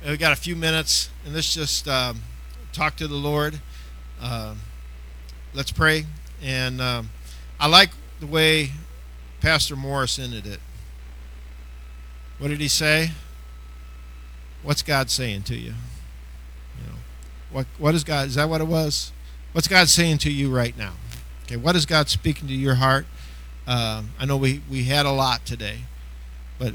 We 0.03 0.17
got 0.17 0.33
a 0.33 0.35
few 0.35 0.55
minutes, 0.55 1.11
and 1.23 1.35
let's 1.35 1.53
just 1.53 1.87
um, 1.87 2.21
talk 2.73 2.95
to 2.95 3.07
the 3.07 3.15
Lord. 3.15 3.61
Uh, 4.19 4.55
let's 5.53 5.71
pray. 5.71 6.05
And 6.41 6.81
um, 6.81 7.11
I 7.59 7.67
like 7.67 7.91
the 8.19 8.25
way 8.25 8.71
Pastor 9.41 9.75
Morris 9.75 10.17
ended 10.17 10.47
it. 10.47 10.59
What 12.39 12.47
did 12.47 12.59
he 12.59 12.67
say? 12.67 13.11
What's 14.63 14.81
God 14.81 15.11
saying 15.11 15.43
to 15.43 15.55
you? 15.55 15.73
You 16.79 16.87
know, 16.87 16.97
what 17.51 17.67
what 17.77 17.93
is 17.93 18.03
God? 18.03 18.27
Is 18.27 18.35
that 18.35 18.49
what 18.49 18.59
it 18.59 18.67
was? 18.67 19.11
What's 19.51 19.67
God 19.67 19.87
saying 19.87 20.17
to 20.19 20.31
you 20.31 20.49
right 20.49 20.75
now? 20.75 20.93
Okay, 21.43 21.57
what 21.57 21.75
is 21.75 21.85
God 21.85 22.09
speaking 22.09 22.47
to 22.47 22.55
your 22.55 22.75
heart? 22.75 23.05
Uh, 23.67 24.03
I 24.19 24.25
know 24.25 24.37
we, 24.37 24.63
we 24.69 24.85
had 24.85 25.05
a 25.05 25.11
lot 25.11 25.45
today, 25.45 25.81
but 26.57 26.73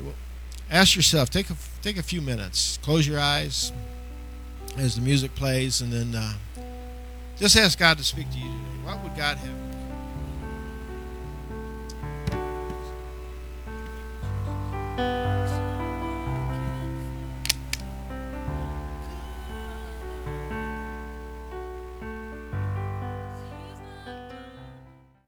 ask 0.71 0.95
yourself. 0.95 1.29
Take 1.29 1.51
a 1.51 1.57
take 1.87 1.99
a 1.99 2.03
few 2.03 2.21
minutes. 2.21 2.81
Close 2.83 3.07
your 3.07 3.21
eyes 3.21 3.71
as 4.77 4.97
the 4.97 5.01
music 5.01 5.33
plays, 5.37 5.83
and 5.83 5.93
then 5.93 6.17
uh, 6.17 6.33
just 7.37 7.57
ask 7.57 7.79
God 7.79 7.97
to 7.99 8.03
speak 8.03 8.29
to 8.33 8.39
you. 8.39 8.51
What 8.83 9.01
would 9.05 9.15
God 9.15 9.37
have? 9.37 9.47
You. 9.47 9.67